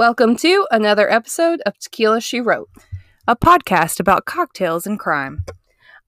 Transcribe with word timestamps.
Welcome 0.00 0.36
to 0.36 0.66
another 0.70 1.12
episode 1.12 1.60
of 1.66 1.76
Tequila 1.76 2.22
She 2.22 2.40
Wrote. 2.40 2.70
a 3.28 3.36
podcast 3.36 4.00
about 4.00 4.24
cocktails 4.24 4.86
and 4.86 4.98
crime. 4.98 5.44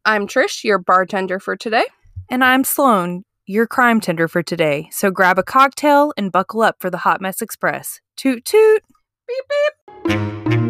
I'm 0.07 0.26
Trish, 0.26 0.65
your 0.65 0.79
bartender 0.79 1.39
for 1.39 1.57
today. 1.57 1.84
And 2.31 2.42
I'm 2.42 2.65
Sloane, 2.65 3.25
your 3.44 3.67
crime 3.67 4.00
tender 4.00 4.28
for 4.28 4.42
today. 4.42 4.89
So 4.92 5.10
grab 5.10 5.39
a 5.39 5.42
cocktail 5.42 6.15
and 6.17 6.33
buckle 6.33 6.63
up 6.63 6.76
for 6.81 6.89
the 6.89 6.97
Hot 6.97 7.20
Mess 7.20 7.42
Express. 7.42 8.00
Toot 8.16 8.46
toot! 8.46 8.83
Beep 9.29 9.45
beep. 10.07 10.62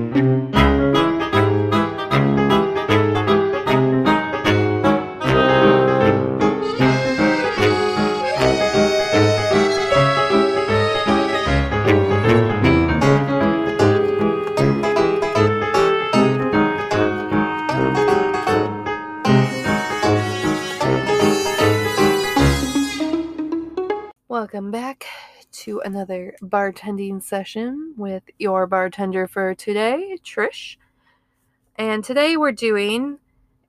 Welcome 24.43 24.73
back 24.73 25.07
to 25.53 25.81
another 25.85 26.35
bartending 26.43 27.23
session 27.23 27.95
with 27.97 28.25
your 28.41 28.67
bartender 28.67 29.29
for 29.29 29.55
today, 29.55 30.19
Trish. 30.25 30.79
And 31.77 32.03
today 32.03 32.37
we're 32.37 32.51
doing 32.51 33.21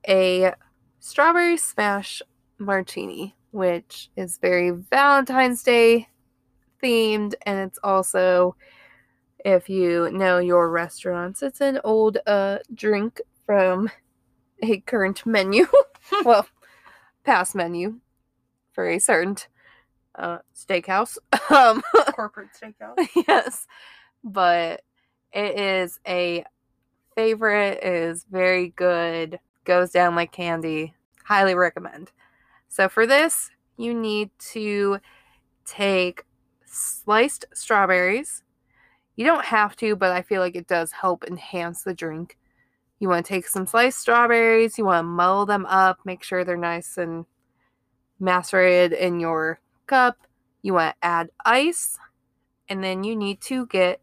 a 0.08 0.52
strawberry 0.98 1.58
smash 1.58 2.22
martini, 2.58 3.36
which 3.52 4.10
is 4.16 4.38
very 4.38 4.72
Valentine's 4.72 5.62
Day 5.62 6.08
themed, 6.82 7.34
and 7.46 7.60
it's 7.60 7.78
also, 7.84 8.56
if 9.44 9.68
you 9.68 10.10
know 10.10 10.38
your 10.38 10.68
restaurants, 10.70 11.40
it's 11.44 11.60
an 11.60 11.78
old 11.84 12.18
uh 12.26 12.58
drink 12.74 13.20
from 13.46 13.92
a 14.60 14.80
current 14.80 15.24
menu. 15.24 15.66
well, 16.24 16.48
past 17.22 17.54
menu 17.54 18.00
for 18.72 18.88
a 18.88 18.98
certain 18.98 19.36
uh 20.16 20.38
steakhouse. 20.54 21.18
Um 21.50 21.82
Corporate 22.14 22.48
steakhouse. 22.60 23.08
yes. 23.28 23.66
But 24.22 24.82
it 25.32 25.58
is 25.58 26.00
a 26.06 26.44
favorite, 27.14 27.78
it 27.82 27.92
is 27.92 28.24
very 28.30 28.70
good, 28.70 29.38
goes 29.64 29.90
down 29.90 30.14
like 30.14 30.32
candy. 30.32 30.94
Highly 31.24 31.54
recommend. 31.54 32.12
So 32.68 32.88
for 32.88 33.06
this, 33.06 33.50
you 33.76 33.94
need 33.94 34.30
to 34.52 34.98
take 35.64 36.24
sliced 36.66 37.46
strawberries. 37.54 38.42
You 39.16 39.24
don't 39.24 39.44
have 39.44 39.76
to, 39.76 39.96
but 39.96 40.12
I 40.12 40.22
feel 40.22 40.40
like 40.40 40.56
it 40.56 40.66
does 40.66 40.92
help 40.92 41.24
enhance 41.24 41.82
the 41.82 41.94
drink. 41.94 42.36
You 42.98 43.08
want 43.08 43.26
to 43.26 43.32
take 43.32 43.46
some 43.46 43.66
sliced 43.66 44.00
strawberries, 44.00 44.78
you 44.78 44.84
want 44.84 45.00
to 45.00 45.08
mull 45.08 45.46
them 45.46 45.66
up, 45.66 45.98
make 46.04 46.22
sure 46.22 46.44
they're 46.44 46.56
nice 46.56 46.96
and 46.96 47.26
macerated 48.18 48.92
in 48.92 49.20
your 49.20 49.60
cup. 49.86 50.16
You 50.62 50.74
want 50.74 50.96
to 50.96 51.06
add 51.06 51.30
ice, 51.44 51.98
and 52.68 52.82
then 52.82 53.04
you 53.04 53.16
need 53.16 53.40
to 53.42 53.66
get 53.66 54.00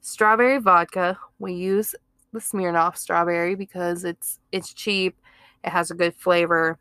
strawberry 0.00 0.58
vodka. 0.58 1.18
We 1.38 1.54
use 1.54 1.94
the 2.32 2.40
Smirnoff 2.40 2.96
strawberry 2.96 3.54
because 3.54 4.04
it's 4.04 4.38
it's 4.52 4.72
cheap. 4.72 5.16
It 5.64 5.70
has 5.70 5.90
a 5.90 5.94
good 5.94 6.14
flavor. 6.14 6.78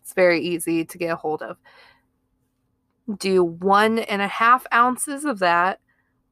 It's 0.00 0.14
very 0.14 0.40
easy 0.40 0.84
to 0.84 0.98
get 0.98 1.12
a 1.12 1.16
hold 1.16 1.42
of. 1.42 1.56
Do 3.18 3.44
one 3.44 4.00
and 4.00 4.22
a 4.22 4.28
half 4.28 4.66
ounces 4.72 5.24
of 5.24 5.38
that, 5.40 5.80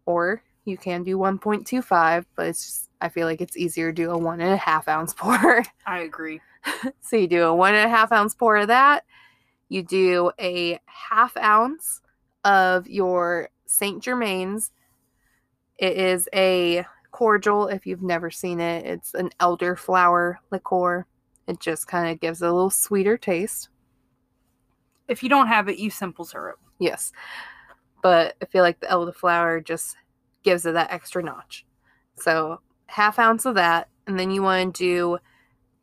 or 0.07 0.43
you 0.65 0.77
can 0.77 1.03
do 1.03 1.17
1.25, 1.17 2.25
but 2.37 2.47
it's 2.47 2.65
just, 2.65 2.91
I 3.01 3.09
feel 3.09 3.27
like 3.27 3.41
it's 3.41 3.57
easier 3.57 3.93
to 3.93 3.95
do 3.95 4.11
a 4.11 4.19
one 4.19 4.41
and 4.41 4.53
a 4.53 4.57
half 4.57 4.89
ounce 4.89 5.15
pour. 5.17 5.65
I 5.87 6.01
agree. 6.01 6.41
So 7.01 7.17
you 7.17 7.27
do 7.27 7.45
a 7.45 7.55
one 7.55 7.75
and 7.75 7.87
a 7.87 7.89
half 7.89 8.13
ounce 8.13 8.35
pour 8.35 8.57
of 8.57 8.69
that. 8.69 9.05
You 9.71 9.83
do 9.85 10.33
a 10.39 10.79
half 10.87 11.37
ounce 11.39 12.03
of 12.45 12.89
your 12.89 13.49
St. 13.67 14.03
Germain's. 14.03 14.73
It 15.79 15.97
is 15.97 16.29
a 16.35 16.85
cordial 17.13 17.69
if 17.69 17.87
you've 17.87 18.03
never 18.03 18.31
seen 18.31 18.61
it. 18.61 18.85
It's 18.85 19.15
an 19.15 19.31
elderflower 19.41 20.37
liqueur. 20.51 21.07
It 21.47 21.61
just 21.61 21.87
kind 21.87 22.11
of 22.11 22.21
gives 22.21 22.43
it 22.43 22.49
a 22.49 22.53
little 22.53 22.71
sweeter 22.71 23.17
taste. 23.17 23.69
If 25.09 25.23
you 25.23 25.29
don't 25.29 25.47
have 25.47 25.69
it, 25.69 25.79
use 25.79 25.95
simple 25.95 26.25
syrup. 26.25 26.59
Yes. 26.79 27.13
But 28.03 28.35
I 28.43 28.47
feel 28.47 28.63
like 28.63 28.81
the 28.81 28.87
elderflower 28.89 29.65
just 29.65 29.97
gives 30.43 30.67
it 30.67 30.73
that 30.73 30.93
extra 30.93 31.23
notch. 31.23 31.65
So 32.17 32.61
half 32.87 33.21
ounce 33.21 33.47
of 33.47 33.55
that. 33.55 33.89
And 34.07 34.19
then 34.19 34.33
you 34.33 34.43
want 34.43 34.75
to 34.75 34.85
do 34.85 35.19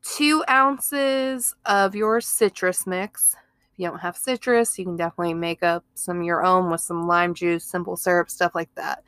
two 0.02 0.44
ounces 0.50 1.56
of 1.66 1.96
your 1.96 2.20
citrus 2.20 2.86
mix. 2.86 3.36
You 3.78 3.88
don't 3.88 4.00
have 4.00 4.18
citrus, 4.18 4.78
you 4.78 4.86
can 4.86 4.98
definitely 4.98 5.36
make 5.36 5.64
up 5.64 5.86
some 5.94 6.20
of 6.20 6.26
your 6.26 6.44
own 6.44 6.72
with 6.72 6.82
some 6.82 7.08
lime 7.08 7.34
juice, 7.34 7.64
simple 7.64 7.96
syrup, 7.96 8.30
stuff 8.30 8.54
like 8.56 8.74
that. 8.76 9.04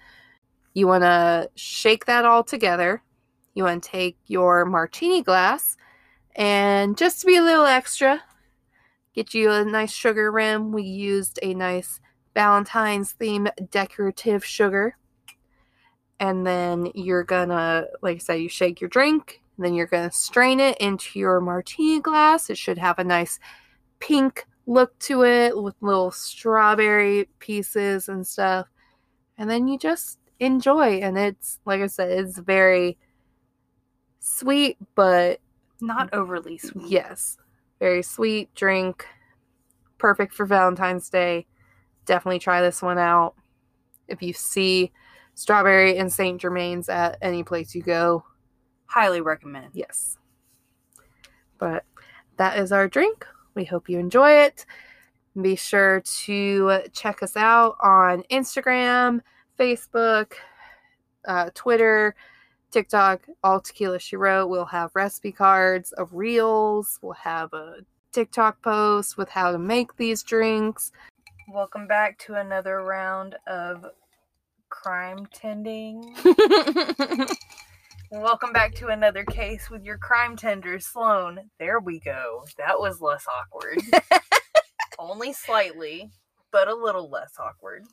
You 0.74 0.88
want 0.88 1.04
to 1.04 1.50
shake 1.56 2.06
that 2.06 2.26
all 2.26 2.44
together. 2.44 3.02
You 3.56 3.64
want 3.64 3.84
to 3.84 3.90
take 3.90 4.18
your 4.28 4.66
martini 4.66 5.24
glass 5.24 5.76
and 6.36 6.98
just 6.98 7.20
to 7.22 7.28
be 7.28 7.36
a 7.36 7.44
little 7.44 7.66
extra, 7.66 8.22
get 9.14 9.34
you 9.34 9.52
a 9.52 9.66
nice 9.66 9.92
sugar 9.92 10.32
rim. 10.32 10.72
We 10.72 10.84
used 10.84 11.40
a 11.42 11.54
nice 11.54 12.00
Valentine's 12.34 13.12
theme 13.12 13.48
decorative 13.72 14.46
sugar. 14.46 14.96
And 16.20 16.46
then 16.46 16.92
you're 16.94 17.24
gonna, 17.24 17.86
like 18.02 18.16
I 18.16 18.20
said, 18.20 18.34
you 18.36 18.50
shake 18.50 18.80
your 18.80 18.90
drink, 18.90 19.42
then 19.58 19.74
you're 19.74 19.88
gonna 19.88 20.12
strain 20.12 20.60
it 20.60 20.78
into 20.78 21.18
your 21.20 21.42
martini 21.42 22.00
glass. 22.00 22.50
It 22.50 22.58
should 22.58 22.78
have 22.78 23.00
a 23.00 23.04
nice 23.04 23.40
pink 24.00 24.46
look 24.70 24.98
to 25.00 25.24
it 25.24 25.58
with 25.62 25.74
little 25.82 26.12
strawberry 26.12 27.28
pieces 27.40 28.08
and 28.08 28.26
stuff. 28.26 28.68
And 29.40 29.50
then 29.50 29.68
you 29.68 29.80
just 29.80 30.20
enjoy. 30.40 31.00
And 31.00 31.18
it's, 31.18 31.58
like 31.66 31.82
I 31.82 31.88
said, 31.88 32.12
it's 32.12 32.38
very 32.38 32.96
sweet, 34.20 34.78
but 34.94 35.40
Not 35.82 36.14
overly 36.14 36.60
sweet. 36.60 36.86
Yes. 36.88 37.38
Very 37.80 38.04
sweet 38.04 38.54
drink. 38.54 39.08
Perfect 39.98 40.36
for 40.36 40.46
Valentine's 40.46 41.10
Day. 41.10 41.48
Definitely 42.06 42.40
try 42.40 42.62
this 42.62 42.82
one 42.84 43.00
out. 43.00 43.34
If 44.08 44.22
you 44.22 44.34
see 44.34 44.92
strawberry 45.34 45.98
and 45.98 46.14
St. 46.14 46.40
Germain's 46.40 46.90
at 46.90 47.18
any 47.24 47.44
place 47.44 47.74
you 47.74 47.82
go, 47.82 48.24
Highly 48.86 49.22
recommend. 49.22 49.70
yes. 49.74 50.18
But 51.58 51.86
that 52.38 52.60
is 52.60 52.72
our 52.72 52.88
drink. 52.88 53.26
We 53.60 53.66
hope 53.66 53.90
you 53.90 54.00
enjoy 54.00 54.32
it. 54.32 54.66
Be 55.42 55.58
sure 55.58 56.00
to 56.24 56.80
check 56.94 57.22
us 57.22 57.36
out 57.36 57.76
on 57.84 58.24
Instagram, 58.32 59.20
Facebook, 59.60 60.32
uh, 61.28 61.50
Twitter, 61.56 62.16
TikTok, 62.72 63.28
all 63.44 63.60
tequila 63.60 64.00
she 64.00 64.16
wrote. 64.16 64.48
We'll 64.48 64.64
have 64.64 64.92
recipe 64.94 65.34
cards 65.34 65.92
of 65.92 66.14
reels. 66.14 67.00
We'll 67.02 67.12
have 67.16 67.52
a 67.52 67.80
TikTok 68.14 68.62
post 68.62 69.18
with 69.18 69.28
how 69.28 69.52
to 69.52 69.60
make 69.60 69.98
these 69.98 70.24
drinks. 70.24 70.94
Welcome 71.50 71.86
back 71.86 72.18
to 72.20 72.36
another 72.36 72.82
round 72.82 73.36
of 73.46 73.88
crime 74.70 75.28
tending. 75.34 76.16
Welcome 78.12 78.54
back 78.54 78.74
to 78.76 78.88
another 78.88 79.24
case 79.24 79.70
with 79.70 79.84
your 79.86 80.00
crime 80.00 80.36
tender, 80.36 80.80
Sloane. 80.80 81.52
There 81.60 81.80
we 81.80 82.00
go. 82.00 82.44
That 82.58 82.80
was 82.80 83.02
less 83.02 83.24
awkward. 83.28 83.80
Only 85.00 85.32
slightly, 85.32 86.10
but 86.52 86.68
a 86.68 86.74
little 86.74 87.08
less 87.08 87.34
awkward. 87.40 87.84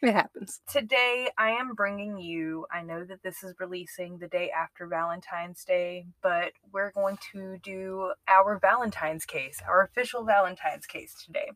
it 0.00 0.14
happens. 0.14 0.62
Today, 0.66 1.28
I 1.36 1.50
am 1.50 1.74
bringing 1.74 2.16
you. 2.16 2.64
I 2.72 2.80
know 2.80 3.04
that 3.04 3.22
this 3.22 3.44
is 3.44 3.52
releasing 3.60 4.16
the 4.16 4.28
day 4.28 4.50
after 4.50 4.86
Valentine's 4.86 5.62
Day, 5.62 6.06
but 6.22 6.52
we're 6.72 6.92
going 6.92 7.18
to 7.32 7.58
do 7.62 8.12
our 8.28 8.58
Valentine's 8.58 9.26
case, 9.26 9.60
our 9.68 9.82
official 9.82 10.24
Valentine's 10.24 10.86
case 10.86 11.14
today. 11.22 11.50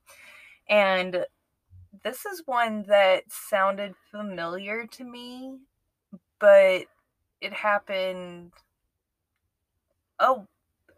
And 0.69 1.25
this 2.05 2.27
is 2.27 2.43
one 2.45 2.85
that 2.87 3.23
sounded 3.31 3.95
familiar 4.11 4.87
to 4.89 5.05
me, 5.05 5.57
but 6.39 6.85
it 7.41 7.53
happened 7.53 8.53
a, 10.19 10.35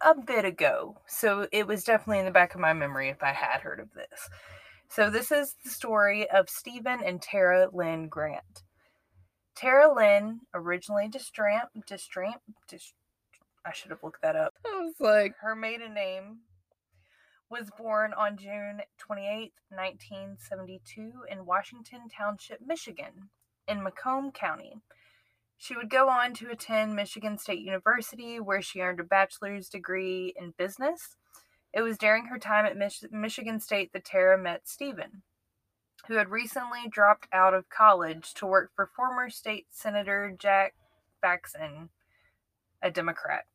a 0.01 0.15
bit 0.15 0.45
ago. 0.45 0.97
So 1.07 1.47
it 1.51 1.67
was 1.67 1.83
definitely 1.83 2.19
in 2.19 2.25
the 2.25 2.31
back 2.31 2.53
of 2.53 2.61
my 2.61 2.73
memory 2.73 3.09
if 3.09 3.23
I 3.23 3.31
had 3.31 3.61
heard 3.61 3.79
of 3.79 3.93
this. 3.93 4.29
So 4.89 5.09
this 5.09 5.31
is 5.31 5.55
the 5.63 5.69
story 5.69 6.29
of 6.29 6.49
Stephen 6.49 7.01
and 7.03 7.21
Tara 7.21 7.67
Lynn 7.73 8.09
Grant. 8.09 8.63
Tara 9.55 9.93
Lynn, 9.93 10.41
originally 10.53 11.07
Distramp, 11.09 11.67
Distramp, 11.89 12.41
Dist, 12.67 12.93
I 13.65 13.71
should 13.71 13.91
have 13.91 14.03
looked 14.03 14.21
that 14.21 14.35
up. 14.35 14.53
I 14.65 14.81
was 14.81 14.95
like, 14.99 15.35
Her 15.39 15.55
maiden 15.55 15.93
name 15.93 16.39
was 17.49 17.69
born 17.77 18.13
on 18.13 18.37
June 18.37 18.81
28, 18.97 19.53
1972, 19.69 21.11
in 21.29 21.45
Washington 21.45 22.01
Township, 22.09 22.59
Michigan, 22.65 23.29
in 23.67 23.83
Macomb 23.83 24.31
County. 24.31 24.75
She 25.57 25.75
would 25.75 25.89
go 25.89 26.09
on 26.09 26.33
to 26.35 26.49
attend 26.49 26.95
Michigan 26.95 27.37
State 27.37 27.59
University, 27.59 28.39
where 28.39 28.61
she 28.61 28.81
earned 28.81 28.99
a 28.99 29.03
bachelor's 29.03 29.69
degree 29.69 30.33
in 30.37 30.53
business. 30.57 31.15
It 31.73 31.81
was 31.81 31.97
during 31.97 32.25
her 32.25 32.37
time 32.37 32.65
at 32.65 32.77
Mich- 32.77 33.11
Michigan 33.11 33.59
State 33.59 33.93
that 33.93 34.05
Tara 34.05 34.37
met 34.37 34.67
Stephen, 34.67 35.23
who 36.07 36.15
had 36.15 36.29
recently 36.29 36.87
dropped 36.89 37.27
out 37.31 37.53
of 37.53 37.69
college 37.69 38.33
to 38.35 38.45
work 38.45 38.71
for 38.75 38.85
former 38.85 39.29
state 39.29 39.67
senator 39.71 40.35
Jack 40.37 40.75
Faxon, 41.21 41.89
a 42.81 42.91
Democrat. 42.91 43.45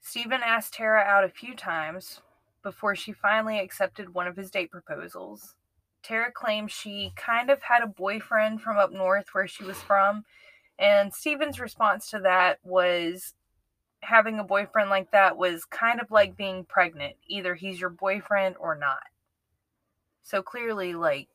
Stephen 0.00 0.40
asked 0.42 0.74
Tara 0.74 1.02
out 1.02 1.24
a 1.24 1.28
few 1.28 1.54
times 1.54 2.22
before 2.62 2.96
she 2.96 3.12
finally 3.12 3.58
accepted 3.58 4.14
one 4.14 4.26
of 4.26 4.36
his 4.36 4.50
date 4.50 4.70
proposals. 4.70 5.54
Tara 6.02 6.32
claims 6.32 6.72
she 6.72 7.12
kind 7.16 7.50
of 7.50 7.62
had 7.62 7.82
a 7.82 7.86
boyfriend 7.86 8.62
from 8.62 8.78
up 8.78 8.90
north 8.90 9.26
where 9.32 9.46
she 9.46 9.64
was 9.64 9.80
from, 9.82 10.24
and 10.78 11.12
Stephen's 11.12 11.60
response 11.60 12.10
to 12.10 12.20
that 12.20 12.58
was 12.62 13.34
having 14.00 14.38
a 14.38 14.44
boyfriend 14.44 14.90
like 14.90 15.10
that 15.10 15.36
was 15.36 15.64
kind 15.64 16.00
of 16.00 16.10
like 16.10 16.36
being 16.36 16.64
pregnant. 16.64 17.16
Either 17.26 17.54
he's 17.54 17.80
your 17.80 17.90
boyfriend 17.90 18.56
or 18.60 18.76
not. 18.76 19.02
So 20.22 20.42
clearly, 20.42 20.94
like, 20.94 21.28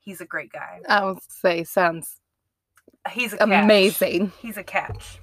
he's 0.00 0.20
a 0.20 0.26
great 0.26 0.52
guy. 0.52 0.80
I 0.88 1.04
would 1.04 1.18
say 1.22 1.64
sounds 1.64 2.20
He's 3.10 3.34
a 3.34 3.38
catch. 3.38 3.48
amazing. 3.64 4.32
He's 4.40 4.56
a 4.56 4.62
catch. 4.62 5.18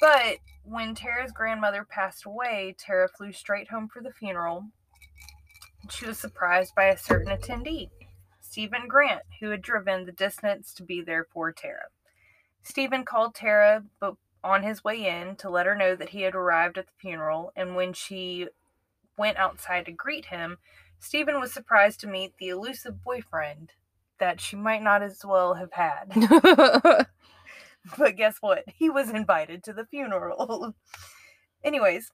But 0.00 0.36
when 0.64 0.94
Tara's 0.94 1.32
grandmother 1.32 1.84
passed 1.88 2.26
away, 2.26 2.74
Tara 2.78 3.08
flew 3.08 3.32
straight 3.32 3.68
home 3.70 3.88
for 3.88 4.02
the 4.02 4.12
funeral. 4.12 4.66
She 5.90 6.06
was 6.06 6.18
surprised 6.18 6.74
by 6.74 6.84
a 6.86 6.96
certain 6.96 7.36
attendee, 7.36 7.90
Stephen 8.54 8.86
Grant, 8.86 9.22
who 9.40 9.50
had 9.50 9.62
driven 9.62 10.06
the 10.06 10.12
distance 10.12 10.72
to 10.74 10.84
be 10.84 11.00
there 11.02 11.26
for 11.32 11.50
Tara. 11.50 11.86
Stephen 12.62 13.04
called 13.04 13.34
Tara 13.34 13.82
but 13.98 14.14
on 14.44 14.62
his 14.62 14.84
way 14.84 15.08
in 15.08 15.34
to 15.38 15.50
let 15.50 15.66
her 15.66 15.74
know 15.74 15.96
that 15.96 16.10
he 16.10 16.22
had 16.22 16.36
arrived 16.36 16.78
at 16.78 16.86
the 16.86 16.92
funeral, 17.00 17.52
and 17.56 17.74
when 17.74 17.92
she 17.92 18.46
went 19.18 19.38
outside 19.38 19.86
to 19.86 19.90
greet 19.90 20.26
him, 20.26 20.58
Stephen 21.00 21.40
was 21.40 21.52
surprised 21.52 21.98
to 21.98 22.06
meet 22.06 22.36
the 22.38 22.48
elusive 22.48 23.02
boyfriend 23.02 23.72
that 24.20 24.40
she 24.40 24.54
might 24.54 24.84
not 24.84 25.02
as 25.02 25.24
well 25.24 25.54
have 25.54 25.72
had. 25.72 27.06
But 27.98 28.14
guess 28.16 28.36
what? 28.40 28.62
He 28.68 28.88
was 28.88 29.10
invited 29.10 29.64
to 29.64 29.72
the 29.72 29.84
funeral. 29.84 30.74
Anyways, 31.64 32.12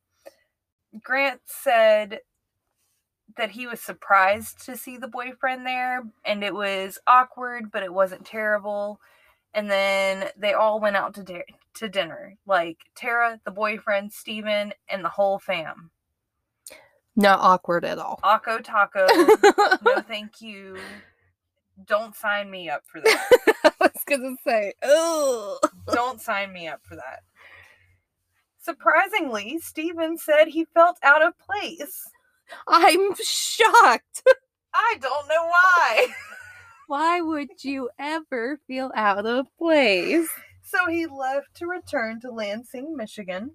Grant 1.02 1.42
said 1.44 2.20
that 3.40 3.50
he 3.52 3.66
was 3.66 3.80
surprised 3.80 4.62
to 4.66 4.76
see 4.76 4.98
the 4.98 5.08
boyfriend 5.08 5.66
there 5.66 6.02
and 6.26 6.44
it 6.44 6.54
was 6.54 6.98
awkward, 7.06 7.72
but 7.72 7.82
it 7.82 7.92
wasn't 7.92 8.26
terrible. 8.26 9.00
And 9.54 9.70
then 9.70 10.28
they 10.36 10.52
all 10.52 10.78
went 10.78 10.96
out 10.96 11.14
to 11.14 11.22
di- 11.22 11.44
to 11.76 11.88
dinner, 11.88 12.36
like 12.46 12.76
Tara, 12.94 13.40
the 13.46 13.50
boyfriend, 13.50 14.12
Stephen, 14.12 14.74
and 14.90 15.02
the 15.02 15.08
whole 15.08 15.38
fam. 15.38 15.90
Not 17.16 17.40
awkward 17.40 17.86
at 17.86 17.98
all. 17.98 18.20
Akko 18.22 18.62
Taco, 18.62 19.06
no 19.84 20.02
thank 20.02 20.42
you. 20.42 20.76
Don't 21.86 22.14
sign 22.14 22.50
me 22.50 22.68
up 22.68 22.82
for 22.86 23.00
that. 23.00 23.28
I 23.64 23.72
was 23.80 24.04
gonna 24.06 24.36
say, 24.46 24.74
oh, 24.82 25.58
Don't 25.90 26.20
sign 26.20 26.52
me 26.52 26.68
up 26.68 26.80
for 26.82 26.94
that. 26.94 27.22
Surprisingly, 28.62 29.58
Stephen 29.62 30.18
said 30.18 30.48
he 30.48 30.66
felt 30.74 30.98
out 31.02 31.22
of 31.26 31.32
place. 31.38 32.06
I'm 32.68 33.14
shocked. 33.14 34.22
I 34.74 34.96
don't 35.00 35.28
know 35.28 35.44
why. 35.46 36.08
Why 36.86 37.20
would 37.20 37.62
you 37.62 37.88
ever 38.00 38.58
feel 38.66 38.90
out 38.96 39.24
of 39.24 39.46
place? 39.58 40.28
So 40.64 40.88
he 40.88 41.06
left 41.06 41.54
to 41.54 41.66
return 41.66 42.20
to 42.20 42.32
Lansing, 42.32 42.96
Michigan, 42.96 43.52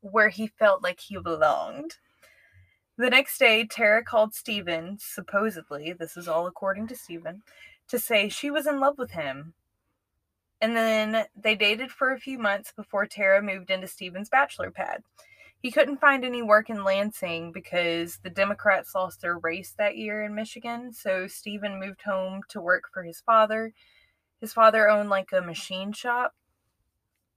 where 0.00 0.28
he 0.28 0.48
felt 0.48 0.82
like 0.82 0.98
he 0.98 1.18
belonged. 1.18 1.98
The 2.96 3.10
next 3.10 3.38
day, 3.38 3.64
Tara 3.64 4.04
called 4.04 4.34
Stephen, 4.34 4.98
supposedly, 5.00 5.92
this 5.92 6.16
is 6.16 6.28
all 6.28 6.46
according 6.46 6.88
to 6.88 6.96
Stephen, 6.96 7.42
to 7.88 7.98
say 7.98 8.28
she 8.28 8.50
was 8.50 8.66
in 8.66 8.80
love 8.80 8.98
with 8.98 9.12
him. 9.12 9.54
And 10.60 10.76
then 10.76 11.26
they 11.34 11.54
dated 11.54 11.90
for 11.90 12.12
a 12.12 12.20
few 12.20 12.38
months 12.38 12.72
before 12.76 13.06
Tara 13.06 13.40
moved 13.40 13.70
into 13.70 13.86
Stephen's 13.86 14.28
bachelor 14.28 14.70
pad. 14.70 15.02
He 15.60 15.70
couldn't 15.70 16.00
find 16.00 16.24
any 16.24 16.42
work 16.42 16.70
in 16.70 16.84
Lansing 16.84 17.52
because 17.52 18.18
the 18.22 18.30
Democrats 18.30 18.94
lost 18.94 19.20
their 19.20 19.38
race 19.38 19.74
that 19.76 19.96
year 19.96 20.22
in 20.22 20.34
Michigan, 20.34 20.92
so 20.92 21.26
Stephen 21.26 21.78
moved 21.78 22.02
home 22.02 22.40
to 22.48 22.60
work 22.60 22.84
for 22.92 23.02
his 23.02 23.20
father. 23.20 23.74
His 24.40 24.54
father 24.54 24.88
owned 24.88 25.10
like 25.10 25.32
a 25.32 25.42
machine 25.42 25.92
shop, 25.92 26.34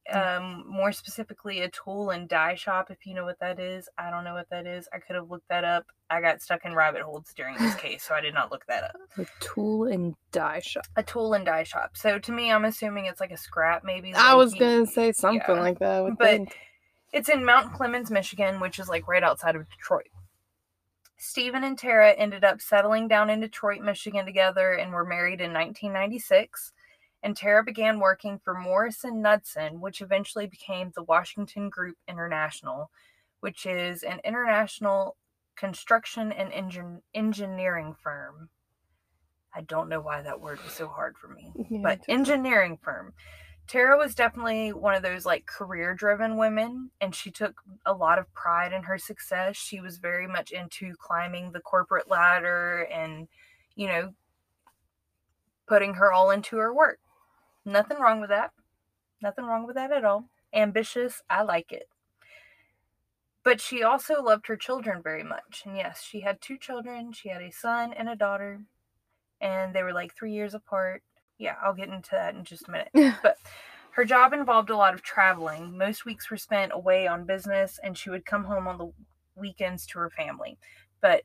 um, 0.10 0.64
more 0.66 0.94
specifically 0.94 1.62
a 1.62 1.70
tool 1.70 2.12
and 2.12 2.30
die 2.30 2.56
shop, 2.56 2.90
if 2.90 3.06
you 3.06 3.14
know 3.14 3.26
what 3.26 3.40
that 3.40 3.60
is. 3.60 3.90
I 3.98 4.10
don't 4.10 4.24
know 4.24 4.36
what 4.36 4.50
that 4.52 4.66
is. 4.66 4.88
I 4.94 5.00
could 5.00 5.18
have 5.18 5.30
looked 5.30 5.50
that 5.50 5.66
up. 5.66 5.86
I 6.10 6.22
got 6.22 6.42
stuck 6.42 6.64
in 6.64 6.76
rabbit 6.76 7.02
holes 7.02 7.34
during 7.36 7.58
this 7.58 7.76
case, 7.80 8.04
so 8.04 8.16
I 8.16 8.22
did 8.22 8.34
not 8.34 8.52
look 8.52 8.66
that 8.68 8.86
up. 8.86 8.96
A 9.18 9.26
tool 9.42 9.84
and 9.84 10.16
die 10.32 10.62
shop. 10.62 10.86
A 10.96 11.04
tool 11.04 11.34
and 11.34 11.46
die 11.46 11.64
shop. 11.64 11.98
So 11.98 12.20
to 12.20 12.32
me, 12.32 12.54
I'm 12.54 12.64
assuming 12.64 13.06
it's 13.08 13.20
like 13.20 13.32
a 13.32 13.38
scrap, 13.38 13.84
maybe. 13.84 14.14
I 14.14 14.30
like 14.30 14.38
was 14.38 14.54
gonna 14.54 14.86
say 14.86 15.12
something 15.12 15.56
yeah. 15.58 15.62
like 15.62 15.80
that. 15.80 16.16
But- 16.18 16.26
think. 16.26 16.56
It's 17.14 17.30
in 17.30 17.46
Mount 17.46 17.74
Clemens, 17.74 18.10
Michigan, 18.10 18.60
which 18.60 18.80
is 18.80 18.90
like 18.90 19.08
right 19.08 19.24
outside 19.24 19.56
of 19.56 19.70
Detroit. 19.70 20.10
Stephen 21.16 21.64
and 21.64 21.78
Tara 21.78 22.12
ended 22.12 22.44
up 22.44 22.60
settling 22.60 23.08
down 23.08 23.30
in 23.30 23.40
Detroit, 23.40 23.82
Michigan 23.82 24.26
together 24.26 24.74
and 24.74 24.92
were 24.92 25.06
married 25.06 25.40
in 25.40 25.54
1996. 25.54 26.74
And 27.22 27.38
Tara 27.38 27.64
began 27.64 28.00
working 28.00 28.40
for 28.44 28.56
Morrison 28.56 29.22
Knudsen, 29.22 29.80
which 29.80 30.02
eventually 30.02 30.48
became 30.48 30.92
the 30.94 31.04
Washington 31.04 31.70
Group 31.70 31.96
International, 32.08 32.90
which 33.40 33.66
is 33.66 34.04
an 34.04 34.20
international 34.26 35.16
construction 35.56 36.32
and 36.32 36.52
engin- 36.52 37.02
engineering 37.14 37.96
firm. 38.02 38.50
I 39.56 39.62
don't 39.62 39.88
know 39.88 40.02
why 40.02 40.24
that 40.24 40.42
word 40.42 40.62
was 40.64 40.74
so 40.74 40.88
hard 40.88 41.16
for 41.18 41.28
me 41.28 41.54
Yeah, 41.70 41.80
but 41.84 42.02
engineering 42.10 42.80
firm. 42.82 43.14
Tara 43.68 43.98
was 43.98 44.14
definitely 44.14 44.74
one 44.74 44.94
of 44.94 45.04
those 45.04 45.26
like 45.26 45.46
career 45.46 45.94
driven 45.94 46.38
women, 46.38 46.92
and 47.02 47.16
she 47.16 47.32
took 47.32 47.56
a 47.86 47.94
lot 47.94 48.20
of 48.20 48.32
pride 48.34 48.74
in 48.74 48.84
her 48.84 48.98
success. 48.98 49.56
She 49.56 49.80
was 49.80 49.98
very 49.98 50.28
much 50.28 50.52
into 50.52 50.94
climbing 51.00 51.52
the 51.52 51.62
corporate 51.62 52.10
ladder 52.10 52.88
and, 52.92 53.28
you 53.76 53.88
know, 53.88 54.14
putting 55.68 55.94
her 55.96 56.12
all 56.12 56.30
into 56.32 56.58
her 56.58 56.74
work. 56.74 57.00
Nothing 57.66 58.00
wrong 58.00 58.20
with 58.20 58.30
that. 58.30 58.52
Nothing 59.22 59.46
wrong 59.46 59.66
with 59.66 59.76
that 59.76 59.92
at 59.92 60.04
all. 60.04 60.30
Ambitious, 60.54 61.22
I 61.30 61.44
like 61.44 61.72
it. 61.72 61.88
But 63.44 63.62
she 63.62 63.84
also 63.84 64.22
loved 64.22 64.48
her 64.48 64.58
children 64.58 65.02
very 65.02 65.24
much. 65.24 65.64
And 65.66 65.78
yes, 65.78 66.04
she 66.04 66.22
had 66.22 66.42
two 66.42 66.58
children. 66.58 67.14
She 67.14 67.30
had 67.30 67.42
a 67.42 67.52
son 67.52 67.94
and 67.94 68.10
a 68.10 68.16
daughter, 68.16 68.62
and 69.42 69.74
they 69.74 69.84
were 69.84 69.94
like 69.94 70.14
three 70.14 70.34
years 70.34 70.54
apart 70.54 71.02
yeah, 71.38 71.56
I'll 71.64 71.74
get 71.74 71.90
into 71.90 72.12
that 72.12 72.36
in 72.36 72.44
just 72.44 72.68
a 72.68 72.72
minute. 72.72 73.18
But 73.24 73.38
her 73.92 74.06
job 74.06 74.34
involved 74.34 74.70
a 74.70 74.78
lot 74.78 74.94
of 74.94 75.04
traveling. 75.04 75.78
Most 75.78 76.06
weeks 76.06 76.30
were 76.32 76.38
spent 76.38 76.72
away 76.74 77.08
on 77.08 77.26
business, 77.26 77.80
and 77.84 77.98
she 77.98 78.10
would 78.10 78.26
come 78.26 78.46
home 78.46 78.68
on 78.68 78.78
the 78.78 78.92
weekends 79.36 79.86
to 79.88 80.00
her 80.00 80.10
family. 80.10 80.58
But 81.02 81.24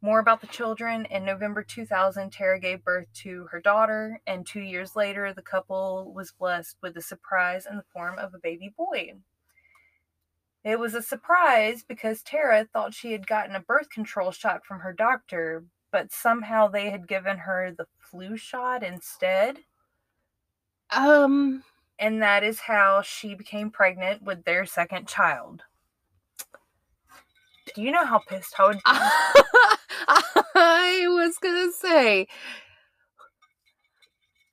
more 0.00 0.20
about 0.20 0.40
the 0.40 0.46
children. 0.46 1.06
In 1.06 1.24
November 1.24 1.62
2000, 1.62 2.30
Tara 2.30 2.60
gave 2.60 2.84
birth 2.84 3.08
to 3.22 3.48
her 3.50 3.60
daughter, 3.60 4.20
and 4.26 4.46
two 4.46 4.60
years 4.60 4.94
later, 4.94 5.32
the 5.32 5.42
couple 5.42 6.12
was 6.14 6.32
blessed 6.32 6.76
with 6.82 6.96
a 6.96 7.02
surprise 7.02 7.66
in 7.68 7.76
the 7.76 7.84
form 7.92 8.18
of 8.18 8.32
a 8.34 8.38
baby 8.38 8.72
boy. 8.76 9.14
It 10.64 10.78
was 10.78 10.94
a 10.94 11.02
surprise 11.02 11.84
because 11.88 12.22
Tara 12.22 12.66
thought 12.72 12.94
she 12.94 13.12
had 13.12 13.26
gotten 13.26 13.56
a 13.56 13.60
birth 13.60 13.90
control 13.90 14.30
shot 14.30 14.64
from 14.64 14.80
her 14.80 14.92
doctor, 14.92 15.64
but 15.90 16.12
somehow 16.12 16.68
they 16.68 16.90
had 16.90 17.08
given 17.08 17.38
her 17.38 17.72
the 17.72 17.86
flu 17.98 18.36
shot 18.36 18.82
instead. 18.82 19.60
Um, 20.90 21.64
And 21.98 22.20
that 22.22 22.42
is 22.42 22.60
how 22.60 23.02
she 23.02 23.34
became 23.36 23.70
pregnant 23.70 24.22
with 24.22 24.44
their 24.44 24.66
second 24.66 25.06
child. 25.06 25.62
Do 27.74 27.82
you 27.82 27.90
know 27.92 28.04
how 28.04 28.18
pissed 28.18 28.58
I 28.58 28.66
would 28.66 28.76
be? 28.84 28.98
I 30.54 31.06
was 31.08 31.36
gonna 31.38 31.72
say 31.72 32.26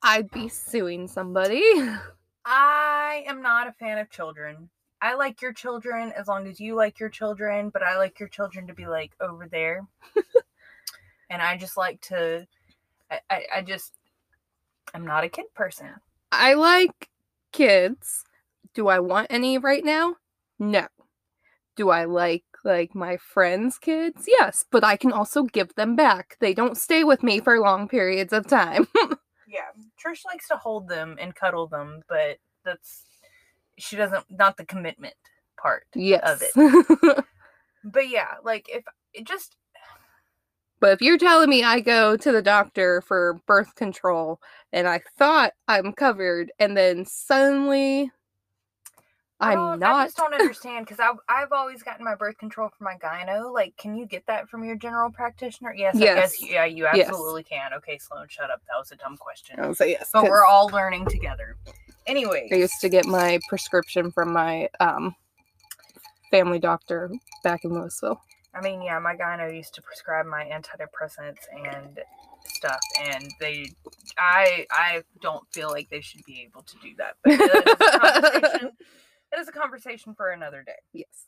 I'd 0.02 0.30
be 0.30 0.48
suing 0.48 1.06
somebody. 1.08 1.62
I 2.44 3.24
am 3.26 3.42
not 3.42 3.66
a 3.66 3.72
fan 3.72 3.98
of 3.98 4.10
children. 4.10 4.70
I 5.02 5.14
like 5.14 5.42
your 5.42 5.52
children 5.52 6.12
as 6.12 6.28
long 6.28 6.46
as 6.46 6.60
you 6.60 6.74
like 6.74 6.98
your 7.00 7.08
children, 7.10 7.70
but 7.70 7.82
I 7.82 7.98
like 7.98 8.18
your 8.20 8.28
children 8.28 8.66
to 8.68 8.74
be 8.74 8.86
like 8.86 9.12
over 9.20 9.46
there. 9.48 9.86
and 11.30 11.42
I 11.42 11.56
just 11.56 11.76
like 11.76 12.00
to, 12.02 12.46
I, 13.10 13.20
I, 13.30 13.42
I 13.56 13.62
just, 13.62 13.92
I'm 14.94 15.04
not 15.06 15.24
a 15.24 15.28
kid 15.28 15.46
person. 15.54 15.88
I 16.32 16.54
like 16.54 17.08
kids. 17.52 18.24
Do 18.74 18.88
I 18.88 19.00
want 19.00 19.28
any 19.30 19.58
right 19.58 19.84
now? 19.84 20.16
No. 20.58 20.86
Do 21.76 21.90
I 21.90 22.04
like 22.04 22.44
like 22.64 22.94
my 22.94 23.16
friends' 23.16 23.78
kids? 23.78 24.24
Yes, 24.26 24.64
but 24.70 24.82
I 24.82 24.96
can 24.96 25.12
also 25.12 25.44
give 25.44 25.74
them 25.74 25.94
back. 25.94 26.36
They 26.40 26.54
don't 26.54 26.76
stay 26.76 27.04
with 27.04 27.22
me 27.22 27.40
for 27.40 27.60
long 27.60 27.88
periods 27.88 28.32
of 28.32 28.46
time. 28.46 28.86
Yeah, 29.48 29.66
Trish 30.04 30.24
likes 30.26 30.48
to 30.48 30.56
hold 30.56 30.88
them 30.88 31.16
and 31.20 31.32
cuddle 31.34 31.68
them, 31.68 32.02
but 32.08 32.38
that's 32.64 33.04
she 33.78 33.94
doesn't 33.94 34.24
not 34.28 34.56
the 34.56 34.64
commitment 34.64 35.14
part 35.56 35.86
Yes. 35.94 36.42
of 36.42 36.42
it. 36.42 37.24
But 37.84 38.08
yeah, 38.08 38.34
like 38.42 38.68
if 38.68 38.84
it 39.14 39.24
just 39.24 39.56
but 40.80 40.92
if 40.92 41.00
you're 41.02 41.18
telling 41.18 41.48
me 41.48 41.62
I 41.64 41.80
go 41.80 42.16
to 42.16 42.32
the 42.32 42.42
doctor 42.42 43.00
for 43.02 43.40
birth 43.46 43.74
control 43.74 44.40
and 44.72 44.86
I 44.86 45.00
thought 45.18 45.52
I'm 45.68 45.92
covered 45.92 46.52
and 46.58 46.76
then 46.76 47.04
suddenly 47.04 48.10
I'm 49.38 49.78
don't- 49.80 49.82
I 49.84 50.04
just 50.06 50.16
don't 50.16 50.32
understand 50.32 50.86
because 50.86 50.98
I've 50.98 51.16
I've 51.28 51.52
always 51.52 51.82
gotten 51.82 52.04
my 52.04 52.14
birth 52.14 52.38
control 52.38 52.70
from 52.76 52.86
my 52.86 52.96
gyno. 52.96 53.52
Like, 53.52 53.76
can 53.76 53.94
you 53.94 54.06
get 54.06 54.26
that 54.26 54.48
from 54.48 54.64
your 54.64 54.76
general 54.76 55.10
practitioner? 55.10 55.74
Yes, 55.74 55.94
I 55.96 55.98
guess 55.98 56.40
Yes. 56.40 56.50
yeah, 56.50 56.64
you 56.64 56.84
Yes. 56.84 57.08
absolutely 57.08 57.44
can. 57.44 57.74
Okay, 57.74 57.98
Sloane, 57.98 58.28
shut 58.28 58.50
up. 58.50 58.62
That 58.68 58.78
was 58.78 58.92
a 58.92 58.96
dumb 58.96 59.18
question. 59.18 59.60
I 59.60 59.68
would 59.68 59.76
say 59.76 59.90
yes. 59.90 60.08
But 60.12 60.24
we're 60.24 60.44
all 60.46 60.68
learning 60.68 61.06
together. 61.06 61.56
Anyway, 62.06 62.48
I 62.50 62.54
used 62.54 62.80
to 62.80 62.88
get 62.88 63.04
my 63.04 63.38
prescription 63.48 64.10
from 64.10 64.32
my 64.32 64.70
um 64.80 65.14
family 66.30 66.58
doctor 66.58 67.10
back 67.42 67.64
in 67.64 67.74
Louisville. 67.74 68.20
I 68.56 68.60
mean, 68.62 68.82
yeah, 68.82 68.98
my 68.98 69.14
gyno 69.14 69.54
used 69.54 69.74
to 69.74 69.82
prescribe 69.82 70.26
my 70.26 70.44
antidepressants 70.44 71.44
and 71.52 72.00
stuff, 72.46 72.80
and 73.02 73.30
they, 73.40 73.70
I, 74.18 74.66
I 74.70 75.02
don't 75.20 75.44
feel 75.52 75.68
like 75.68 75.90
they 75.90 76.00
should 76.00 76.24
be 76.24 76.42
able 76.42 76.62
to 76.62 76.76
do 76.82 76.94
that. 76.96 77.16
But 77.22 77.38
that 77.38 77.50
is 77.52 77.88
a 77.88 77.98
conversation. 78.00 78.72
that 79.30 79.40
is 79.40 79.48
a 79.48 79.52
conversation 79.52 80.14
for 80.14 80.30
another 80.30 80.62
day. 80.62 80.78
Yes. 80.92 81.26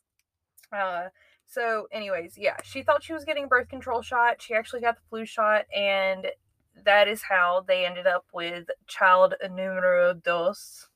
Uh, 0.72 1.08
so, 1.46 1.86
anyways, 1.92 2.34
yeah, 2.36 2.56
she 2.62 2.82
thought 2.82 3.02
she 3.02 3.12
was 3.12 3.24
getting 3.24 3.44
a 3.44 3.48
birth 3.48 3.68
control 3.68 4.02
shot. 4.02 4.40
She 4.40 4.54
actually 4.54 4.80
got 4.80 4.96
the 4.96 5.02
flu 5.08 5.26
shot, 5.26 5.64
and 5.74 6.26
that 6.84 7.08
is 7.08 7.22
how 7.22 7.64
they 7.66 7.84
ended 7.84 8.06
up 8.06 8.24
with 8.32 8.66
child 8.86 9.34
numero 9.50 10.14
dos. 10.14 10.88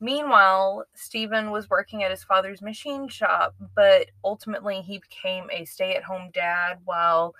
Meanwhile, 0.00 0.86
Stephen 0.94 1.50
was 1.50 1.68
working 1.68 2.02
at 2.02 2.10
his 2.10 2.24
father's 2.24 2.62
machine 2.62 3.08
shop, 3.08 3.54
but 3.74 4.06
ultimately 4.24 4.80
he 4.80 4.98
became 4.98 5.48
a 5.52 5.66
stay 5.66 5.94
at 5.94 6.04
home 6.04 6.30
dad 6.32 6.78
while 6.84 7.34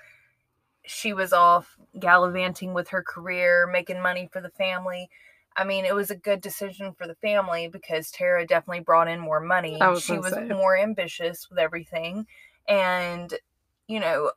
she 0.84 1.14
was 1.14 1.32
off 1.32 1.78
gallivanting 1.98 2.74
with 2.74 2.88
her 2.88 3.02
career, 3.02 3.66
making 3.66 4.02
money 4.02 4.28
for 4.30 4.42
the 4.42 4.50
family. 4.50 5.08
I 5.56 5.64
mean, 5.64 5.84
it 5.84 5.94
was 5.94 6.10
a 6.10 6.16
good 6.16 6.42
decision 6.42 6.92
for 6.92 7.06
the 7.06 7.14
family 7.16 7.68
because 7.68 8.10
Tara 8.10 8.46
definitely 8.46 8.80
brought 8.80 9.08
in 9.08 9.20
more 9.20 9.40
money. 9.40 9.78
Was 9.80 10.02
she 10.02 10.18
was 10.18 10.34
say. 10.34 10.44
more 10.44 10.76
ambitious 10.76 11.48
with 11.48 11.58
everything. 11.58 12.26
And, 12.68 13.32
you 13.88 14.00
know, 14.00 14.32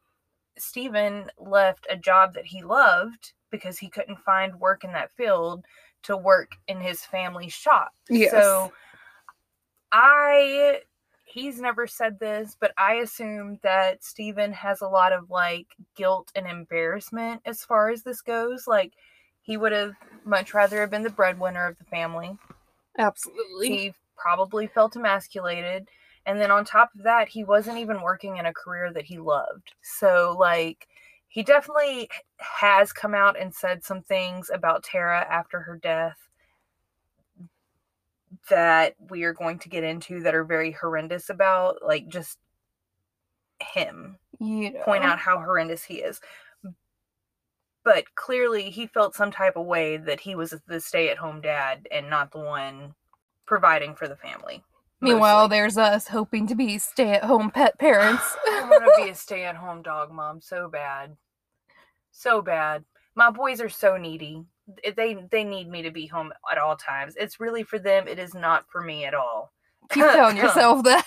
Stephen 0.57 1.29
left 1.37 1.87
a 1.89 1.97
job 1.97 2.33
that 2.35 2.45
he 2.45 2.63
loved 2.63 3.33
because 3.51 3.79
he 3.79 3.89
couldn't 3.89 4.19
find 4.19 4.59
work 4.59 4.83
in 4.83 4.93
that 4.93 5.11
field 5.11 5.65
to 6.03 6.17
work 6.17 6.51
in 6.67 6.79
his 6.79 7.01
family's 7.01 7.53
shop. 7.53 7.91
Yes. 8.09 8.31
So 8.31 8.71
I 9.91 10.81
he's 11.25 11.59
never 11.59 11.87
said 11.87 12.19
this, 12.19 12.55
but 12.59 12.71
I 12.77 12.95
assume 12.95 13.59
that 13.63 14.03
Stephen 14.03 14.53
has 14.53 14.81
a 14.81 14.87
lot 14.87 15.13
of 15.13 15.31
like 15.31 15.67
guilt 15.95 16.31
and 16.35 16.47
embarrassment 16.47 17.41
as 17.45 17.63
far 17.63 17.89
as 17.89 18.03
this 18.03 18.21
goes. 18.21 18.67
Like 18.67 18.93
he 19.41 19.57
would 19.57 19.71
have 19.71 19.93
much 20.25 20.53
rather 20.53 20.81
have 20.81 20.91
been 20.91 21.03
the 21.03 21.09
breadwinner 21.09 21.67
of 21.67 21.77
the 21.77 21.85
family. 21.85 22.37
Absolutely. 22.97 23.67
He 23.67 23.93
probably 24.15 24.67
felt 24.67 24.95
emasculated. 24.95 25.89
And 26.25 26.39
then 26.39 26.51
on 26.51 26.63
top 26.63 26.91
of 26.95 27.03
that, 27.03 27.27
he 27.27 27.43
wasn't 27.43 27.79
even 27.79 28.01
working 28.01 28.37
in 28.37 28.45
a 28.45 28.53
career 28.53 28.93
that 28.93 29.03
he 29.03 29.17
loved. 29.17 29.73
So, 29.81 30.35
like, 30.39 30.87
he 31.33 31.41
definitely 31.41 32.07
has 32.37 32.93
come 32.93 33.15
out 33.15 33.39
and 33.39 33.55
said 33.55 33.83
some 33.83 34.03
things 34.03 34.51
about 34.53 34.83
Tara 34.83 35.25
after 35.27 35.61
her 35.61 35.75
death 35.81 36.29
that 38.51 38.93
we 39.09 39.23
are 39.23 39.33
going 39.33 39.57
to 39.57 39.67
get 39.67 39.83
into 39.83 40.21
that 40.21 40.35
are 40.35 40.43
very 40.43 40.69
horrendous 40.69 41.31
about, 41.31 41.77
like, 41.83 42.07
just 42.07 42.37
him 43.59 44.19
you 44.39 44.73
know. 44.73 44.83
point 44.83 45.03
out 45.03 45.17
how 45.17 45.39
horrendous 45.39 45.83
he 45.83 45.95
is. 45.95 46.21
But 47.83 48.13
clearly, 48.13 48.69
he 48.69 48.85
felt 48.85 49.15
some 49.15 49.31
type 49.31 49.55
of 49.55 49.65
way 49.65 49.97
that 49.97 50.19
he 50.19 50.35
was 50.35 50.53
the 50.67 50.79
stay 50.79 51.09
at 51.09 51.17
home 51.17 51.41
dad 51.41 51.87
and 51.89 52.11
not 52.11 52.31
the 52.31 52.41
one 52.41 52.93
providing 53.47 53.95
for 53.95 54.07
the 54.07 54.17
family. 54.17 54.63
Meanwhile, 55.03 55.43
mostly. 55.43 55.57
there's 55.57 55.77
us 55.77 56.07
hoping 56.07 56.47
to 56.47 56.55
be 56.55 56.77
stay 56.77 57.11
at 57.11 57.25
home 57.25 57.51
pet 57.51 57.77
parents. 57.77 58.23
I 58.47 58.67
want 58.69 58.85
to 58.85 59.03
be 59.03 59.09
a 59.09 59.15
stay 59.15 59.43
at 59.43 59.55
home 59.55 59.81
dog 59.81 60.11
mom 60.11 60.41
so 60.41 60.69
bad. 60.69 61.17
So 62.11 62.41
bad. 62.41 62.85
My 63.15 63.29
boys 63.29 63.59
are 63.61 63.69
so 63.69 63.97
needy. 63.97 64.45
They 64.95 65.17
they 65.29 65.43
need 65.43 65.69
me 65.69 65.81
to 65.81 65.91
be 65.91 66.07
home 66.07 66.31
at 66.49 66.57
all 66.57 66.77
times. 66.77 67.15
It's 67.17 67.39
really 67.39 67.63
for 67.63 67.79
them. 67.79 68.07
It 68.07 68.17
is 68.17 68.33
not 68.33 68.65
for 68.69 68.81
me 68.81 69.05
at 69.05 69.13
all. 69.13 69.51
Keep 69.89 70.05
telling 70.05 70.37
yourself 70.37 70.83
that. 70.83 71.05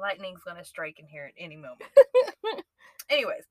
Lightning's 0.00 0.44
gonna 0.44 0.64
strike 0.64 1.00
in 1.00 1.06
here 1.06 1.26
at 1.26 1.34
any 1.36 1.56
moment. 1.56 1.82
Anyways, 3.10 3.44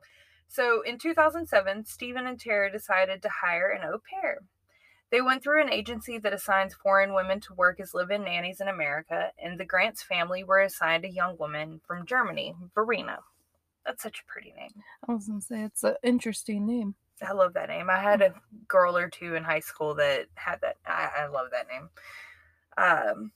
so 0.48 0.82
in 0.82 0.98
2007, 0.98 1.86
Stephen 1.86 2.26
and 2.26 2.40
Tara 2.40 2.72
decided 2.72 3.22
to 3.22 3.30
hire 3.30 3.70
an 3.70 3.88
au 3.88 4.00
pair. 4.10 4.40
They 5.12 5.22
went 5.22 5.44
through 5.44 5.62
an 5.62 5.72
agency 5.72 6.18
that 6.20 6.34
assigns 6.34 6.74
foreign 6.74 7.14
women 7.14 7.42
to 7.42 7.54
work 7.54 7.80
as 7.80 7.94
live 7.94 8.12
in 8.12 8.24
nannies 8.24 8.62
in 8.62 8.70
America, 8.70 9.32
and 9.38 9.60
the 9.60 9.66
Grants 9.66 10.02
family 10.02 10.44
were 10.44 10.62
assigned 10.62 11.04
a 11.04 11.12
young 11.12 11.38
woman 11.38 11.82
from 11.86 12.06
Germany, 12.06 12.56
Verena. 12.74 13.20
That's 13.86 14.04
such 14.04 14.22
a 14.22 14.32
pretty 14.32 14.54
name. 14.56 14.72
I 15.08 15.14
was 15.14 15.28
gonna 15.28 15.42
say 15.42 15.64
it's 15.64 15.84
an 15.84 15.96
interesting 16.02 16.66
name. 16.66 16.96
I 17.22 17.34
love 17.34 17.54
that 17.54 17.70
name. 17.70 17.90
I 17.90 18.00
had 18.00 18.22
a 18.22 18.34
girl 18.68 18.98
or 18.98 19.10
two 19.10 19.36
in 19.36 19.44
high 19.44 19.60
school 19.60 19.94
that 19.96 20.28
had 20.36 20.62
that. 20.62 20.78
I, 20.88 21.10
I 21.20 21.28
love 21.28 21.48
that 21.52 21.68
name. 21.68 21.90
Um, 22.78 23.32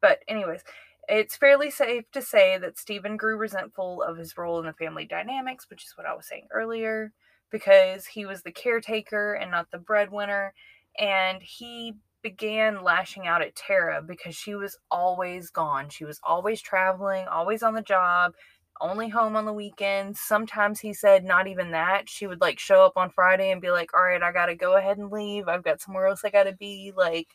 but 0.00 0.20
anyways, 0.28 0.62
it's 1.08 1.36
fairly 1.36 1.70
safe 1.70 2.04
to 2.12 2.22
say 2.22 2.58
that 2.58 2.78
Stephen 2.78 3.16
grew 3.16 3.36
resentful 3.36 4.02
of 4.02 4.18
his 4.18 4.36
role 4.36 4.60
in 4.60 4.66
the 4.66 4.72
family 4.74 5.06
dynamics, 5.06 5.66
which 5.70 5.84
is 5.84 5.94
what 5.96 6.06
I 6.06 6.14
was 6.14 6.26
saying 6.26 6.48
earlier, 6.52 7.12
because 7.50 8.06
he 8.06 8.26
was 8.26 8.42
the 8.42 8.52
caretaker 8.52 9.34
and 9.34 9.50
not 9.50 9.70
the 9.70 9.78
breadwinner, 9.78 10.52
and 10.98 11.42
he 11.42 11.94
began 12.22 12.82
lashing 12.82 13.26
out 13.26 13.42
at 13.42 13.54
Tara 13.54 14.02
because 14.02 14.34
she 14.34 14.54
was 14.54 14.76
always 14.90 15.50
gone. 15.50 15.88
She 15.88 16.04
was 16.04 16.20
always 16.22 16.60
traveling, 16.60 17.26
always 17.28 17.62
on 17.62 17.74
the 17.74 17.82
job, 17.82 18.34
only 18.80 19.08
home 19.08 19.36
on 19.36 19.44
the 19.44 19.52
weekends. 19.52 20.20
Sometimes 20.20 20.80
he 20.80 20.92
said 20.92 21.24
not 21.24 21.46
even 21.46 21.72
that. 21.72 22.08
She 22.08 22.26
would 22.26 22.40
like 22.40 22.58
show 22.58 22.84
up 22.84 22.96
on 22.96 23.10
Friday 23.10 23.50
and 23.50 23.60
be 23.60 23.70
like, 23.70 23.94
"All 23.94 24.02
right, 24.02 24.22
I 24.22 24.32
got 24.32 24.46
to 24.46 24.54
go 24.54 24.76
ahead 24.76 24.98
and 24.98 25.10
leave. 25.10 25.48
I've 25.48 25.64
got 25.64 25.80
somewhere 25.80 26.06
else 26.06 26.24
I 26.24 26.30
got 26.30 26.44
to 26.44 26.52
be." 26.52 26.92
Like 26.96 27.28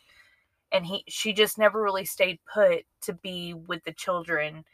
and 0.74 0.84
he 0.84 1.04
she 1.08 1.32
just 1.32 1.56
never 1.56 1.80
really 1.80 2.04
stayed 2.04 2.40
put 2.52 2.84
to 3.02 3.14
be 3.14 3.54
with 3.54 3.82
the 3.84 3.92
children. 3.92 4.64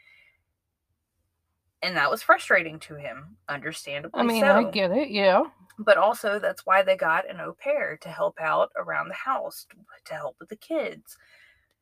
And 1.82 1.96
that 1.96 2.10
was 2.10 2.22
frustrating 2.22 2.78
to 2.80 2.94
him, 2.96 3.36
understandably 3.48 4.20
I 4.20 4.24
mean, 4.24 4.42
so 4.42 4.52
I 4.52 4.70
get 4.70 4.90
it. 4.90 5.10
Yeah. 5.10 5.44
But 5.80 5.96
also 5.96 6.38
that's 6.38 6.66
why 6.66 6.82
they 6.82 6.96
got 6.96 7.28
an 7.28 7.40
au 7.40 7.54
pair 7.54 7.96
to 8.02 8.08
help 8.10 8.38
out 8.38 8.70
around 8.76 9.08
the 9.08 9.14
house 9.14 9.66
to 10.04 10.14
help 10.14 10.36
with 10.38 10.50
the 10.50 10.56
kids. 10.56 11.16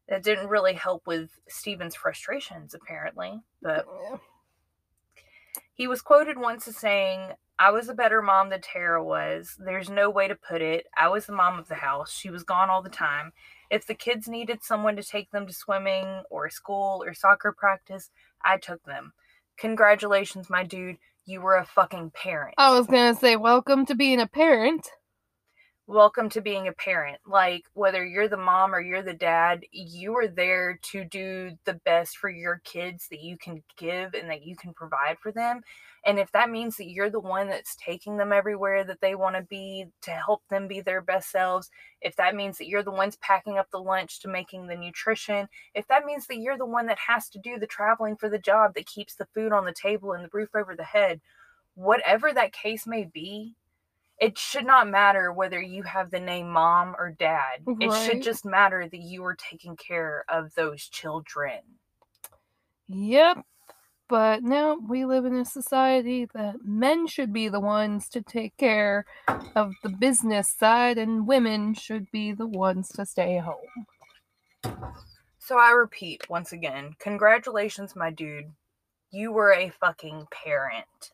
It 0.07 0.23
didn't 0.23 0.49
really 0.49 0.73
help 0.75 1.07
with 1.07 1.31
Stephen's 1.49 1.97
frustrations 1.97 2.75
apparently 2.75 3.40
but 3.61 3.87
he 5.75 5.87
was 5.88 6.00
quoted 6.00 6.38
once 6.38 6.69
as 6.69 6.76
saying 6.76 7.33
i 7.59 7.71
was 7.71 7.88
a 7.88 7.95
better 7.95 8.23
mom 8.23 8.50
than 8.50 8.61
tara 8.61 9.02
was. 9.02 9.57
There's 9.59 9.90
no 9.90 10.11
way 10.11 10.28
to 10.28 10.37
put 10.37 10.62
it. 10.62 10.87
I 10.97 11.09
was 11.09 11.26
the 11.26 11.33
mom 11.33 11.59
of 11.59 11.67
the 11.69 11.75
house. 11.75 12.12
She 12.12 12.31
was 12.31 12.45
gone 12.45 12.71
all 12.71 12.83
the 12.83 12.88
time. 12.88 13.33
If 13.69 13.87
the 13.87 13.95
kids 13.95 14.28
needed 14.28 14.62
someone 14.62 14.95
to 14.97 15.02
take 15.02 15.31
them 15.33 15.47
to 15.47 15.52
swimming 15.52 16.23
or 16.31 16.49
school 16.50 17.02
or 17.05 17.14
soccer 17.14 17.52
practice 17.52 18.11
i 18.45 18.57
took 18.59 18.85
them. 18.85 19.12
Congratulations 19.57 20.49
my 20.49 20.62
dude 20.62 20.99
you 21.28 21.42
were 21.42 21.56
a 21.56 21.66
fucking 21.66 22.11
parent 22.12 22.54
I 22.58 22.70
was 22.70 22.87
gonna 22.87 23.14
say, 23.14 23.37
welcome 23.37 23.85
to 23.87 23.94
being 23.94 24.20
a 24.20 24.26
parent. 24.26 24.88
Welcome 25.88 26.28
to 26.28 26.42
being 26.42 26.68
a 26.68 26.73
parent. 26.73 27.16
Like, 27.26 27.64
whether 27.73 28.04
you're 28.04 28.28
the 28.28 28.37
mom 28.37 28.75
or 28.75 28.80
you're 28.80 29.02
the 29.02 29.14
dad, 29.14 29.64
you 29.73 30.14
are 30.18 30.28
there 30.28 30.78
to 30.83 31.02
do 31.02 31.52
the 31.64 31.80
best 31.87 32.18
for 32.18 32.28
your 32.28 32.61
kids 32.62 33.09
that 33.11 33.23
you 33.23 33.38
can 33.38 33.62
give 33.78 34.12
and 34.12 34.28
that 34.28 34.45
you 34.45 34.54
can 34.54 34.75
provide 34.75 35.16
for 35.18 35.33
them. 35.33 35.62
And 36.04 36.18
if 36.18 36.30
that 36.33 36.50
means 36.50 36.76
that 36.76 36.90
you're 36.90 37.09
the 37.09 37.18
one 37.18 37.49
that's 37.49 37.75
taking 37.76 38.18
them 38.18 38.35
everywhere 38.35 38.85
that 38.85 39.00
they 39.00 39.14
want 39.14 39.37
to 39.37 39.42
be 39.42 39.87
to 40.02 40.11
help 40.11 40.42
them 40.50 40.68
be 40.68 40.83
their 40.83 41.00
best 41.00 41.30
selves, 41.30 41.71
if 42.02 42.14
that 42.16 42.35
means 42.35 42.59
that 42.59 42.68
you're 42.68 42.83
the 42.83 42.90
ones 42.90 43.16
packing 43.23 43.57
up 43.57 43.71
the 43.71 43.78
lunch 43.78 44.21
to 44.21 44.28
making 44.28 44.66
the 44.66 44.76
nutrition, 44.76 45.49
if 45.75 45.88
that 45.88 46.04
means 46.04 46.26
that 46.26 46.37
you're 46.37 46.59
the 46.59 46.66
one 46.66 46.87
that 46.88 46.99
has 46.99 47.30
to 47.30 47.38
do 47.38 47.59
the 47.59 47.66
traveling 47.66 48.14
for 48.14 48.28
the 48.28 48.38
job 48.38 48.75
that 48.75 48.85
keeps 48.85 49.14
the 49.14 49.26
food 49.35 49.52
on 49.52 49.64
the 49.64 49.73
table 49.73 50.12
and 50.12 50.23
the 50.23 50.30
roof 50.35 50.50
over 50.54 50.76
the 50.76 50.85
head, 50.85 51.23
whatever 51.76 52.30
that 52.30 52.52
case 52.52 52.87
may 52.87 53.04
be, 53.04 53.54
it 54.20 54.37
should 54.37 54.66
not 54.66 54.88
matter 54.88 55.32
whether 55.32 55.60
you 55.60 55.82
have 55.84 56.10
the 56.10 56.20
name 56.20 56.50
mom 56.50 56.94
or 56.98 57.10
dad. 57.10 57.62
It 57.80 57.92
should 58.04 58.22
just 58.22 58.44
matter 58.44 58.88
that 58.88 59.00
you 59.00 59.25
are 59.25 59.37
taking 59.37 59.76
care 59.76 60.25
of 60.28 60.54
those 60.54 60.82
children. 60.88 61.60
Yep. 62.88 63.44
But 64.08 64.42
now 64.42 64.78
we 64.88 65.04
live 65.04 65.26
in 65.26 65.37
a 65.37 65.44
society 65.44 66.26
that 66.34 66.64
men 66.64 67.06
should 67.06 67.30
be 67.30 67.50
the 67.50 67.60
ones 67.60 68.08
to 68.08 68.22
take 68.22 68.56
care 68.56 69.04
of 69.54 69.75
the 69.82 69.90
business 69.90 70.48
side 70.50 70.96
and 70.96 71.28
women 71.28 71.75
should 71.75 72.10
be 72.10 72.32
the 72.32 72.46
ones 72.46 72.88
to 72.96 73.04
stay 73.04 73.38
home. 73.38 73.87
So 75.38 75.58
I 75.58 75.70
repeat 75.70 76.28
once 76.30 76.52
again, 76.52 76.94
congratulations, 76.98 77.94
my 77.94 78.10
dude. 78.10 78.50
You 79.10 79.30
were 79.30 79.52
a 79.52 79.70
fucking 79.70 80.26
parent. 80.30 81.12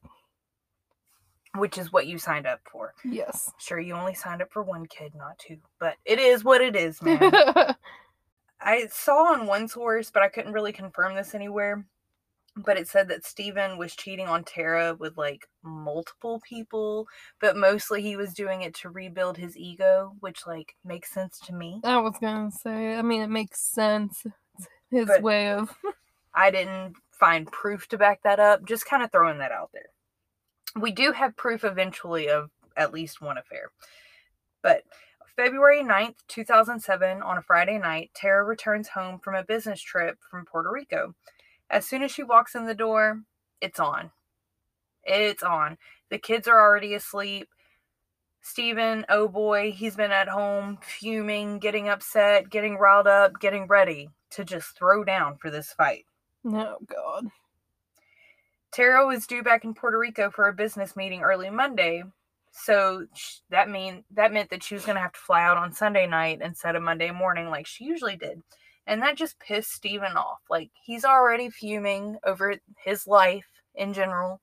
Which 1.57 1.79
is 1.79 1.93
what 1.93 2.07
you 2.07 2.19
signed 2.19 2.47
up 2.47 2.61
for. 2.71 2.95
Yes. 3.05 3.53
Sure, 3.59 3.79
you 3.79 3.95
only 3.95 4.15
signed 4.15 4.43
up 4.43 4.53
for 4.53 4.63
one 4.63 4.87
kid, 4.87 5.15
not 5.15 5.39
two. 5.39 5.59
But 5.79 5.97
it 6.05 6.19
is 6.19 6.43
what 6.45 6.61
it 6.61 6.75
is, 6.75 7.01
man. 7.03 7.21
I 8.61 8.87
saw 8.91 9.33
on 9.35 9.47
one 9.47 9.69
source, 9.69 10.11
but 10.11 10.23
I 10.23 10.29
couldn't 10.29 10.53
really 10.53 10.73
confirm 10.73 11.15
this 11.15 11.35
anywhere. 11.35 11.85
But 12.57 12.77
it 12.79 12.87
said 12.89 13.09
that 13.09 13.25
Stephen 13.27 13.79
was 13.79 13.97
cheating 13.97 14.29
on 14.29 14.45
Tara 14.45 14.95
with 14.95 15.17
like 15.19 15.49
multiple 15.65 16.41
people, 16.49 17.09
but 17.41 17.57
mostly 17.57 18.01
he 18.01 18.17
was 18.17 18.33
doing 18.33 18.63
it 18.63 18.75
to 18.77 18.91
rebuild 18.91 19.37
his 19.37 19.57
ego, 19.57 20.15
which 20.21 20.47
like 20.47 20.75
makes 20.85 21.11
sense 21.13 21.41
to 21.47 21.53
me. 21.53 21.81
I 21.83 21.99
was 21.99 22.15
gonna 22.21 22.53
say, 22.53 22.95
I 22.95 23.03
mean, 23.03 23.23
it 23.23 23.31
makes 23.31 23.61
sense. 23.61 24.23
It's 24.25 24.69
his 24.91 25.07
But- 25.09 25.23
way 25.23 25.51
of. 25.51 25.77
I 26.33 26.51
didn't 26.53 26.95
find 27.13 27.51
proof 27.51 27.87
to 27.89 27.99
back 27.99 28.23
that 28.23 28.39
up, 28.41 28.65
just 28.65 28.87
kind 28.87 29.03
of 29.03 29.11
throwing 29.13 29.39
that 29.39 29.53
out 29.53 29.71
there. 29.73 29.87
We 30.77 30.93
do 30.93 31.13
have 31.13 31.37
proof 31.37 31.65
eventually 31.65 32.29
of 32.29 32.51
at 32.77 32.93
least 32.93 33.21
one 33.21 33.39
affair. 33.39 33.71
But 34.63 34.83
February 35.37 35.83
9th, 35.83 36.17
2007, 36.29 37.23
on 37.23 37.39
a 37.39 37.43
Friday 37.43 37.79
night, 37.79 38.11
Tara 38.15 38.45
returns 38.45 38.89
home 38.89 39.19
from 39.19 39.35
a 39.35 39.45
business 39.45 39.81
trip 39.81 40.19
from 40.31 40.45
Puerto 40.45 40.71
Rico. 40.71 41.15
As 41.71 41.87
soon 41.87 42.03
as 42.03 42.11
she 42.11 42.23
walks 42.23 42.55
in 42.55 42.67
the 42.67 42.75
door, 42.75 43.23
it's 43.61 43.81
on. 43.81 44.11
It's 45.05 45.43
on. 45.43 45.77
The 46.11 46.19
kids 46.19 46.47
are 46.49 46.61
already 46.61 46.95
asleep. 46.95 47.49
Stephen, 48.43 49.07
oh 49.09 49.27
boy, 49.27 49.73
he's 49.73 49.97
been 49.97 50.13
at 50.13 50.29
home 50.29 50.79
fuming, 50.83 51.59
getting 51.59 51.89
upset, 51.89 52.51
getting 52.51 52.77
riled 52.77 53.07
up, 53.07 53.41
getting 53.41 53.67
ready 53.67 54.11
to 54.31 54.45
just 54.45 54.77
throw 54.77 55.03
down 55.03 55.37
for 55.39 55.51
this 55.51 55.73
fight. 55.73 56.05
Oh, 56.47 56.77
God. 56.87 57.29
Tara 58.75 59.07
was 59.07 59.29
due 59.29 59.45
back 59.45 59.63
in 59.63 59.73
Puerto 59.73 59.97
Rico 59.97 60.33
for 60.33 60.49
a 60.49 60.53
business 60.53 60.97
meeting 60.97 61.23
early 61.23 61.49
Monday, 61.49 62.03
so 62.51 63.07
that 63.49 63.71
mean 63.71 64.03
that 64.11 64.33
meant 64.33 64.51
that 64.51 64.65
she 64.65 64.75
was 64.75 64.85
going 64.85 64.97
to 64.97 65.01
have 65.01 65.13
to 65.13 65.21
fly 65.21 65.45
out 65.45 65.57
on 65.57 65.73
Sunday 65.73 66.09
night 66.09 66.41
instead 66.43 66.75
of 66.75 66.83
Monday 66.83 67.13
morning 67.13 67.49
like 67.51 67.69
she 67.69 67.85
usually 67.85 68.17
did. 68.17 68.43
And 68.85 69.01
that 69.01 69.17
just 69.17 69.39
pissed 69.39 69.71
Stephen 69.71 70.17
off. 70.17 70.41
Like 70.51 70.71
he's 70.85 71.05
already 71.05 71.51
fuming 71.51 72.19
over 72.25 72.57
his 72.85 73.07
life 73.07 73.47
in 73.77 73.93
general, 73.93 74.41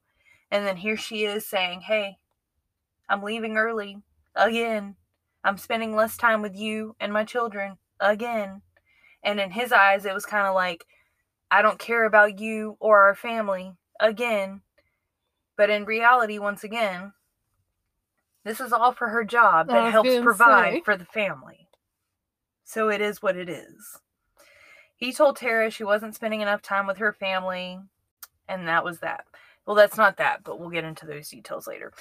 and 0.49 0.65
then 0.65 0.77
here 0.77 0.95
she 0.95 1.25
is 1.25 1.45
saying, 1.45 1.81
"Hey, 1.81 2.15
I'm 3.09 3.23
leaving 3.23 3.57
early 3.57 3.97
again. 4.33 4.95
I'm 5.43 5.57
spending 5.57 5.93
less 5.93 6.15
time 6.15 6.41
with 6.41 6.55
you 6.55 6.95
and 7.01 7.11
my 7.11 7.25
children 7.25 7.79
again." 7.99 8.61
And 9.23 9.41
in 9.41 9.51
his 9.51 9.73
eyes, 9.73 10.05
it 10.05 10.13
was 10.13 10.25
kind 10.25 10.47
of 10.47 10.55
like, 10.55 10.85
I 11.51 11.61
don't 11.61 11.79
care 11.79 12.05
about 12.05 12.39
you 12.39 12.77
or 12.79 13.01
our 13.01 13.13
family 13.13 13.73
again. 14.01 14.61
But 15.55 15.69
in 15.69 15.85
reality, 15.85 16.39
once 16.39 16.63
again, 16.63 17.13
this 18.43 18.59
is 18.59 18.73
all 18.73 18.91
for 18.91 19.09
her 19.09 19.23
job 19.23 19.67
that 19.67 19.91
helps 19.91 20.09
provide 20.21 20.73
say. 20.73 20.81
for 20.81 20.97
the 20.97 21.05
family. 21.05 21.67
So 22.63 22.89
it 22.89 23.01
is 23.01 23.21
what 23.21 23.37
it 23.37 23.49
is. 23.49 23.99
He 24.95 25.13
told 25.13 25.35
Tara 25.35 25.69
she 25.69 25.83
wasn't 25.83 26.15
spending 26.15 26.41
enough 26.41 26.61
time 26.61 26.87
with 26.87 26.97
her 26.97 27.13
family, 27.13 27.79
and 28.47 28.67
that 28.67 28.83
was 28.83 28.99
that. 28.99 29.25
Well, 29.65 29.75
that's 29.75 29.97
not 29.97 30.17
that, 30.17 30.43
but 30.43 30.59
we'll 30.59 30.69
get 30.69 30.83
into 30.83 31.05
those 31.05 31.29
details 31.29 31.67
later. 31.67 31.91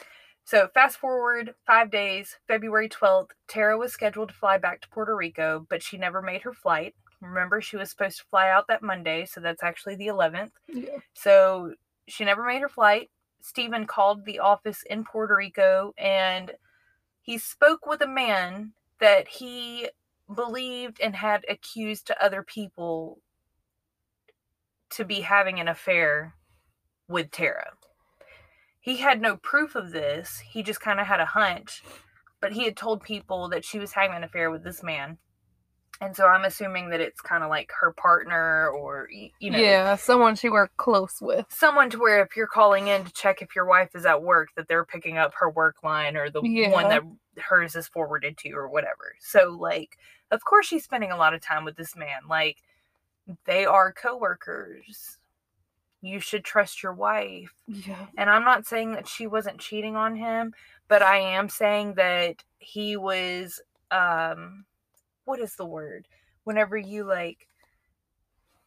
So, 0.45 0.69
fast 0.73 0.97
forward 0.97 1.55
five 1.67 1.91
days, 1.91 2.37
February 2.49 2.89
12th, 2.89 3.31
Tara 3.47 3.79
was 3.79 3.93
scheduled 3.93 4.31
to 4.31 4.35
fly 4.35 4.59
back 4.59 4.81
to 4.81 4.89
Puerto 4.89 5.15
Rico, 5.15 5.67
but 5.69 5.83
she 5.83 5.99
never 5.99 6.23
made 6.23 6.43
her 6.43 6.53
flight. 6.53 6.95
Remember, 7.21 7.61
she 7.61 7.77
was 7.77 7.91
supposed 7.91 8.19
to 8.19 8.25
fly 8.25 8.49
out 8.49 8.67
that 8.69 8.83
Monday, 8.83 9.27
so 9.27 9.41
that's 9.41 9.63
actually 9.63 9.97
the 9.97 10.07
11th. 10.07 10.53
Yeah. 10.69 10.97
So 11.13 11.75
she 12.11 12.25
never 12.25 12.45
made 12.45 12.61
her 12.61 12.69
flight. 12.69 13.11
Stephen 13.41 13.87
called 13.87 14.25
the 14.25 14.39
office 14.39 14.83
in 14.89 15.05
Puerto 15.05 15.35
Rico 15.35 15.95
and 15.97 16.53
he 17.23 17.39
spoke 17.39 17.87
with 17.87 18.03
a 18.03 18.09
man 18.09 18.73
that 18.99 19.29
he 19.29 19.89
believed 20.35 21.01
and 21.01 21.17
had 21.17 21.45
accused 21.49 22.07
to 22.07 22.25
other 22.25 22.43
people 22.43 23.21
to 24.91 25.05
be 25.05 25.21
having 25.21 25.61
an 25.61 25.69
affair 25.69 26.35
with 27.09 27.31
Tara. 27.31 27.73
He 28.81 28.99
had 28.99 29.21
no 29.21 29.37
proof 29.37 29.75
of 29.75 29.93
this. 29.93 30.41
He 30.41 30.63
just 30.63 30.81
kind 30.81 31.01
of 31.01 31.07
had 31.07 31.21
a 31.21 31.27
hunch, 31.27 31.83
but 32.41 32.53
he 32.53 32.65
had 32.65 32.77
told 32.77 33.03
people 33.03 33.49
that 33.51 33.65
she 33.65 33.79
was 33.79 33.93
having 33.93 34.17
an 34.17 34.25
affair 34.25 34.51
with 34.51 34.65
this 34.65 34.83
man. 34.83 35.19
And 36.03 36.17
so 36.17 36.27
I'm 36.27 36.45
assuming 36.47 36.89
that 36.91 37.01
it's 37.01 37.21
kind 37.21 37.45
of 37.45 37.51
like 37.51 37.71
her 37.79 37.93
partner 37.93 38.71
or 38.71 39.09
you 39.39 39.51
know 39.51 39.59
yeah, 39.59 39.97
someone 39.97 40.35
she 40.35 40.49
worked 40.49 40.77
close 40.79 41.21
with. 41.21 41.45
someone 41.51 41.91
to 41.91 41.99
where 41.99 42.23
if 42.23 42.37
you're 42.37 42.47
calling 42.47 42.89
in 42.89 43.05
to 43.05 43.13
check 43.13 43.43
if 43.43 43.55
your 43.55 43.67
wife 43.67 43.91
is 43.95 44.07
at 44.07 44.23
work 44.23 44.49
that 44.57 44.67
they're 44.67 44.85
picking 44.87 45.19
up 45.19 45.35
her 45.35 45.51
work 45.51 45.77
line 45.83 46.17
or 46.17 46.31
the 46.31 46.41
one 46.73 46.89
that 46.89 47.03
hers 47.43 47.77
is 47.77 47.87
forwarded 47.87 48.39
to 48.39 48.51
or 48.53 48.69
whatever. 48.69 49.15
So 49.21 49.57
like 49.61 49.99
of 50.31 50.43
course 50.45 50.67
she's 50.67 50.85
spending 50.85 51.11
a 51.13 51.17
lot 51.19 51.35
of 51.35 51.43
time 51.43 51.65
with 51.65 51.77
this 51.77 51.95
man. 51.95 52.23
Like 52.29 52.59
they 53.45 53.67
are 53.67 53.93
coworkers. 53.93 55.19
You 56.03 56.19
should 56.19 56.45
trust 56.45 56.83
your 56.83 56.95
wife. 56.95 57.53
Yeah. 57.69 58.07
and 58.17 58.31
i'm 58.31 58.45
not 58.45 58.67
saying 58.67 58.93
that 58.93 59.07
she 59.07 59.27
wasn't 59.27 59.59
cheating 59.59 59.97
on 59.97 60.17
him 60.17 60.55
but 60.89 61.03
i 61.03 61.19
am 61.19 61.49
saying 61.51 61.95
that 61.95 62.43
he 62.59 62.97
was 62.97 63.61
um 63.91 64.65
what 65.25 65.41
is 65.41 65.55
the 65.57 65.67
word 65.67 66.07
whenever 66.45 66.77
you 66.77 67.05
like 67.05 67.47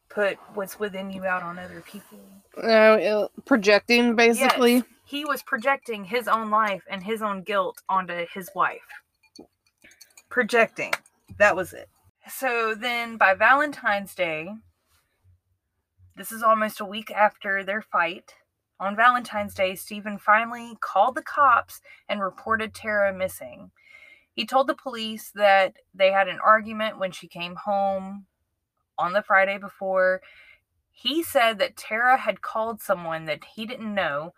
put 0.09 0.37
what's 0.53 0.79
within 0.79 1.09
you 1.09 1.25
out 1.25 1.43
on 1.43 1.57
other 1.57 1.81
people 1.81 2.19
Uh, 2.61 3.27
projecting, 3.45 4.15
basically. 4.15 4.75
Yes, 4.75 4.83
he 5.05 5.25
was 5.25 5.41
projecting 5.43 6.05
his 6.05 6.27
own 6.27 6.51
life 6.51 6.83
and 6.89 7.03
his 7.03 7.21
own 7.21 7.41
guilt 7.43 7.81
onto 7.89 8.25
his 8.33 8.49
wife. 8.55 8.81
Projecting. 10.29 10.93
That 11.39 11.55
was 11.55 11.73
it. 11.73 11.89
So 12.29 12.75
then 12.75 13.17
by 13.17 13.33
Valentine's 13.33 14.15
Day, 14.15 14.49
this 16.15 16.31
is 16.31 16.43
almost 16.43 16.79
a 16.79 16.85
week 16.85 17.11
after 17.11 17.63
their 17.63 17.81
fight. 17.81 18.35
On 18.79 18.95
Valentine's 18.95 19.53
Day, 19.53 19.75
Stephen 19.75 20.17
finally 20.17 20.77
called 20.79 21.15
the 21.15 21.21
cops 21.23 21.81
and 22.07 22.21
reported 22.21 22.73
Tara 22.73 23.13
missing. 23.13 23.71
He 24.33 24.45
told 24.45 24.67
the 24.67 24.75
police 24.75 25.31
that 25.35 25.75
they 25.93 26.11
had 26.11 26.27
an 26.27 26.39
argument 26.43 26.97
when 26.97 27.11
she 27.11 27.27
came 27.27 27.55
home 27.55 28.25
on 28.97 29.13
the 29.13 29.21
Friday 29.21 29.57
before. 29.57 30.21
He 30.91 31.23
said 31.23 31.59
that 31.59 31.77
Tara 31.77 32.17
had 32.17 32.41
called 32.41 32.81
someone 32.81 33.25
that 33.25 33.45
he 33.55 33.65
didn't 33.65 33.93
know 33.93 34.33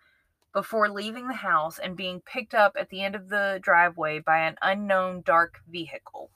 before 0.52 0.88
leaving 0.88 1.28
the 1.28 1.34
house 1.34 1.78
and 1.78 1.96
being 1.96 2.20
picked 2.20 2.54
up 2.54 2.76
at 2.78 2.88
the 2.88 3.02
end 3.02 3.14
of 3.14 3.28
the 3.28 3.58
driveway 3.62 4.18
by 4.18 4.38
an 4.38 4.56
unknown 4.62 5.22
dark 5.22 5.60
vehicle. 5.68 6.30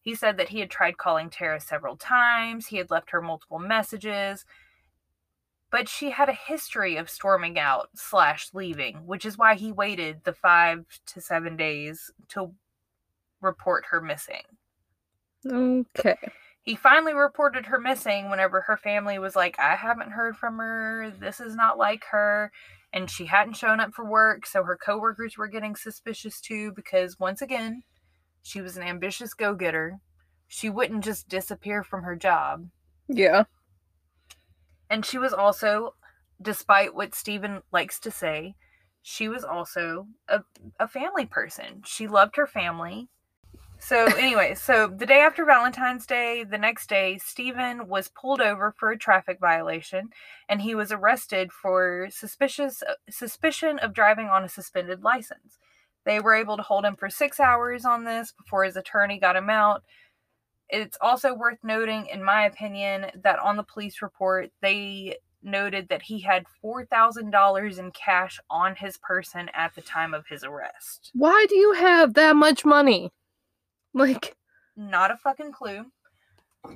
He 0.00 0.14
said 0.14 0.36
that 0.36 0.50
he 0.50 0.60
had 0.60 0.70
tried 0.70 0.98
calling 0.98 1.30
Tara 1.30 1.60
several 1.60 1.96
times, 1.96 2.68
he 2.68 2.76
had 2.76 2.90
left 2.90 3.10
her 3.10 3.20
multiple 3.20 3.58
messages, 3.58 4.44
but 5.76 5.90
she 5.90 6.08
had 6.08 6.30
a 6.30 6.32
history 6.32 6.96
of 6.96 7.10
storming 7.10 7.58
out 7.58 7.90
slash 7.94 8.48
leaving, 8.54 8.96
which 9.04 9.26
is 9.26 9.36
why 9.36 9.54
he 9.54 9.70
waited 9.70 10.24
the 10.24 10.32
five 10.32 10.86
to 11.04 11.20
seven 11.20 11.54
days 11.54 12.10
to 12.28 12.50
report 13.42 13.84
her 13.90 14.00
missing. 14.00 14.40
Okay. 15.46 16.16
He 16.62 16.76
finally 16.76 17.12
reported 17.12 17.66
her 17.66 17.78
missing 17.78 18.30
whenever 18.30 18.62
her 18.62 18.78
family 18.78 19.18
was 19.18 19.36
like, 19.36 19.58
I 19.58 19.76
haven't 19.76 20.12
heard 20.12 20.34
from 20.38 20.56
her. 20.56 21.12
This 21.20 21.40
is 21.40 21.54
not 21.54 21.76
like 21.76 22.04
her. 22.10 22.50
And 22.94 23.10
she 23.10 23.26
hadn't 23.26 23.58
shown 23.58 23.78
up 23.78 23.92
for 23.92 24.08
work. 24.08 24.46
So 24.46 24.62
her 24.62 24.78
coworkers 24.82 25.36
were 25.36 25.46
getting 25.46 25.76
suspicious 25.76 26.40
too 26.40 26.72
because, 26.72 27.20
once 27.20 27.42
again, 27.42 27.82
she 28.42 28.62
was 28.62 28.78
an 28.78 28.82
ambitious 28.82 29.34
go 29.34 29.54
getter. 29.54 29.98
She 30.48 30.70
wouldn't 30.70 31.04
just 31.04 31.28
disappear 31.28 31.84
from 31.84 32.02
her 32.04 32.16
job. 32.16 32.66
Yeah. 33.08 33.44
And 34.90 35.04
she 35.04 35.18
was 35.18 35.32
also, 35.32 35.94
despite 36.40 36.94
what 36.94 37.14
Stephen 37.14 37.62
likes 37.72 37.98
to 38.00 38.10
say, 38.10 38.54
she 39.02 39.28
was 39.28 39.44
also 39.44 40.08
a, 40.28 40.42
a 40.80 40.88
family 40.88 41.26
person. 41.26 41.82
She 41.84 42.08
loved 42.08 42.36
her 42.36 42.46
family. 42.46 43.08
So, 43.78 44.06
anyway, 44.18 44.54
so 44.54 44.88
the 44.88 45.06
day 45.06 45.20
after 45.20 45.44
Valentine's 45.44 46.06
Day, 46.06 46.44
the 46.44 46.58
next 46.58 46.88
day, 46.88 47.18
Stephen 47.18 47.88
was 47.88 48.08
pulled 48.08 48.40
over 48.40 48.74
for 48.76 48.90
a 48.90 48.98
traffic 48.98 49.38
violation 49.40 50.10
and 50.48 50.60
he 50.60 50.74
was 50.74 50.92
arrested 50.92 51.52
for 51.52 52.08
suspicious 52.10 52.82
suspicion 53.10 53.78
of 53.78 53.92
driving 53.92 54.26
on 54.26 54.44
a 54.44 54.48
suspended 54.48 55.02
license. 55.02 55.58
They 56.04 56.20
were 56.20 56.34
able 56.34 56.56
to 56.56 56.62
hold 56.62 56.84
him 56.84 56.96
for 56.96 57.10
six 57.10 57.40
hours 57.40 57.84
on 57.84 58.04
this 58.04 58.32
before 58.32 58.64
his 58.64 58.76
attorney 58.76 59.18
got 59.18 59.36
him 59.36 59.50
out. 59.50 59.82
It's 60.68 60.98
also 61.00 61.34
worth 61.34 61.58
noting, 61.62 62.06
in 62.06 62.22
my 62.22 62.46
opinion, 62.46 63.06
that 63.22 63.38
on 63.38 63.56
the 63.56 63.62
police 63.62 64.02
report, 64.02 64.50
they 64.62 65.16
noted 65.42 65.88
that 65.88 66.02
he 66.02 66.20
had 66.20 66.44
$4,000 66.64 67.78
in 67.78 67.90
cash 67.92 68.40
on 68.50 68.74
his 68.74 68.98
person 68.98 69.48
at 69.54 69.74
the 69.74 69.80
time 69.80 70.12
of 70.12 70.26
his 70.26 70.42
arrest. 70.42 71.10
Why 71.14 71.46
do 71.48 71.56
you 71.56 71.72
have 71.74 72.14
that 72.14 72.34
much 72.34 72.64
money? 72.64 73.12
Like, 73.94 74.36
Not 74.76 75.10
a 75.10 75.16
fucking 75.16 75.52
clue. 75.52 75.86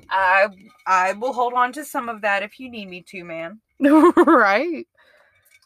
I 0.09 0.47
I 0.87 1.13
will 1.13 1.33
hold 1.33 1.53
on 1.53 1.73
to 1.73 1.83
some 1.83 2.07
of 2.07 2.21
that 2.21 2.43
if 2.43 2.59
you 2.59 2.69
need 2.69 2.89
me 2.89 3.03
to, 3.09 3.23
man. 3.25 3.59
right? 3.79 4.87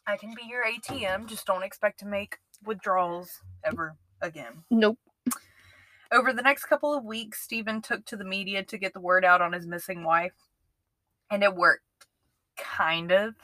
I 0.07 0.17
can 0.17 0.33
be 0.33 0.43
your 0.47 0.63
ATM, 0.65 1.27
just 1.27 1.45
don't 1.45 1.63
expect 1.63 1.99
to 1.99 2.07
make 2.07 2.38
withdrawals 2.63 3.29
ever 3.63 3.95
again. 4.21 4.63
Nope. 4.69 4.97
Over 6.11 6.33
the 6.33 6.41
next 6.41 6.65
couple 6.65 6.93
of 6.93 7.03
weeks, 7.03 7.41
Stephen 7.41 7.81
took 7.81 8.05
to 8.05 8.17
the 8.17 8.23
media 8.23 8.63
to 8.63 8.77
get 8.77 8.93
the 8.93 8.99
word 8.99 9.25
out 9.25 9.41
on 9.41 9.53
his 9.53 9.65
missing 9.65 10.03
wife, 10.03 10.33
and 11.31 11.43
it 11.43 11.55
worked. 11.55 11.83
Kind 12.57 13.11
of. 13.11 13.35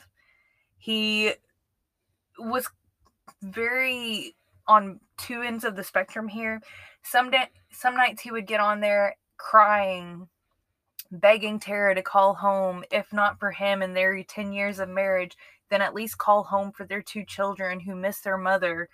He 0.78 1.34
was 2.38 2.67
very 3.41 4.36
on 4.67 5.00
two 5.17 5.41
ends 5.41 5.63
of 5.63 5.76
the 5.76 5.84
spectrum 5.84 6.28
here. 6.28 6.62
Some 7.04 7.32
day, 7.32 7.50
some 7.71 7.95
nights 7.95 8.21
he 8.21 8.32
would 8.32 8.47
get 8.47 8.60
on 8.60 8.80
there 8.80 9.15
crying, 9.38 10.28
begging 11.12 11.60
Tara 11.60 11.95
to 11.95 12.02
call 12.02 12.36
home, 12.36 12.84
if 12.91 13.12
not 13.12 13.39
for 13.39 13.52
him 13.52 13.82
and 13.82 13.95
their 13.95 14.24
10 14.24 14.54
years 14.54 14.80
of 14.80 14.88
marriage, 14.88 15.36
then 15.69 15.82
at 15.82 15.93
least 15.93 16.17
call 16.17 16.43
home 16.43 16.71
for 16.71 16.86
their 16.86 17.02
two 17.02 17.26
children 17.26 17.80
who 17.80 17.95
miss 17.95 18.21
their 18.21 18.38
mother. 18.38 18.88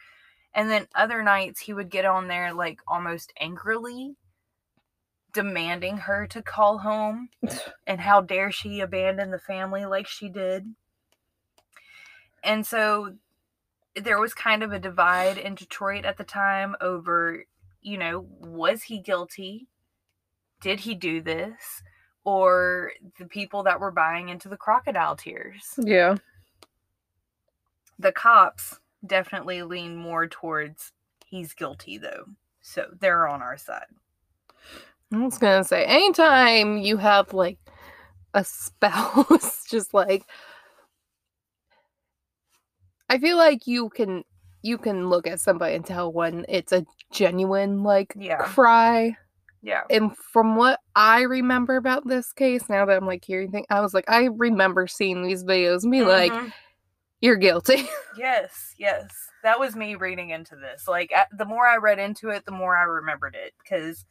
And 0.58 0.72
then 0.72 0.88
other 0.96 1.22
nights 1.22 1.62
he 1.62 1.74
would 1.74 1.92
get 1.92 2.04
on 2.04 2.28
there 2.28 2.52
like 2.52 2.80
almost 2.88 3.32
angrily 3.40 4.16
demanding 5.32 5.98
her 5.98 6.26
to 6.26 6.42
call 6.42 6.80
home 6.80 7.30
and 7.88 8.02
how 8.02 8.22
dare 8.22 8.52
she 8.52 8.80
abandon 8.80 9.30
the 9.30 9.38
family 9.38 9.86
like 9.86 10.08
she 10.08 10.30
did. 10.30 10.74
And 12.44 12.66
so 12.66 13.14
there 13.96 14.20
was 14.20 14.34
kind 14.34 14.64
of 14.64 14.72
a 14.72 14.80
divide 14.80 15.38
in 15.38 15.54
Detroit 15.54 16.06
at 16.06 16.18
the 16.18 16.24
time 16.24 16.76
over, 16.82 17.46
you 17.84 18.00
know, 18.00 18.26
was 18.40 18.82
he 18.82 19.00
guilty? 19.00 19.68
Did 20.60 20.80
he 20.80 20.96
do 20.96 21.22
this? 21.22 21.84
Or 22.24 22.94
the 23.20 23.26
people 23.26 23.62
that 23.64 23.80
were 23.80 23.92
buying 23.92 24.30
into 24.30 24.50
the 24.50 24.58
crocodile 24.58 25.16
tears. 25.16 25.76
Yeah. 25.78 26.16
The 28.00 28.12
cops 28.12 28.80
definitely 29.06 29.64
lean 29.64 29.96
more 29.96 30.28
towards 30.28 30.92
he's 31.26 31.54
guilty, 31.54 31.98
though. 31.98 32.26
So 32.62 32.88
they're 33.00 33.28
on 33.28 33.42
our 33.42 33.58
side. 33.58 33.86
I 35.14 35.18
was 35.18 35.38
gonna 35.38 35.64
say, 35.64 35.86
anytime 35.86 36.78
you 36.78 36.98
have 36.98 37.34
like 37.34 37.60
a 38.34 38.44
spouse, 38.44 39.66
just 39.70 39.94
like 39.94 40.24
I 43.10 43.18
feel 43.20 43.38
like 43.38 43.68
you 43.68 43.90
can 43.90 44.24
you 44.64 44.78
can 44.78 45.10
look 45.10 45.28
at 45.28 45.40
somebody 45.40 45.76
and 45.76 45.86
tell 45.86 46.12
when 46.12 46.46
it's 46.50 46.72
a 46.74 46.86
genuine 47.12 47.84
like 47.84 48.14
Yeah. 48.18 48.38
cry. 48.44 49.16
Yeah. 49.62 49.84
And 49.90 50.16
from 50.18 50.56
what 50.56 50.80
I 50.96 51.22
remember 51.22 51.78
about 51.78 52.08
this 52.08 52.34
case, 52.34 52.68
now 52.70 52.86
that 52.86 52.98
I'm 52.98 53.06
like 53.06 53.24
hearing 53.24 53.52
things, 53.52 53.66
I 53.70 53.82
was 53.82 53.94
like, 53.94 54.06
I 54.10 54.26
remember 54.26 54.88
seeing 54.88 55.24
these 55.24 55.44
videos 55.44 55.84
and 55.84 55.92
be 55.92 56.04
like, 56.04 56.34
Mhm. 56.34 56.54
You're 57.22 57.36
guilty. 57.38 57.88
Yes, 58.18 58.74
yes. 58.80 59.06
That 59.44 59.60
was 59.60 59.76
me 59.76 59.94
reading 59.94 60.32
into 60.32 60.56
this. 60.56 60.88
Like, 60.88 61.12
the 61.38 61.46
more 61.46 61.68
I 61.68 61.78
read 61.78 62.00
into 62.00 62.30
it, 62.30 62.46
the 62.46 62.52
more 62.52 62.76
I 62.76 62.82
remembered 62.82 63.36
it. 63.36 63.54
Because, 63.62 64.06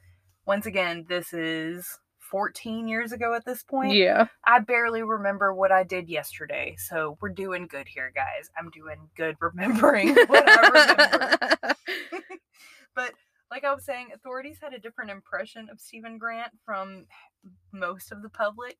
once 0.47 0.65
again, 0.65 1.07
this 1.09 1.33
is 1.33 1.85
14 2.31 2.87
years 2.87 3.11
ago 3.11 3.35
at 3.35 3.45
this 3.45 3.65
point. 3.65 3.95
yeah. 3.95 4.29
I 4.47 4.61
barely 4.61 5.03
remember 5.03 5.53
what 5.53 5.73
I 5.73 5.83
did 5.83 6.09
yesterday. 6.09 6.77
So, 6.79 7.19
we're 7.21 7.31
doing 7.31 7.67
good 7.67 7.89
here, 7.89 8.13
guys. 8.15 8.49
I'm 8.57 8.71
doing 8.71 9.09
good 9.17 9.35
remembering 9.41 10.15
what 10.29 10.45
I 10.49 10.69
remember. 10.69 11.75
But, 12.95 13.13
like 13.51 13.65
I 13.65 13.75
was 13.75 13.85
saying, 13.85 14.11
authorities 14.15 14.59
had 14.63 14.73
a 14.73 14.79
different 14.79 15.11
impression 15.11 15.69
of 15.71 15.81
Stephen 15.81 16.17
Grant 16.17 16.53
from 16.65 17.07
most 17.73 18.13
of 18.13 18.23
the 18.23 18.31
public. 18.31 18.77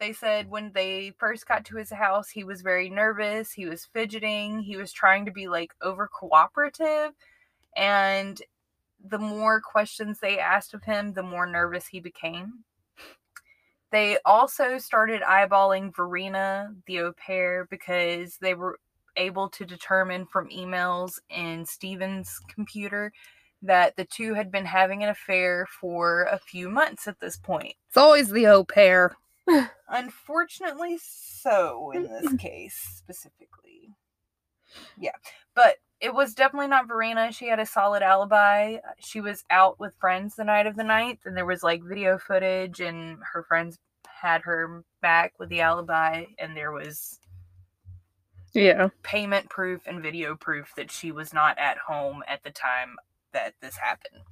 They 0.00 0.12
said 0.12 0.48
when 0.48 0.72
they 0.72 1.12
first 1.18 1.46
got 1.46 1.64
to 1.66 1.76
his 1.76 1.90
house, 1.90 2.28
he 2.28 2.44
was 2.44 2.62
very 2.62 2.88
nervous, 2.88 3.52
he 3.52 3.66
was 3.66 3.88
fidgeting, 3.92 4.60
he 4.60 4.76
was 4.76 4.92
trying 4.92 5.24
to 5.24 5.32
be 5.32 5.48
like 5.48 5.74
over 5.82 6.08
cooperative. 6.08 7.12
And 7.76 8.40
the 9.04 9.18
more 9.18 9.60
questions 9.60 10.18
they 10.18 10.38
asked 10.38 10.74
of 10.74 10.84
him, 10.84 11.12
the 11.12 11.22
more 11.22 11.46
nervous 11.46 11.86
he 11.86 12.00
became. 12.00 12.64
They 13.90 14.18
also 14.24 14.78
started 14.78 15.22
eyeballing 15.22 15.94
Verena, 15.96 16.74
the 16.86 17.00
au 17.00 17.12
pair, 17.12 17.66
because 17.70 18.36
they 18.36 18.54
were 18.54 18.78
able 19.16 19.48
to 19.48 19.64
determine 19.64 20.26
from 20.26 20.48
emails 20.50 21.18
in 21.30 21.64
Stephen's 21.64 22.38
computer 22.54 23.12
that 23.62 23.96
the 23.96 24.04
two 24.04 24.34
had 24.34 24.52
been 24.52 24.66
having 24.66 25.02
an 25.02 25.08
affair 25.08 25.66
for 25.80 26.24
a 26.24 26.38
few 26.38 26.68
months 26.68 27.08
at 27.08 27.18
this 27.18 27.36
point. 27.36 27.74
It's 27.88 27.96
always 27.96 28.28
the 28.28 28.46
au 28.46 28.62
pair. 28.62 29.16
Unfortunately, 29.88 30.98
so 31.02 31.92
in 31.92 32.02
this 32.04 32.32
case 32.34 32.74
specifically. 32.96 33.90
Yeah, 34.98 35.12
but 35.54 35.76
it 36.00 36.14
was 36.14 36.34
definitely 36.34 36.68
not 36.68 36.86
Verena. 36.88 37.32
She 37.32 37.48
had 37.48 37.58
a 37.58 37.66
solid 37.66 38.02
alibi. 38.02 38.74
Uh, 38.76 38.92
she 38.98 39.20
was 39.20 39.44
out 39.50 39.80
with 39.80 39.94
friends 39.98 40.36
the 40.36 40.44
night 40.44 40.66
of 40.66 40.76
the 40.76 40.84
ninth, 40.84 41.20
and 41.24 41.36
there 41.36 41.46
was 41.46 41.62
like 41.62 41.82
video 41.82 42.18
footage, 42.18 42.80
and 42.80 43.18
her 43.32 43.42
friends 43.42 43.78
had 44.06 44.42
her 44.42 44.84
back 45.00 45.34
with 45.38 45.48
the 45.48 45.60
alibi, 45.60 46.24
and 46.38 46.56
there 46.56 46.72
was 46.72 47.18
Yeah. 48.52 48.88
payment 49.02 49.48
proof 49.48 49.86
and 49.86 50.02
video 50.02 50.36
proof 50.36 50.72
that 50.76 50.90
she 50.90 51.12
was 51.12 51.32
not 51.32 51.58
at 51.58 51.78
home 51.78 52.22
at 52.26 52.42
the 52.42 52.50
time 52.50 52.96
that 53.32 53.54
this 53.60 53.76
happened. 53.76 54.22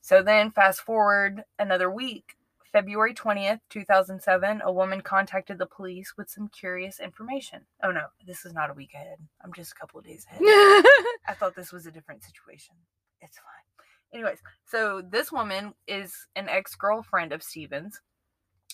So 0.00 0.22
then, 0.22 0.50
fast 0.50 0.80
forward 0.80 1.44
another 1.58 1.90
week, 1.90 2.36
February 2.72 3.12
20th, 3.12 3.60
2007, 3.68 4.62
a 4.64 4.72
woman 4.72 5.02
contacted 5.02 5.58
the 5.58 5.66
police 5.66 6.14
with 6.16 6.30
some 6.30 6.48
curious 6.48 7.00
information. 7.00 7.60
Oh 7.82 7.90
no, 7.90 8.06
this 8.26 8.46
is 8.46 8.54
not 8.54 8.70
a 8.70 8.74
week 8.74 8.92
ahead. 8.94 9.18
I'm 9.44 9.52
just 9.52 9.72
a 9.72 9.74
couple 9.74 10.00
of 10.00 10.06
days 10.06 10.26
ahead. 10.30 10.40
I 11.28 11.34
thought 11.34 11.54
this 11.54 11.72
was 11.72 11.86
a 11.86 11.90
different 11.90 12.24
situation. 12.24 12.74
It's 13.20 13.36
fine. 13.36 14.14
Anyways, 14.14 14.38
so 14.64 15.02
this 15.02 15.30
woman 15.30 15.74
is 15.86 16.26
an 16.34 16.48
ex 16.48 16.74
girlfriend 16.74 17.32
of 17.32 17.42
Stephen's, 17.42 18.00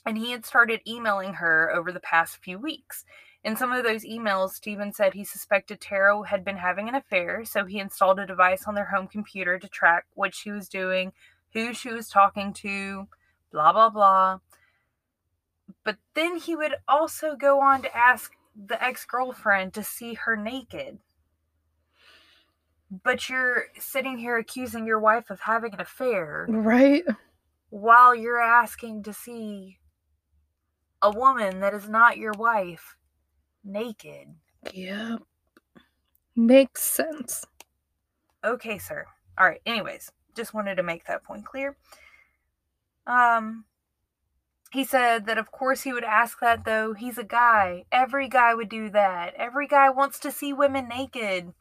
and 0.06 0.16
he 0.16 0.30
had 0.30 0.46
started 0.46 0.80
emailing 0.86 1.34
her 1.34 1.72
over 1.74 1.90
the 1.90 2.00
past 2.00 2.38
few 2.38 2.58
weeks. 2.58 3.04
In 3.44 3.56
some 3.56 3.72
of 3.72 3.84
those 3.84 4.04
emails, 4.04 4.50
Stephen 4.50 4.92
said 4.92 5.14
he 5.14 5.24
suspected 5.24 5.80
Tara 5.80 6.26
had 6.26 6.44
been 6.44 6.56
having 6.56 6.88
an 6.88 6.94
affair, 6.94 7.44
so 7.44 7.64
he 7.64 7.78
installed 7.78 8.18
a 8.18 8.26
device 8.26 8.64
on 8.66 8.74
their 8.74 8.86
home 8.86 9.08
computer 9.08 9.58
to 9.58 9.68
track 9.68 10.06
what 10.14 10.34
she 10.34 10.50
was 10.50 10.68
doing, 10.68 11.12
who 11.52 11.72
she 11.72 11.90
was 11.90 12.08
talking 12.08 12.52
to, 12.54 13.08
blah, 13.52 13.72
blah, 13.72 13.90
blah. 13.90 14.38
But 15.84 15.96
then 16.14 16.38
he 16.38 16.56
would 16.56 16.74
also 16.86 17.36
go 17.36 17.60
on 17.60 17.82
to 17.82 17.96
ask 17.96 18.32
the 18.54 18.82
ex 18.82 19.04
girlfriend 19.04 19.74
to 19.74 19.82
see 19.82 20.14
her 20.14 20.36
naked. 20.36 20.98
But 22.90 23.28
you're 23.28 23.66
sitting 23.78 24.18
here 24.18 24.38
accusing 24.38 24.86
your 24.86 24.98
wife 24.98 25.30
of 25.30 25.40
having 25.40 25.74
an 25.74 25.80
affair 25.80 26.46
right? 26.48 27.04
while 27.68 28.14
you're 28.14 28.40
asking 28.40 29.02
to 29.02 29.12
see 29.12 29.78
a 31.02 31.10
woman 31.10 31.60
that 31.60 31.74
is 31.74 31.88
not 31.88 32.16
your 32.16 32.32
wife 32.32 32.96
naked. 33.62 34.28
Yeah. 34.72 35.16
Makes 36.34 36.82
sense. 36.82 37.44
Okay, 38.44 38.78
sir. 38.78 39.04
All 39.36 39.46
right. 39.46 39.60
Anyways, 39.66 40.10
just 40.34 40.54
wanted 40.54 40.76
to 40.76 40.82
make 40.82 41.04
that 41.06 41.24
point 41.24 41.44
clear. 41.44 41.76
Um 43.08 43.64
he 44.70 44.84
said 44.84 45.26
that 45.26 45.38
of 45.38 45.50
course 45.50 45.82
he 45.82 45.92
would 45.92 46.04
ask 46.04 46.40
that 46.40 46.64
though. 46.64 46.92
He's 46.92 47.18
a 47.18 47.24
guy. 47.24 47.84
Every 47.90 48.28
guy 48.28 48.54
would 48.54 48.68
do 48.68 48.90
that. 48.90 49.34
Every 49.34 49.66
guy 49.66 49.90
wants 49.90 50.18
to 50.20 50.30
see 50.30 50.52
women 50.52 50.88
naked. 50.88 51.52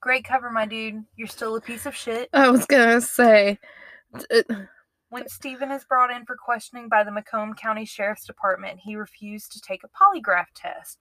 Great 0.00 0.24
cover, 0.24 0.50
my 0.50 0.66
dude. 0.66 1.04
You're 1.16 1.28
still 1.28 1.56
a 1.56 1.60
piece 1.60 1.86
of 1.86 1.94
shit. 1.94 2.28
I 2.32 2.50
was 2.50 2.66
gonna 2.66 3.00
say, 3.00 3.58
uh, 4.14 4.42
When 5.10 5.28
Stephen 5.28 5.70
is 5.70 5.84
brought 5.84 6.10
in 6.10 6.24
for 6.24 6.36
questioning 6.36 6.88
by 6.88 7.04
the 7.04 7.12
Macomb 7.12 7.54
County 7.54 7.84
Sheriff's 7.84 8.26
Department, 8.26 8.80
he 8.80 8.96
refused 8.96 9.52
to 9.52 9.60
take 9.60 9.82
a 9.84 9.88
polygraph 9.88 10.46
test. 10.54 10.98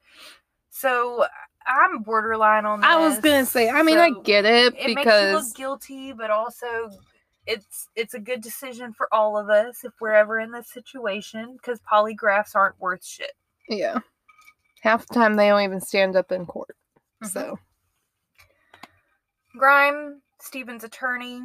So 0.70 1.26
I'm 1.66 2.02
borderline 2.04 2.66
on 2.66 2.82
this. 2.82 2.90
I 2.90 2.98
was 2.98 3.20
gonna 3.20 3.46
say. 3.46 3.70
I 3.70 3.84
mean, 3.84 3.98
I 3.98 4.12
get 4.24 4.46
it, 4.46 4.74
it 4.74 4.74
makes 4.74 4.88
you 4.90 4.96
because 4.96 5.48
look 5.48 5.56
guilty, 5.56 6.12
but 6.14 6.32
also 6.32 6.92
it's 7.48 7.88
it's 7.96 8.14
a 8.14 8.20
good 8.20 8.42
decision 8.42 8.94
for 8.94 9.08
all 9.14 9.38
of 9.38 9.50
us 9.50 9.84
if 9.84 9.94
we're 10.00 10.14
ever 10.14 10.40
in 10.40 10.52
this 10.52 10.70
situation 10.72 11.54
because 11.54 11.80
polygraphs 11.92 12.56
aren't 12.56 12.80
worth 12.80 13.04
shit. 13.06 13.32
yeah, 13.68 14.00
half 14.82 15.08
the 15.08 15.14
time 15.14 15.36
they 15.36 15.50
don't 15.50 15.62
even 15.62 15.82
stand 15.82 16.16
up 16.16 16.32
in 16.32 16.46
court. 16.46 16.76
Mhm. 17.24 17.28
So 17.28 17.60
Grime, 19.58 20.22
Stephen's 20.40 20.84
attorney, 20.84 21.42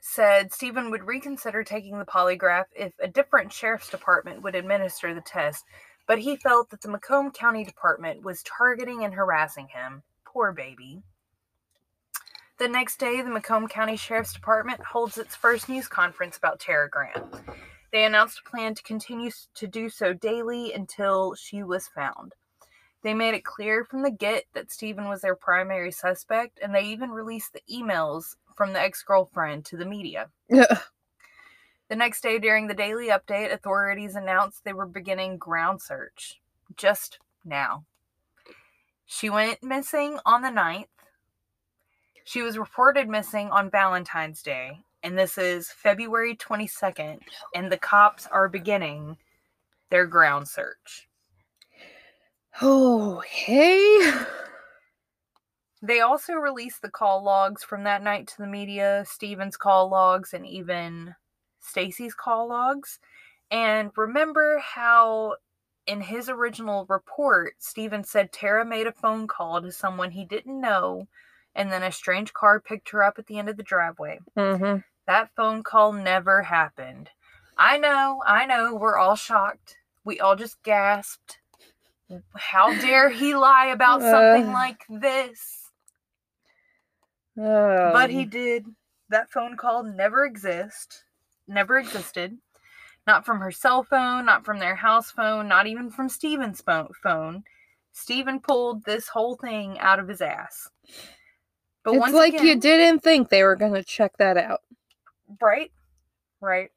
said 0.00 0.52
Stephen 0.52 0.90
would 0.90 1.04
reconsider 1.04 1.62
taking 1.64 1.98
the 1.98 2.04
polygraph 2.04 2.64
if 2.74 2.92
a 3.00 3.08
different 3.08 3.52
sheriff's 3.52 3.88
department 3.90 4.42
would 4.42 4.54
administer 4.54 5.14
the 5.14 5.20
test, 5.20 5.64
but 6.06 6.18
he 6.18 6.36
felt 6.36 6.68
that 6.70 6.80
the 6.80 6.88
Macomb 6.88 7.30
County 7.30 7.64
Department 7.64 8.22
was 8.22 8.42
targeting 8.42 9.04
and 9.04 9.14
harassing 9.14 9.68
him. 9.68 10.02
Poor 10.24 10.52
baby. 10.52 11.02
The 12.58 12.68
next 12.68 12.98
day, 12.98 13.20
the 13.20 13.30
Macomb 13.30 13.66
County 13.66 13.96
Sheriff's 13.96 14.32
Department 14.32 14.80
holds 14.80 15.18
its 15.18 15.34
first 15.34 15.68
news 15.68 15.88
conference 15.88 16.36
about 16.36 16.60
Tara 16.60 16.88
Grant. 16.88 17.24
They 17.92 18.04
announced 18.04 18.40
a 18.44 18.48
plan 18.48 18.74
to 18.74 18.82
continue 18.82 19.30
to 19.54 19.66
do 19.66 19.88
so 19.88 20.12
daily 20.12 20.72
until 20.72 21.34
she 21.34 21.62
was 21.62 21.88
found. 21.88 22.34
They 23.02 23.12
made 23.12 23.34
it 23.34 23.44
clear 23.44 23.84
from 23.84 24.02
the 24.02 24.10
get 24.10 24.44
that 24.54 24.72
Stephen 24.72 25.08
was 25.08 25.20
their 25.20 25.34
primary 25.36 25.90
suspect, 25.90 26.58
and 26.62 26.74
they 26.74 26.84
even 26.84 27.10
released 27.10 27.52
the 27.52 27.62
emails 27.70 28.36
from 28.56 28.72
the 28.72 28.80
ex 28.80 29.02
girlfriend 29.02 29.64
to 29.66 29.76
the 29.76 29.84
media. 29.84 30.30
The 31.88 31.96
next 31.96 32.22
day, 32.22 32.38
during 32.38 32.66
the 32.66 32.74
daily 32.74 33.08
update, 33.08 33.52
authorities 33.52 34.16
announced 34.16 34.64
they 34.64 34.72
were 34.72 34.86
beginning 34.86 35.36
ground 35.36 35.82
search. 35.82 36.40
Just 36.76 37.18
now. 37.44 37.84
She 39.04 39.28
went 39.28 39.62
missing 39.62 40.18
on 40.24 40.40
the 40.40 40.48
9th. 40.48 40.86
She 42.24 42.40
was 42.42 42.58
reported 42.58 43.08
missing 43.08 43.50
on 43.50 43.70
Valentine's 43.70 44.42
Day, 44.42 44.80
and 45.02 45.16
this 45.16 45.36
is 45.36 45.70
February 45.70 46.34
22nd, 46.34 47.20
and 47.54 47.70
the 47.70 47.76
cops 47.76 48.26
are 48.26 48.48
beginning 48.48 49.18
their 49.90 50.06
ground 50.06 50.48
search. 50.48 51.06
Oh, 52.62 53.20
hey. 53.20 54.12
They 55.82 56.00
also 56.00 56.32
released 56.32 56.80
the 56.80 56.88
call 56.88 57.22
logs 57.22 57.62
from 57.62 57.84
that 57.84 58.02
night 58.02 58.26
to 58.28 58.38
the 58.38 58.46
media, 58.46 59.04
Stephen's 59.06 59.58
call 59.58 59.90
logs, 59.90 60.32
and 60.32 60.46
even 60.46 61.14
Stacy's 61.60 62.14
call 62.14 62.48
logs. 62.48 63.00
And 63.50 63.90
remember 63.96 64.58
how 64.60 65.36
in 65.86 66.00
his 66.00 66.30
original 66.30 66.86
report, 66.88 67.56
Stephen 67.58 68.02
said 68.02 68.32
Tara 68.32 68.64
made 68.64 68.86
a 68.86 68.92
phone 68.92 69.26
call 69.26 69.60
to 69.60 69.70
someone 69.70 70.10
he 70.10 70.24
didn't 70.24 70.58
know, 70.58 71.06
and 71.54 71.70
then 71.72 71.82
a 71.82 71.92
strange 71.92 72.32
car 72.32 72.60
picked 72.60 72.90
her 72.90 73.02
up 73.02 73.18
at 73.18 73.26
the 73.26 73.38
end 73.38 73.48
of 73.48 73.56
the 73.56 73.62
driveway. 73.62 74.18
Mm-hmm. 74.36 74.78
That 75.06 75.30
phone 75.36 75.62
call 75.62 75.92
never 75.92 76.42
happened. 76.42 77.10
I 77.56 77.78
know, 77.78 78.22
I 78.26 78.46
know, 78.46 78.74
we're 78.74 78.96
all 78.98 79.16
shocked. 79.16 79.76
We 80.04 80.18
all 80.20 80.36
just 80.36 80.62
gasped. 80.62 81.38
How 82.36 82.74
dare 82.80 83.10
he 83.10 83.34
lie 83.34 83.66
about 83.66 84.00
something 84.00 84.48
Uh. 84.48 84.52
like 84.52 84.84
this? 84.88 85.60
But 87.36 88.10
he 88.10 88.24
did. 88.24 88.66
That 89.08 89.30
phone 89.30 89.56
call 89.56 89.82
never 89.82 90.24
exist. 90.24 91.04
Never 91.46 91.78
existed. 91.78 92.38
Not 93.06 93.26
from 93.26 93.40
her 93.40 93.50
cell 93.50 93.82
phone, 93.82 94.24
not 94.24 94.44
from 94.44 94.58
their 94.60 94.76
house 94.76 95.10
phone, 95.10 95.46
not 95.48 95.66
even 95.66 95.90
from 95.90 96.08
Stephen's 96.08 96.62
phone. 97.02 97.44
Stephen 97.92 98.40
pulled 98.40 98.84
this 98.84 99.08
whole 99.08 99.36
thing 99.36 99.78
out 99.78 99.98
of 99.98 100.08
his 100.08 100.20
ass. 100.22 100.70
But 101.84 101.94
it's 101.94 102.12
like 102.12 102.40
you 102.40 102.56
didn't 102.58 103.00
think 103.00 103.28
they 103.28 103.44
were 103.44 103.56
gonna 103.56 103.84
check 103.84 104.16
that 104.16 104.36
out. 104.36 104.62
Right? 105.40 105.70
Right. 106.40 106.70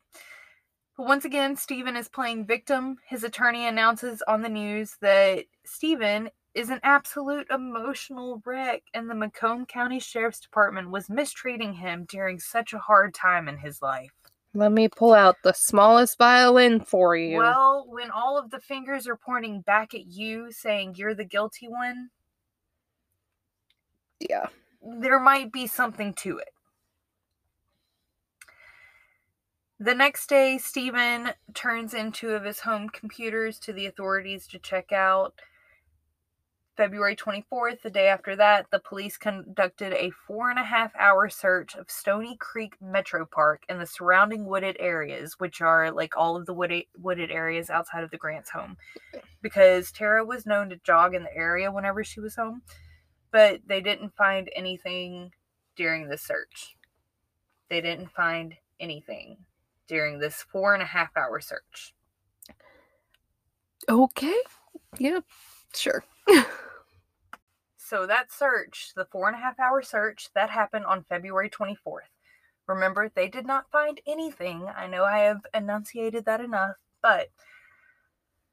But 0.97 1.07
once 1.07 1.25
again, 1.25 1.55
Stephen 1.55 1.95
is 1.95 2.09
playing 2.09 2.45
victim. 2.45 2.97
His 3.05 3.23
attorney 3.23 3.67
announces 3.67 4.21
on 4.27 4.41
the 4.41 4.49
news 4.49 4.97
that 5.01 5.45
Stephen 5.63 6.29
is 6.53 6.69
an 6.71 6.79
absolute 6.81 7.47
emotional 7.51 8.41
wreck, 8.43 8.81
and 8.93 9.09
the 9.09 9.15
Macomb 9.15 9.65
County 9.67 9.99
Sheriff's 9.99 10.39
Department 10.39 10.89
was 10.89 11.09
mistreating 11.09 11.73
him 11.73 12.05
during 12.09 12.39
such 12.39 12.73
a 12.73 12.79
hard 12.79 13.13
time 13.13 13.47
in 13.47 13.57
his 13.57 13.81
life. 13.81 14.11
Let 14.55 14.71
me 14.71 14.87
pull 14.89 15.13
out 15.13 15.35
the 15.43 15.53
smallest 15.53 16.17
violin 16.17 16.79
for 16.79 17.15
you. 17.15 17.37
Well, 17.37 17.85
when 17.87 18.09
all 18.09 18.39
of 18.39 18.49
the 18.49 18.59
fingers 18.59 19.07
are 19.07 19.15
pointing 19.15 19.61
back 19.61 19.93
at 19.93 20.07
you, 20.07 20.51
saying 20.51 20.95
you're 20.97 21.13
the 21.13 21.25
guilty 21.25 21.67
one, 21.67 22.09
yeah. 24.19 24.47
There 24.81 25.19
might 25.19 25.51
be 25.51 25.67
something 25.67 26.13
to 26.15 26.37
it. 26.37 26.49
The 29.79 29.93
next 29.93 30.27
day, 30.27 30.57
Stephen 30.57 31.33
turns 31.53 31.93
in 31.93 32.11
two 32.11 32.31
of 32.31 32.43
his 32.43 32.61
home 32.61 32.89
computers 32.89 33.59
to 33.59 33.73
the 33.73 33.85
authorities 33.85 34.47
to 34.47 34.57
check 34.57 34.91
out. 34.91 35.39
February 36.75 37.15
24th, 37.15 37.81
the 37.81 37.89
day 37.89 38.07
after 38.07 38.35
that, 38.35 38.67
the 38.71 38.79
police 38.79 39.17
conducted 39.17 39.93
a 39.93 40.11
four 40.11 40.49
and 40.51 40.59
a 40.59 40.63
half 40.63 40.91
hour 40.95 41.27
search 41.27 41.75
of 41.75 41.89
Stony 41.89 42.37
Creek 42.37 42.75
Metro 42.79 43.25
Park 43.25 43.63
and 43.67 43.81
the 43.81 43.87
surrounding 43.87 44.45
wooded 44.45 44.77
areas, 44.79 45.35
which 45.39 45.59
are 45.59 45.91
like 45.91 46.15
all 46.15 46.35
of 46.35 46.45
the 46.45 46.53
wooded, 46.53 46.85
wooded 46.95 47.31
areas 47.31 47.71
outside 47.71 48.03
of 48.03 48.11
the 48.11 48.17
Grant's 48.17 48.51
home. 48.51 48.77
Because 49.41 49.91
Tara 49.91 50.23
was 50.23 50.45
known 50.45 50.69
to 50.69 50.77
jog 50.77 51.15
in 51.15 51.23
the 51.23 51.35
area 51.35 51.71
whenever 51.71 52.03
she 52.03 52.19
was 52.19 52.35
home, 52.35 52.61
but 53.31 53.61
they 53.67 53.81
didn't 53.81 54.15
find 54.15 54.49
anything 54.55 55.31
during 55.75 56.09
the 56.09 56.17
search. 56.17 56.75
They 57.69 57.81
didn't 57.81 58.11
find 58.11 58.55
anything 58.79 59.37
during 59.87 60.19
this 60.19 60.45
four 60.51 60.73
and 60.73 60.83
a 60.83 60.85
half 60.85 61.15
hour 61.15 61.39
search. 61.39 61.93
Okay. 63.89 64.35
Yep. 64.97 65.23
Sure. 65.73 66.03
So 67.87 68.05
that 68.05 68.33
search, 68.33 68.91
the 68.97 69.05
four 69.05 69.29
and 69.29 69.37
a 69.37 69.39
half 69.39 69.57
hour 69.61 69.81
search, 69.81 70.27
that 70.35 70.49
happened 70.49 70.83
on 70.83 71.05
February 71.05 71.49
24th. 71.49 72.11
Remember, 72.67 73.09
they 73.15 73.29
did 73.29 73.45
not 73.45 73.71
find 73.71 74.01
anything. 74.05 74.67
I 74.75 74.87
know 74.87 75.05
I 75.05 75.19
have 75.19 75.45
enunciated 75.53 76.25
that 76.25 76.41
enough, 76.41 76.75
but 77.01 77.29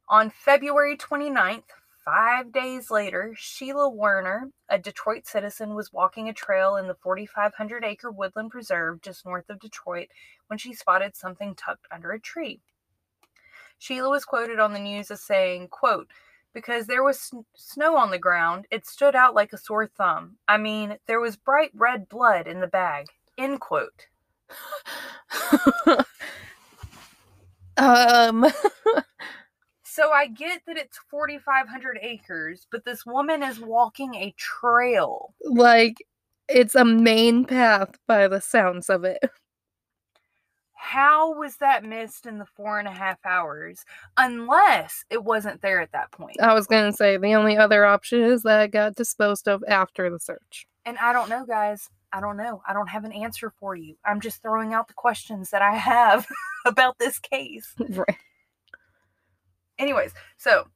on 0.09 0.31
February 0.31 0.97
29th, 0.97 1.65
five 2.05 2.53
days 2.53 2.91
later, 2.91 3.35
Sheila 3.37 3.89
Werner, 3.89 4.51
a 4.69 4.79
Detroit 4.79 5.27
citizen, 5.27 5.75
was 5.75 5.93
walking 5.93 6.29
a 6.29 6.35
trail 6.35 6.77
in 6.77 6.87
the 6.87 6.95
4,500 6.95 7.85
acre 7.85 8.11
woodland 8.11 8.51
preserve 8.51 9.01
just 9.03 9.25
north 9.25 9.49
of 9.49 9.61
Detroit 9.61 10.09
when 10.49 10.59
she 10.59 10.75
spotted 10.75 11.17
something 11.17 11.55
tucked 11.55 11.87
under 11.91 12.13
a 12.13 12.21
tree. 12.21 12.61
Sheila 13.79 14.11
was 14.11 14.25
quoted 14.25 14.61
on 14.61 14.73
the 14.73 14.79
news 14.79 15.11
as 15.11 15.21
saying, 15.21 15.69
quote, 15.69 16.09
because 16.53 16.87
there 16.87 17.03
was 17.03 17.19
sn- 17.21 17.45
snow 17.57 17.97
on 17.97 18.11
the 18.11 18.19
ground, 18.19 18.67
it 18.71 18.87
stood 18.87 19.17
out 19.17 19.35
like 19.35 19.53
a 19.53 19.59
sore 19.59 19.87
thumb. 19.87 20.37
I 20.47 20.59
mean, 20.59 20.99
there 21.07 21.21
was 21.21 21.37
bright 21.37 21.71
red 21.75 22.09
blood 22.09 22.47
in 22.47 22.61
the 22.61 22.67
bag. 22.67 23.07
End 23.37 23.61
quote. 23.61 24.07
um. 27.77 28.47
So 29.95 30.11
I 30.11 30.27
get 30.27 30.61
that 30.67 30.77
it's 30.77 30.99
4,500 31.09 32.01
acres, 32.03 32.67
but 32.73 32.85
this 32.85 33.07
woman 33.07 33.45
is 33.45 33.61
walking 33.61 34.17
a 34.17 34.35
trail. 34.37 35.35
like 35.45 36.05
it's 36.49 36.75
a 36.75 36.85
main 36.85 37.45
path 37.45 37.91
by 38.09 38.27
the 38.27 38.41
sounds 38.41 38.91
of 38.91 39.05
it. 39.05 39.23
How 40.75 41.33
was 41.39 41.59
that 41.59 41.85
missed 41.85 42.27
in 42.27 42.39
the 42.39 42.45
four 42.45 42.81
and 42.81 42.89
a 42.89 42.93
half 42.93 43.19
hours? 43.25 43.85
Unless 44.17 45.05
it 45.11 45.23
wasn't 45.23 45.63
there 45.63 45.81
at 45.81 45.93
that 45.93 46.11
point. 46.11 46.41
I 46.43 46.55
was 46.55 46.67
gonna 46.67 46.93
say 46.93 47.17
the 47.17 47.35
only 47.35 47.57
other 47.57 47.85
option 47.85 48.21
is 48.21 48.43
that 48.43 48.65
it 48.65 48.73
got 48.73 48.97
disposed 48.97 49.47
of 49.47 49.63
after 49.69 50.11
the 50.11 50.19
search. 50.19 50.67
And 50.85 50.99
I 50.99 51.13
don't 51.13 51.31
know, 51.31 51.47
guys. 51.47 51.89
I 52.13 52.21
don't 52.21 52.37
know. 52.37 52.63
I 52.69 52.73
don't 52.73 52.89
have 52.89 53.05
an 53.05 53.13
answer 53.13 53.53
for 53.61 53.77
you. 53.77 53.95
I'm 54.05 54.21
just 54.21 54.43
throwing 54.43 54.75
out 54.75 54.89
the 54.89 54.95
questions 54.95 55.51
that 55.51 55.63
I 55.63 55.77
have 55.77 56.27
about 56.67 56.99
this 56.99 57.21
case. 57.21 57.73
Right. 57.91 58.19
Anyways, 59.79 60.13
so 60.37 60.69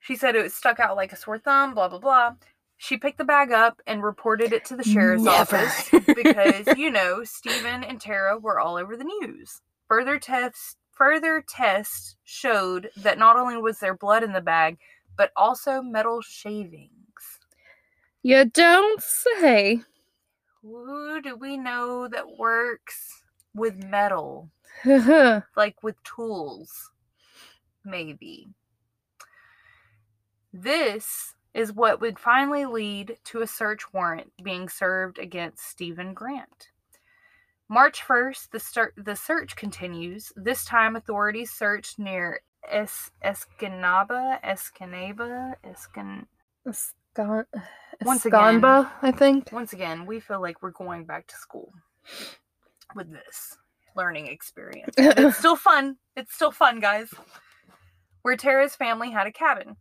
she 0.00 0.16
said 0.16 0.36
it 0.36 0.42
was 0.42 0.54
stuck 0.54 0.80
out 0.80 0.96
like 0.96 1.12
a 1.12 1.16
sore 1.16 1.38
thumb, 1.38 1.74
blah, 1.74 1.88
blah, 1.88 1.98
blah. 1.98 2.34
She 2.76 2.96
picked 2.96 3.18
the 3.18 3.24
bag 3.24 3.52
up 3.52 3.80
and 3.86 4.02
reported 4.02 4.52
it 4.52 4.64
to 4.66 4.76
the 4.76 4.82
sheriff's 4.82 5.22
Never. 5.22 5.56
office 5.56 5.90
because, 6.06 6.76
you 6.76 6.90
know, 6.90 7.24
Stephen 7.24 7.84
and 7.84 8.00
Tara 8.00 8.38
were 8.38 8.60
all 8.60 8.76
over 8.76 8.96
the 8.96 9.04
news. 9.04 9.62
Further 9.88 10.18
tests 10.18 10.76
further 10.94 11.44
tests 11.46 12.16
showed 12.24 12.90
that 12.96 13.18
not 13.18 13.36
only 13.36 13.56
was 13.56 13.78
there 13.78 13.96
blood 13.96 14.22
in 14.22 14.32
the 14.32 14.40
bag, 14.40 14.78
but 15.16 15.30
also 15.36 15.82
metal 15.82 16.20
shavings. 16.22 16.90
You 18.22 18.44
don't 18.46 19.02
say. 19.02 19.82
Who 20.62 21.20
do 21.20 21.36
we 21.36 21.56
know 21.56 22.08
that 22.08 22.38
works 22.38 23.22
with 23.54 23.76
metal? 23.84 24.50
Like 25.56 25.82
with 25.82 26.02
tools, 26.02 26.90
maybe. 27.84 28.48
This 30.52 31.34
is 31.52 31.72
what 31.72 32.00
would 32.00 32.18
finally 32.18 32.64
lead 32.66 33.16
to 33.24 33.42
a 33.42 33.46
search 33.46 33.92
warrant 33.92 34.32
being 34.42 34.68
served 34.68 35.18
against 35.18 35.68
Stephen 35.68 36.14
Grant. 36.14 36.68
March 37.68 38.02
1st, 38.06 38.50
the, 38.50 38.60
ser- 38.60 38.92
the 38.96 39.16
search 39.16 39.56
continues. 39.56 40.32
This 40.36 40.64
time, 40.64 40.96
authorities 40.96 41.50
searched 41.50 41.98
near 41.98 42.40
es- 42.68 43.10
Escanaba, 43.24 44.38
Escanaba, 44.44 45.54
Escan. 45.64 46.26
Escan- 46.66 47.46
Once 48.04 48.26
again. 48.26 48.40
I 49.02 49.12
think. 49.12 49.50
Once 49.52 49.72
again, 49.72 50.04
we 50.06 50.20
feel 50.20 50.42
like 50.42 50.62
we're 50.62 50.70
going 50.72 51.04
back 51.04 51.26
to 51.28 51.36
school 51.36 51.72
with 52.94 53.10
this 53.10 53.56
learning 53.96 54.26
experience. 54.26 54.92
It's 54.98 55.38
still 55.38 55.56
fun. 55.56 55.96
It's 56.16 56.34
still 56.34 56.50
fun, 56.52 56.80
guys. 56.80 57.08
Where 58.24 58.36
Tara's 58.38 58.74
family 58.74 59.10
had 59.10 59.26
a 59.26 59.32
cabin. 59.32 59.76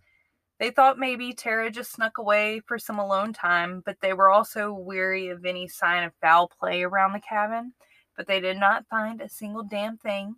They 0.59 0.69
thought 0.69 0.99
maybe 0.99 1.31
Tara 1.31 1.71
just 1.71 1.93
snuck 1.93 2.17
away 2.17 2.61
for 2.67 2.77
some 2.77 2.99
alone 2.99 3.31
time, 3.31 3.81
but 3.85 3.95
they 4.01 4.11
were 4.11 4.29
also 4.29 4.73
weary 4.73 5.29
of 5.29 5.45
any 5.45 5.69
sign 5.69 6.03
of 6.03 6.11
foul 6.21 6.51
play 6.59 6.83
around 6.83 7.13
the 7.13 7.21
cabin. 7.21 7.71
But 8.17 8.27
they 8.27 8.41
did 8.41 8.57
not 8.59 8.85
find 8.89 9.21
a 9.21 9.29
single 9.29 9.63
damn 9.63 9.97
thing 9.97 10.35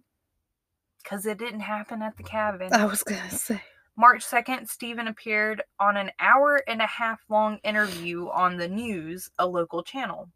because 1.03 1.25
it 1.25 1.39
didn't 1.39 1.61
happen 1.61 2.03
at 2.03 2.15
the 2.15 2.23
cabin. 2.23 2.71
I 2.71 2.85
was 2.85 3.01
gonna 3.01 3.29
say. 3.31 3.61
March 3.97 4.23
2nd, 4.23 4.67
Stephen 4.69 5.07
appeared 5.07 5.63
on 5.79 5.97
an 5.97 6.11
hour 6.19 6.61
and 6.67 6.83
a 6.83 6.87
half 6.87 7.21
long 7.27 7.57
interview 7.63 8.29
on 8.29 8.57
the 8.57 8.67
news, 8.67 9.31
a 9.39 9.47
local 9.47 9.81
channel. 9.81 10.29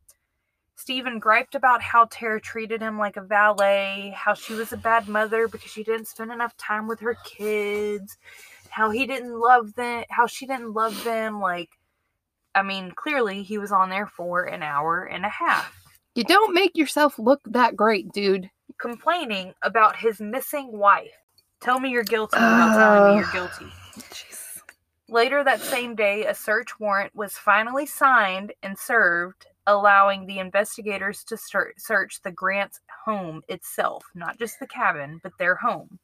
Stephen 0.79 1.19
griped 1.19 1.55
about 1.55 1.81
how 1.81 2.07
Tara 2.09 2.39
treated 2.39 2.81
him 2.81 2.97
like 2.97 3.17
a 3.17 3.21
valet, 3.21 4.13
how 4.15 4.33
she 4.33 4.53
was 4.53 4.71
a 4.71 4.77
bad 4.77 5.09
mother 5.09 5.49
because 5.49 5.69
she 5.69 5.83
didn't 5.83 6.07
spend 6.07 6.31
enough 6.31 6.55
time 6.55 6.87
with 6.87 7.01
her 7.01 7.17
kids, 7.25 8.17
how 8.69 8.89
he 8.89 9.05
didn't 9.05 9.37
love 9.37 9.75
them, 9.75 10.05
how 10.09 10.25
she 10.25 10.47
didn't 10.47 10.73
love 10.73 11.03
them. 11.03 11.41
Like, 11.41 11.67
I 12.55 12.63
mean, 12.63 12.93
clearly 12.95 13.43
he 13.43 13.57
was 13.57 13.73
on 13.73 13.89
there 13.89 14.07
for 14.07 14.45
an 14.45 14.63
hour 14.63 15.03
and 15.03 15.25
a 15.25 15.29
half. 15.29 15.75
You 16.15 16.23
don't 16.23 16.53
make 16.53 16.77
yourself 16.77 17.19
look 17.19 17.41
that 17.47 17.75
great, 17.75 18.13
dude. 18.13 18.49
Complaining 18.79 19.53
about 19.61 19.97
his 19.97 20.21
missing 20.21 20.71
wife. 20.71 21.11
Tell 21.59 21.81
me 21.81 21.89
you're 21.89 22.03
guilty 22.03 22.37
without 22.37 22.77
telling 22.77 23.15
me 23.15 23.21
you're 23.21 23.33
guilty. 23.33 23.65
Jeez. 23.97 24.61
Later 25.09 25.43
that 25.43 25.59
same 25.59 25.93
day, 25.93 26.25
a 26.25 26.33
search 26.33 26.79
warrant 26.79 27.13
was 27.13 27.33
finally 27.33 27.85
signed 27.85 28.53
and 28.63 28.77
served, 28.77 29.45
allowing 29.69 30.25
the 30.25 30.39
investigators 30.39 31.23
to 31.25 31.37
start 31.37 31.79
search 31.79 32.21
the 32.23 32.31
Grant's 32.31 32.81
home 33.05 33.41
itself, 33.47 34.03
not 34.15 34.37
just 34.37 34.59
the 34.59 34.67
cabin, 34.67 35.19
but 35.23 35.31
their 35.37 35.55
home. 35.55 35.99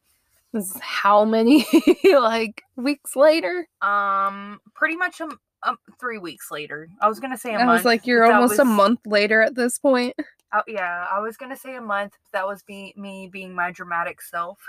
How 0.80 1.26
many 1.26 1.66
like 2.14 2.64
weeks 2.78 3.16
later? 3.16 3.68
Um, 3.82 4.62
pretty 4.74 4.96
much 4.96 5.20
um, 5.20 5.38
um 5.64 5.78
three 6.00 6.18
weeks 6.20 6.50
later. 6.52 6.88
I 7.02 7.10
was 7.10 7.20
gonna 7.20 7.38
say 7.38 7.54
a 7.54 7.60
I 7.60 7.66
month. 7.66 7.80
was 7.80 7.86
like, 7.86 8.08
you're 8.08 8.24
almost 8.24 8.60
a 8.60 8.66
month 8.66 9.00
later 9.06 9.42
at 9.42 9.56
this 9.56 9.78
point. 9.80 10.16
Oh, 10.54 10.62
yeah, 10.68 11.06
I 11.12 11.20
was 11.20 11.38
gonna 11.38 11.56
say 11.56 11.76
a 11.76 11.82
month. 11.82 12.14
But 12.24 12.38
that 12.38 12.48
was 12.48 12.64
be 12.64 12.94
me 12.96 13.28
being 13.32 13.54
my 13.54 13.72
dramatic 13.72 14.22
self. 14.22 14.60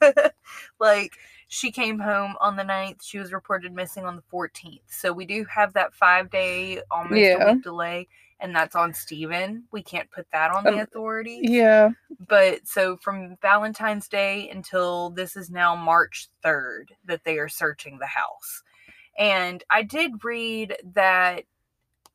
like 0.80 1.12
she 1.48 1.70
came 1.70 1.98
home 1.98 2.36
on 2.40 2.56
the 2.56 2.62
9th. 2.62 3.02
She 3.02 3.18
was 3.18 3.32
reported 3.32 3.72
missing 3.72 4.04
on 4.04 4.16
the 4.16 4.22
14th. 4.32 4.82
So 4.88 5.12
we 5.12 5.24
do 5.24 5.44
have 5.44 5.72
that 5.72 5.94
five 5.94 6.30
day, 6.30 6.80
almost 6.90 7.12
a 7.12 7.52
week 7.52 7.62
delay, 7.62 8.08
and 8.40 8.54
that's 8.54 8.76
on 8.76 8.92
Stephen. 8.94 9.64
We 9.72 9.82
can't 9.82 10.10
put 10.10 10.26
that 10.32 10.50
on 10.50 10.64
the 10.64 10.74
Um, 10.74 10.78
authorities. 10.80 11.48
Yeah. 11.50 11.90
But 12.28 12.66
so 12.66 12.96
from 12.98 13.36
Valentine's 13.42 14.08
Day 14.08 14.48
until 14.50 15.10
this 15.10 15.36
is 15.36 15.50
now 15.50 15.74
March 15.74 16.28
3rd 16.44 16.90
that 17.04 17.24
they 17.24 17.38
are 17.38 17.48
searching 17.48 17.98
the 17.98 18.06
house. 18.06 18.62
And 19.18 19.62
I 19.70 19.82
did 19.82 20.24
read 20.24 20.76
that 20.94 21.44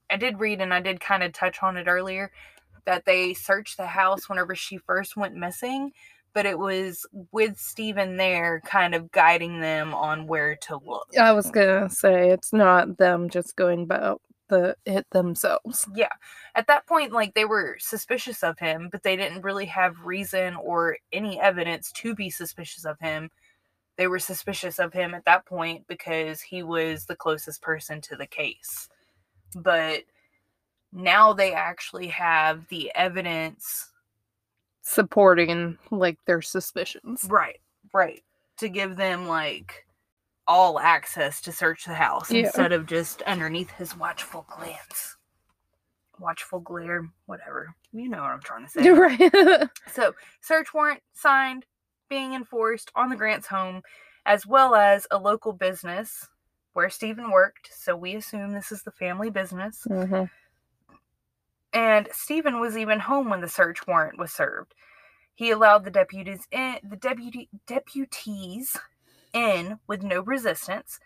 I 0.09 0.17
did 0.17 0.39
read 0.39 0.61
and 0.61 0.73
I 0.73 0.81
did 0.81 0.99
kind 0.99 1.23
of 1.23 1.33
touch 1.33 1.63
on 1.63 1.77
it 1.77 1.87
earlier 1.87 2.31
that 2.85 3.05
they 3.05 3.33
searched 3.33 3.77
the 3.77 3.87
house 3.87 4.29
whenever 4.29 4.55
she 4.55 4.77
first 4.77 5.17
went 5.17 5.35
missing, 5.35 5.91
but 6.33 6.45
it 6.45 6.59
was 6.59 7.05
with 7.31 7.57
Stephen 7.57 8.17
there 8.17 8.61
kind 8.65 8.93
of 8.93 9.11
guiding 9.11 9.61
them 9.61 9.93
on 9.93 10.27
where 10.27 10.55
to 10.57 10.77
look. 10.85 11.07
I 11.19 11.31
was 11.31 11.49
gonna 11.49 11.89
say 11.89 12.29
it's 12.29 12.53
not 12.53 12.97
them 12.97 13.29
just 13.29 13.55
going 13.55 13.83
about 13.83 14.21
the 14.47 14.75
it 14.85 15.07
themselves. 15.11 15.87
Yeah. 15.95 16.09
At 16.53 16.67
that 16.67 16.85
point, 16.85 17.11
like 17.11 17.33
they 17.33 17.45
were 17.45 17.77
suspicious 17.79 18.43
of 18.43 18.59
him, 18.59 18.89
but 18.91 19.03
they 19.03 19.15
didn't 19.15 19.41
really 19.41 19.65
have 19.65 20.05
reason 20.05 20.55
or 20.55 20.97
any 21.11 21.39
evidence 21.39 21.91
to 21.93 22.13
be 22.13 22.29
suspicious 22.29 22.85
of 22.85 22.99
him. 22.99 23.31
They 23.97 24.07
were 24.07 24.19
suspicious 24.19 24.77
of 24.77 24.93
him 24.93 25.13
at 25.13 25.25
that 25.25 25.45
point 25.45 25.87
because 25.87 26.41
he 26.41 26.63
was 26.63 27.05
the 27.05 27.15
closest 27.15 27.61
person 27.61 28.01
to 28.01 28.15
the 28.15 28.27
case. 28.27 28.89
But 29.55 30.03
now 30.95 31.33
they 31.33 31.53
actually 31.53 32.07
have 32.07 32.67
the 32.69 32.91
evidence. 32.95 33.89
Supporting 34.87 35.77
like 35.89 36.17
their 36.25 36.41
suspicions. 36.43 37.25
Right, 37.27 37.59
right. 37.93 38.23
To 38.57 38.69
give 38.69 38.95
them 38.97 39.27
like 39.27 39.85
all 40.47 40.79
access 40.79 41.41
to 41.41 41.51
search 41.51 41.85
the 41.85 41.95
house 41.95 42.31
Yeah. 42.31 42.41
instead 42.43 42.71
of 42.71 42.85
just 42.85 43.23
underneath 43.23 43.71
his 43.71 43.97
watchful 43.97 44.45
glance. 44.55 45.17
Watchful 46.19 46.59
glare, 46.59 47.09
whatever. 47.25 47.73
You 47.93 48.09
know 48.09 48.21
what 48.21 48.29
I'm 48.29 48.41
trying 48.41 48.65
to 48.65 48.69
say. 48.71 48.89
Right. 48.91 49.69
So, 49.91 50.13
search 50.41 50.71
warrant 50.73 51.01
signed, 51.13 51.65
being 52.07 52.33
enforced 52.33 52.91
on 52.95 53.09
the 53.09 53.15
Grant's 53.15 53.47
home, 53.47 53.81
as 54.27 54.45
well 54.45 54.75
as 54.75 55.07
a 55.09 55.17
local 55.17 55.51
business 55.51 56.27
where 56.73 56.89
Stephen 56.91 57.31
worked. 57.31 57.71
So, 57.73 57.95
we 57.97 58.15
assume 58.15 58.51
this 58.51 58.71
is 58.71 58.83
the 58.83 58.91
family 58.91 59.31
business. 59.31 59.81
Mhm. 59.89 60.29
And 61.75 62.07
Stephen 62.13 62.61
was 62.61 62.77
even 62.77 63.01
home 63.01 63.29
when 63.29 63.41
the 63.41 63.49
search 63.49 63.85
warrant 63.85 64.17
was 64.17 64.31
served. 64.31 64.73
He 65.35 65.51
allowed 65.51 65.83
the 65.83 65.91
deputies 65.91 66.47
in, 66.51 66.77
the 66.89 66.95
deputy 66.95 67.49
deputies 67.67 68.77
in 69.33 69.79
with 69.85 70.01
no 70.01 70.21
resistance, 70.21 70.99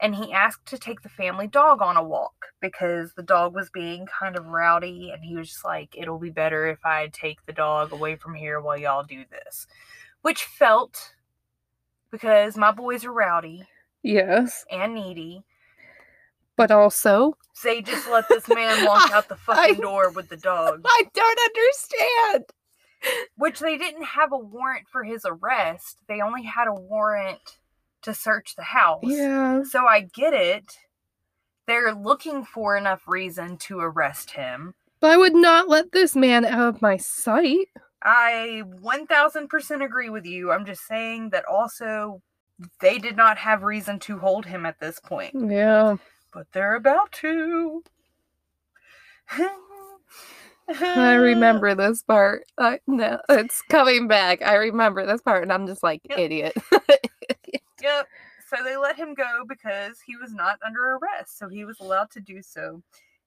and 0.00 0.16
he 0.16 0.32
asked 0.32 0.66
to 0.66 0.78
take 0.78 1.02
the 1.02 1.08
family 1.08 1.46
dog 1.46 1.80
on 1.80 1.96
a 1.96 2.02
walk 2.02 2.46
because 2.60 3.12
the 3.14 3.22
dog 3.22 3.54
was 3.54 3.70
being 3.70 4.06
kind 4.06 4.36
of 4.36 4.48
rowdy, 4.48 5.12
and 5.12 5.22
he 5.24 5.36
was 5.36 5.48
just 5.50 5.64
like, 5.64 5.94
"It'll 5.96 6.18
be 6.18 6.30
better 6.30 6.66
if 6.66 6.84
I 6.84 7.06
take 7.12 7.46
the 7.46 7.52
dog 7.52 7.92
away 7.92 8.16
from 8.16 8.34
here 8.34 8.60
while 8.60 8.76
y'all 8.76 9.04
do 9.04 9.24
this," 9.30 9.68
which 10.22 10.44
felt 10.44 11.14
because 12.10 12.56
my 12.56 12.72
boys 12.72 13.04
are 13.04 13.12
rowdy 13.12 13.68
Yes. 14.02 14.64
and 14.70 14.94
needy. 14.94 15.44
But 16.56 16.70
also 16.70 17.36
They 17.62 17.82
just 17.82 18.08
let 18.08 18.28
this 18.28 18.48
man 18.48 18.86
walk 18.86 19.10
out 19.12 19.28
the 19.28 19.36
fucking 19.46 19.76
I- 19.76 19.80
door 19.80 20.10
with 20.10 20.28
the 20.28 20.36
dog. 20.36 20.82
I 20.86 21.02
don't 21.12 21.40
understand. 21.56 22.44
which 23.36 23.60
they 23.60 23.76
didn't 23.76 24.04
have 24.04 24.32
a 24.32 24.38
warrant 24.38 24.86
for 24.90 25.04
his 25.04 25.24
arrest. 25.26 25.98
They 26.08 26.20
only 26.20 26.42
had 26.44 26.66
a 26.66 26.74
warrant 26.74 27.58
to 28.02 28.14
search 28.14 28.54
the 28.56 28.62
house. 28.62 29.02
Yeah. 29.04 29.62
So 29.64 29.86
I 29.86 30.00
get 30.00 30.32
it. 30.32 30.78
They're 31.66 31.94
looking 31.94 32.44
for 32.44 32.76
enough 32.76 33.02
reason 33.06 33.56
to 33.58 33.80
arrest 33.80 34.30
him. 34.32 34.74
But 35.00 35.10
I 35.10 35.16
would 35.16 35.34
not 35.34 35.68
let 35.68 35.92
this 35.92 36.16
man 36.16 36.44
out 36.44 36.68
of 36.68 36.82
my 36.82 36.96
sight. 36.96 37.68
I 38.02 38.62
1000% 38.80 39.84
agree 39.84 40.08
with 40.10 40.24
you. 40.24 40.52
I'm 40.52 40.64
just 40.64 40.86
saying 40.86 41.30
that 41.30 41.44
also 41.44 42.22
they 42.80 42.98
did 42.98 43.16
not 43.16 43.36
have 43.38 43.62
reason 43.62 43.98
to 44.00 44.18
hold 44.18 44.46
him 44.46 44.64
at 44.64 44.80
this 44.80 44.98
point, 45.00 45.34
Yeah. 45.34 45.96
But 46.36 46.48
they're 46.52 46.76
about 46.76 47.12
to. 47.14 47.82
I 50.96 51.14
remember 51.14 51.74
this 51.74 52.02
part. 52.02 52.44
I 52.58 52.80
no, 52.86 53.20
it's 53.28 53.62
coming 53.62 54.08
back. 54.08 54.42
I 54.42 54.54
remember 54.56 55.06
this 55.06 55.22
part 55.22 55.42
and 55.44 55.52
I'm 55.52 55.66
just 55.66 55.82
like 55.82 56.02
Yep. 56.10 56.16
idiot. 56.16 56.54
Yep. 57.82 58.08
So 58.48 58.64
they 58.64 58.76
let 58.76 58.96
him 58.96 59.14
go 59.14 59.44
because 59.48 60.00
he 60.06 60.16
was 60.16 60.32
not 60.34 60.58
under 60.64 60.96
arrest, 60.96 61.38
so 61.38 61.48
he 61.48 61.64
was 61.64 61.80
allowed 61.80 62.10
to 62.12 62.20
do 62.20 62.42
so. 62.42 62.82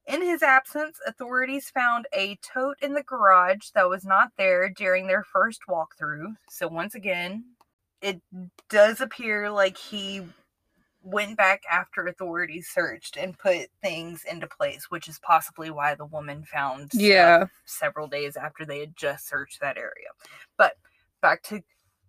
In 0.07 0.21
his 0.23 0.43
absence, 0.43 0.97
authorities 1.07 1.69
found 1.69 2.07
a 2.13 2.37
tote 2.37 2.77
in 2.81 2.93
the 2.93 3.03
garage 3.03 3.69
that 3.75 3.89
was 3.89 4.05
not 4.05 4.31
there 4.37 4.69
during 4.69 5.07
their 5.07 5.23
first 5.23 5.61
walkthrough. 5.69 6.35
So 6.49 6.67
once 6.69 6.95
again, 6.95 7.45
it 8.01 8.21
does 8.69 9.01
appear 9.01 9.51
like 9.51 9.77
he 9.77 10.23
went 11.01 11.37
back 11.37 11.63
after 11.71 12.05
authorities 12.07 12.67
searched 12.67 13.15
and 13.17 13.37
put 13.37 13.67
things 13.81 14.25
into 14.25 14.47
place, 14.47 14.91
which 14.91 15.07
is 15.07 15.19
possibly 15.19 15.69
why 15.69 15.95
the 15.95 16.05
woman 16.05 16.43
found 16.43 16.91
Yeah. 16.93 17.45
several 17.65 18.07
days 18.07 18.35
after 18.35 18.65
they 18.65 18.79
had 18.79 18.95
just 18.95 19.27
searched 19.27 19.61
that 19.61 19.77
area. 19.77 20.09
But 20.57 20.77
back 21.21 21.41
to 21.43 21.61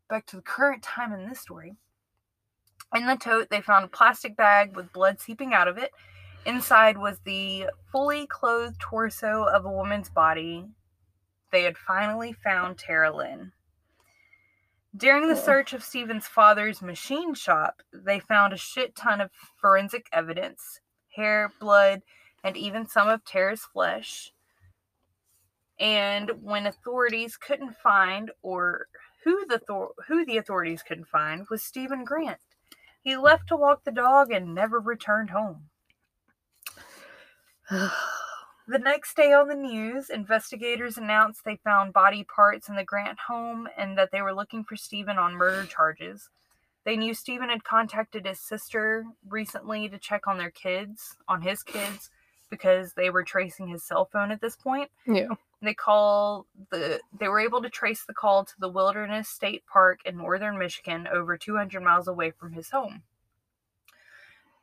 back 0.09 0.27
to 0.27 0.37
the 0.37 0.43
current 0.43 0.83
time 0.83 1.13
in 1.13 1.29
this 1.29 1.41
story. 1.41 1.77
In 2.95 3.07
the 3.07 3.17
tote, 3.17 3.49
they 3.49 3.61
found 3.61 3.85
a 3.85 3.89
plastic 3.89 4.37
bag 4.37 4.75
with 4.75 4.93
blood 4.93 5.21
seeping 5.21 5.55
out 5.55 5.69
of 5.69 5.79
it. 5.79 5.93
Inside 6.47 6.99
was 6.99 7.21
the 7.21 7.67
fully 7.93 8.27
clothed 8.27 8.81
torso 8.81 9.45
of 9.45 9.65
a 9.65 9.71
woman's 9.71 10.11
body. 10.11 10.67
They 11.53 11.63
had 11.63 11.79
finally 11.79 12.33
found 12.33 12.79
Tara 12.79 13.15
Lynn. 13.15 13.53
During 14.97 15.29
the 15.29 15.37
search 15.37 15.73
of 15.73 15.85
Stephen's 15.85 16.27
father's 16.27 16.83
machine 16.83 17.35
shop, 17.35 17.83
they 17.93 18.19
found 18.19 18.53
a 18.53 18.57
shit 18.57 18.97
ton 18.97 19.21
of 19.21 19.31
forensic 19.61 20.09
evidence 20.13 20.81
hair, 21.15 21.53
blood, 21.61 22.03
and 22.43 22.57
even 22.57 22.87
some 22.87 23.09
of 23.09 23.25
Tara's 23.25 23.65
flesh. 23.65 24.33
And 25.79 26.31
when 26.43 26.67
authorities 26.67 27.37
couldn't 27.37 27.77
find, 27.77 28.31
or 28.43 28.87
who 29.25 29.47
the 29.47 29.59
thor- 29.59 29.95
who 30.09 30.25
the 30.25 30.39
authorities 30.39 30.83
couldn't 30.83 31.09
find, 31.09 31.47
was 31.51 31.63
Stephen 31.63 32.05
Grant. 32.05 32.41
He 33.03 33.17
left 33.17 33.49
to 33.49 33.57
walk 33.57 33.85
the 33.85 33.93
dog 33.93 34.31
and 34.33 34.55
never 34.55 34.81
returned 34.81 35.31
home. 35.31 35.71
The 38.71 38.79
next 38.79 39.17
day 39.17 39.33
on 39.33 39.49
the 39.49 39.57
news, 39.57 40.11
investigators 40.11 40.97
announced 40.97 41.45
they 41.45 41.57
found 41.57 41.93
body 41.93 42.23
parts 42.23 42.69
in 42.69 42.77
the 42.77 42.85
Grant 42.85 43.19
home 43.27 43.69
and 43.77 43.99
that 43.99 44.13
they 44.13 44.23
were 44.23 44.33
looking 44.33 44.63
for 44.63 44.77
Stephen 44.77 45.19
on 45.19 45.35
murder 45.35 45.67
charges. 45.67 46.29
They 46.85 46.97
knew 46.97 47.13
Stephen 47.13 47.49
had 47.49 47.65
contacted 47.65 48.27
his 48.27 48.39
sister 48.39 49.07
recently 49.29 49.89
to 49.89 49.99
check 49.99 50.29
on 50.29 50.39
their 50.39 50.53
kids, 50.53 51.17
on 51.27 51.43
his 51.43 51.65
kids, 51.65 52.11
because 52.49 52.93
they 52.93 53.11
were 53.11 53.25
tracing 53.25 53.67
his 53.67 53.83
cell 53.83 54.05
phone 54.05 54.31
at 54.31 54.41
this 54.41 54.55
point. 54.55 54.89
Yeah. 55.05 55.31
They 55.61 55.75
call 55.75 56.47
the 56.71 57.01
they 57.19 57.27
were 57.27 57.41
able 57.41 57.63
to 57.63 57.71
trace 57.71 58.05
the 58.07 58.15
call 58.15 58.45
to 58.45 58.55
the 58.61 58.69
Wilderness 58.69 59.29
State 59.29 59.65
Park 59.67 59.99
in 60.05 60.17
northern 60.17 60.57
Michigan, 60.57 61.09
over 61.13 61.37
200 61.37 61.83
miles 61.83 62.07
away 62.07 62.31
from 62.31 62.53
his 62.53 62.71
home. 62.71 63.03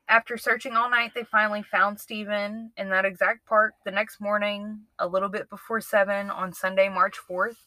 After 0.10 0.38
searching 0.38 0.74
all 0.74 0.90
night, 0.90 1.12
they 1.14 1.24
finally 1.24 1.64
found 1.64 2.00
Stephen 2.00 2.72
in 2.78 2.90
that 2.90 3.06
exact 3.06 3.46
park 3.46 3.74
the 3.84 3.92
next 3.92 4.22
morning, 4.22 4.80
a 5.00 5.08
little 5.08 5.30
bit 5.30 5.50
before 5.50 5.82
7 5.82 6.30
on 6.30 6.54
Sunday, 6.54 6.88
March 6.88 7.18
4th. 7.30 7.58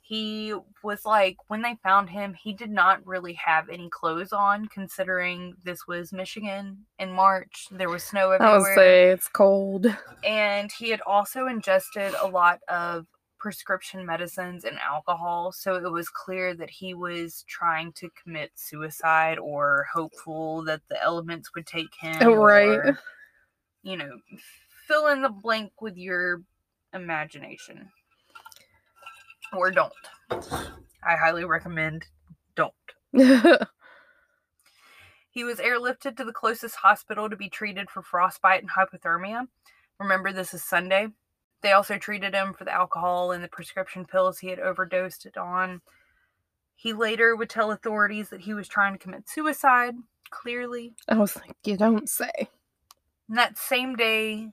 He 0.00 0.54
was 0.82 1.06
like, 1.06 1.36
when 1.48 1.62
they 1.62 1.78
found 1.82 2.10
him, 2.10 2.34
he 2.34 2.52
did 2.52 2.70
not 2.70 3.06
really 3.06 3.32
have 3.34 3.70
any 3.70 3.88
clothes 3.88 4.34
on, 4.34 4.66
considering 4.66 5.54
this 5.64 5.86
was 5.86 6.12
Michigan 6.12 6.84
in 6.98 7.10
March. 7.10 7.68
There 7.70 7.88
was 7.88 8.02
snow 8.02 8.32
everywhere. 8.32 8.54
I 8.54 8.58
would 8.58 8.74
say 8.74 9.10
it's 9.10 9.28
cold. 9.28 9.86
And 10.22 10.70
he 10.70 10.90
had 10.90 11.00
also 11.06 11.46
ingested 11.46 12.12
a 12.20 12.28
lot 12.28 12.58
of 12.68 13.06
prescription 13.44 14.06
medicines 14.06 14.64
and 14.64 14.78
alcohol. 14.78 15.52
So 15.52 15.74
it 15.74 15.92
was 15.92 16.08
clear 16.08 16.54
that 16.54 16.70
he 16.70 16.94
was 16.94 17.44
trying 17.46 17.92
to 17.92 18.08
commit 18.22 18.52
suicide 18.54 19.38
or 19.38 19.86
hopeful 19.92 20.64
that 20.64 20.80
the 20.88 21.00
elements 21.02 21.50
would 21.54 21.66
take 21.66 21.94
him. 22.00 22.26
Right. 22.26 22.68
or, 22.68 22.98
you 23.82 23.98
know, 23.98 24.18
fill 24.88 25.08
in 25.08 25.20
the 25.20 25.28
blank 25.28 25.72
with 25.82 25.98
your 25.98 26.40
imagination. 26.94 27.90
Or 29.52 29.70
don't. 29.70 29.92
I 30.30 31.14
highly 31.14 31.44
recommend 31.44 32.06
don't. 32.56 32.72
He 35.32 35.42
was 35.42 35.58
airlifted 35.58 36.16
to 36.16 36.24
the 36.24 36.32
closest 36.32 36.76
hospital 36.76 37.28
to 37.28 37.34
be 37.34 37.48
treated 37.48 37.90
for 37.90 38.02
frostbite 38.02 38.62
and 38.62 38.70
hypothermia. 38.70 39.48
Remember, 39.98 40.32
this 40.32 40.54
is 40.54 40.62
Sunday. 40.62 41.08
They 41.64 41.72
also 41.72 41.96
treated 41.96 42.34
him 42.34 42.52
for 42.52 42.64
the 42.64 42.74
alcohol 42.74 43.32
and 43.32 43.42
the 43.42 43.48
prescription 43.48 44.04
pills 44.04 44.38
he 44.38 44.48
had 44.48 44.58
overdosed 44.60 45.24
it 45.24 45.38
on. 45.38 45.80
He 46.76 46.92
later 46.92 47.34
would 47.34 47.48
tell 47.48 47.70
authorities 47.72 48.28
that 48.28 48.42
he 48.42 48.52
was 48.52 48.68
trying 48.68 48.92
to 48.92 48.98
commit 48.98 49.30
suicide, 49.30 49.94
clearly. 50.28 50.94
I 51.08 51.16
was 51.16 51.36
like, 51.36 51.56
you 51.64 51.78
don't 51.78 52.06
say. 52.06 52.50
And 53.30 53.38
that 53.38 53.56
same 53.56 53.96
day, 53.96 54.50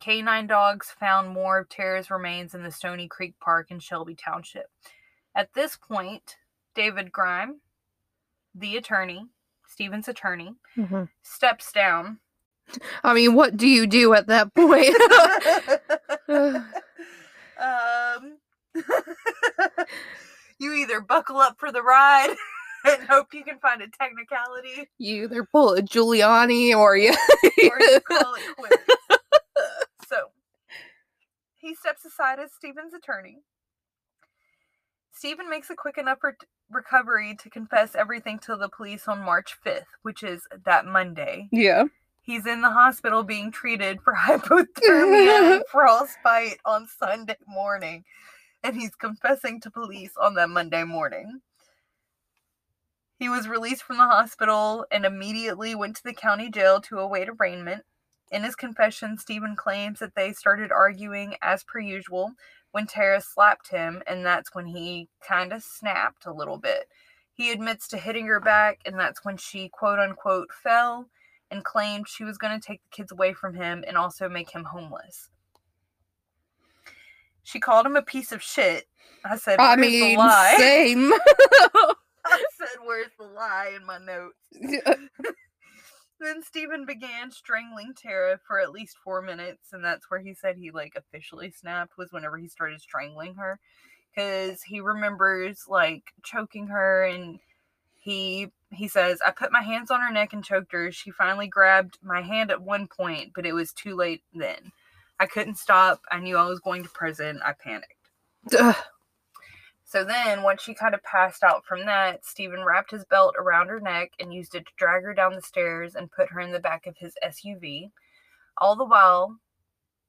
canine 0.00 0.46
dogs 0.46 0.90
found 0.98 1.28
more 1.28 1.58
of 1.58 1.68
Tara's 1.68 2.10
remains 2.10 2.54
in 2.54 2.62
the 2.62 2.70
Stony 2.72 3.08
Creek 3.08 3.34
Park 3.40 3.70
in 3.70 3.78
Shelby 3.78 4.14
Township. 4.14 4.70
At 5.34 5.52
this 5.52 5.76
point, 5.76 6.36
David 6.74 7.12
Griem, 7.12 7.56
the 8.54 8.78
attorney, 8.78 9.26
Stephen's 9.66 10.08
attorney, 10.08 10.54
Mhm. 10.78 11.10
steps 11.20 11.72
down. 11.72 12.20
I 13.02 13.14
mean, 13.14 13.34
what 13.34 13.56
do 13.56 13.66
you 13.68 13.86
do 13.86 14.14
at 14.14 14.26
that 14.28 14.54
point? 14.54 14.94
um, 17.60 18.38
you 20.58 20.72
either 20.74 21.00
buckle 21.00 21.36
up 21.38 21.56
for 21.58 21.70
the 21.70 21.82
ride 21.82 22.34
and 22.84 23.02
hope 23.08 23.32
you 23.32 23.44
can 23.44 23.58
find 23.58 23.80
a 23.82 23.88
technicality, 23.88 24.88
you 24.98 25.24
either 25.24 25.44
pull 25.44 25.74
a 25.74 25.82
Giuliani 25.82 26.74
or 26.76 26.96
you. 26.96 27.10
or 27.12 27.80
you 27.80 28.00
call 28.00 28.34
it 28.34 28.56
quits. 28.56 28.76
so 30.08 30.16
he 31.60 31.74
steps 31.74 32.04
aside 32.04 32.38
as 32.38 32.50
Stephen's 32.52 32.92
attorney. 32.94 33.38
Stephen 35.12 35.48
makes 35.48 35.70
a 35.70 35.74
quick 35.76 35.96
enough 35.96 36.18
re- 36.22 36.32
recovery 36.70 37.36
to 37.40 37.48
confess 37.48 37.94
everything 37.94 38.38
to 38.40 38.56
the 38.56 38.68
police 38.68 39.06
on 39.08 39.20
March 39.24 39.54
5th, 39.64 39.84
which 40.02 40.22
is 40.22 40.42
that 40.66 40.84
Monday. 40.86 41.48
yeah. 41.52 41.84
He's 42.24 42.46
in 42.46 42.62
the 42.62 42.70
hospital 42.70 43.22
being 43.22 43.50
treated 43.50 44.00
for 44.00 44.14
hypothermia 44.18 45.56
and 45.56 45.64
frostbite 45.70 46.58
on 46.64 46.86
Sunday 46.86 47.36
morning, 47.46 48.02
and 48.62 48.74
he's 48.74 48.94
confessing 48.94 49.60
to 49.60 49.70
police 49.70 50.12
on 50.16 50.34
that 50.34 50.48
Monday 50.48 50.84
morning. 50.84 51.42
He 53.18 53.28
was 53.28 53.46
released 53.46 53.82
from 53.82 53.98
the 53.98 54.06
hospital 54.06 54.86
and 54.90 55.04
immediately 55.04 55.74
went 55.74 55.96
to 55.96 56.02
the 56.02 56.14
county 56.14 56.50
jail 56.50 56.80
to 56.82 56.98
await 56.98 57.28
arraignment. 57.28 57.84
In 58.32 58.42
his 58.42 58.56
confession, 58.56 59.18
Stephen 59.18 59.54
claims 59.54 59.98
that 59.98 60.14
they 60.16 60.32
started 60.32 60.72
arguing 60.72 61.36
as 61.42 61.62
per 61.62 61.78
usual 61.78 62.32
when 62.72 62.86
Tara 62.86 63.20
slapped 63.20 63.68
him, 63.68 64.02
and 64.06 64.24
that's 64.24 64.54
when 64.54 64.64
he 64.64 65.10
kind 65.20 65.52
of 65.52 65.62
snapped 65.62 66.24
a 66.24 66.32
little 66.32 66.56
bit. 66.56 66.88
He 67.34 67.52
admits 67.52 67.86
to 67.88 67.98
hitting 67.98 68.26
her 68.28 68.40
back, 68.40 68.80
and 68.86 68.98
that's 68.98 69.26
when 69.26 69.36
she 69.36 69.68
quote 69.68 69.98
unquote 69.98 70.48
fell 70.54 71.10
and 71.50 71.64
claimed 71.64 72.08
she 72.08 72.24
was 72.24 72.38
going 72.38 72.58
to 72.58 72.66
take 72.66 72.82
the 72.82 72.96
kids 72.96 73.12
away 73.12 73.32
from 73.32 73.54
him 73.54 73.84
and 73.86 73.96
also 73.96 74.28
make 74.28 74.50
him 74.50 74.64
homeless. 74.64 75.30
She 77.42 77.60
called 77.60 77.86
him 77.86 77.96
a 77.96 78.02
piece 78.02 78.32
of 78.32 78.42
shit. 78.42 78.86
I 79.24 79.36
said, 79.36 79.60
I 79.60 79.76
"Where's 79.76 79.86
the 79.92 80.00
mean, 80.00 80.18
lie?" 80.18 80.54
same. 80.58 81.12
I 82.24 82.42
said, 82.58 82.78
"Where's 82.84 83.10
the 83.18 83.26
lie?" 83.26 83.72
in 83.76 83.84
my 83.84 83.98
notes. 83.98 84.38
Then 86.20 86.42
Stephen 86.42 86.86
began 86.86 87.30
strangling 87.30 87.92
Tara 87.94 88.38
for 88.46 88.58
at 88.60 88.70
least 88.70 88.96
four 89.04 89.20
minutes, 89.20 89.72
and 89.72 89.84
that's 89.84 90.10
where 90.10 90.20
he 90.20 90.32
said 90.32 90.56
he 90.56 90.70
like 90.70 90.94
officially 90.96 91.50
snapped 91.50 91.98
was 91.98 92.12
whenever 92.12 92.38
he 92.38 92.48
started 92.48 92.80
strangling 92.80 93.34
her, 93.34 93.58
because 94.14 94.62
he 94.62 94.80
remembers 94.80 95.64
like 95.68 96.04
choking 96.22 96.68
her, 96.68 97.04
and 97.04 97.40
he 98.00 98.48
he 98.74 98.88
says 98.88 99.20
I 99.24 99.30
put 99.30 99.52
my 99.52 99.62
hands 99.62 99.90
on 99.90 100.00
her 100.00 100.12
neck 100.12 100.32
and 100.32 100.44
choked 100.44 100.72
her. 100.72 100.90
She 100.92 101.10
finally 101.10 101.46
grabbed 101.46 101.98
my 102.02 102.20
hand 102.22 102.50
at 102.50 102.62
one 102.62 102.86
point, 102.86 103.32
but 103.34 103.46
it 103.46 103.52
was 103.52 103.72
too 103.72 103.96
late 103.96 104.22
then. 104.32 104.72
I 105.20 105.26
couldn't 105.26 105.58
stop. 105.58 106.02
I 106.10 106.20
knew 106.20 106.36
I 106.36 106.48
was 106.48 106.60
going 106.60 106.82
to 106.82 106.88
prison. 106.90 107.40
I 107.44 107.52
panicked. 107.52 108.10
Ugh. 108.58 108.76
So 109.84 110.02
then, 110.02 110.42
once 110.42 110.62
she 110.62 110.74
kind 110.74 110.94
of 110.94 111.02
passed 111.04 111.44
out 111.44 111.64
from 111.64 111.86
that, 111.86 112.24
Stephen 112.24 112.64
wrapped 112.64 112.90
his 112.90 113.04
belt 113.04 113.36
around 113.38 113.68
her 113.68 113.80
neck 113.80 114.10
and 114.18 114.34
used 114.34 114.54
it 114.54 114.66
to 114.66 114.72
drag 114.76 115.04
her 115.04 115.14
down 115.14 115.34
the 115.34 115.42
stairs 115.42 115.94
and 115.94 116.10
put 116.10 116.30
her 116.30 116.40
in 116.40 116.50
the 116.50 116.58
back 116.58 116.86
of 116.86 116.96
his 116.98 117.14
SUV. 117.24 117.90
All 118.58 118.74
the 118.76 118.84
while, 118.84 119.38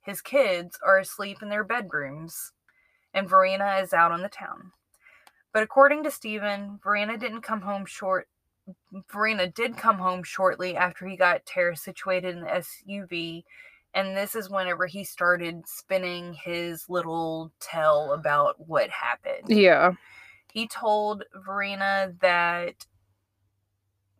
his 0.02 0.22
kids 0.22 0.80
are 0.84 0.98
asleep 0.98 1.42
in 1.42 1.50
their 1.50 1.64
bedrooms, 1.64 2.52
and 3.14 3.30
Verena 3.30 3.80
is 3.82 3.94
out 3.94 4.12
on 4.12 4.22
the 4.22 4.30
town. 4.30 4.72
But 5.54 5.64
according 5.64 6.04
to 6.04 6.12
Stephen, 6.12 6.80
Verena 6.84 7.18
didn't 7.18 7.42
come 7.42 7.62
home 7.62 7.86
short. 7.86 8.28
Verena 9.12 9.48
did 9.48 9.78
come 9.78 9.98
home 9.98 10.24
shortly 10.24 10.76
after 10.76 11.06
he 11.06 11.18
got 11.18 11.46
Tara 11.46 11.76
situated 11.76 12.36
in 12.36 12.42
the 12.42 12.48
SUV, 12.48 13.44
and 13.94 14.16
this 14.16 14.36
is 14.36 14.50
whenever 14.50 14.88
he 14.88 15.04
started 15.04 15.68
spinning 15.68 16.34
his 16.34 16.90
little 16.90 17.52
tell 17.60 18.14
about 18.14 18.56
what 18.68 18.90
happened 18.90 19.48
yeah. 19.48 19.94
he 20.52 20.68
told 20.68 21.24
Verena 21.46 22.14
that 22.22 22.86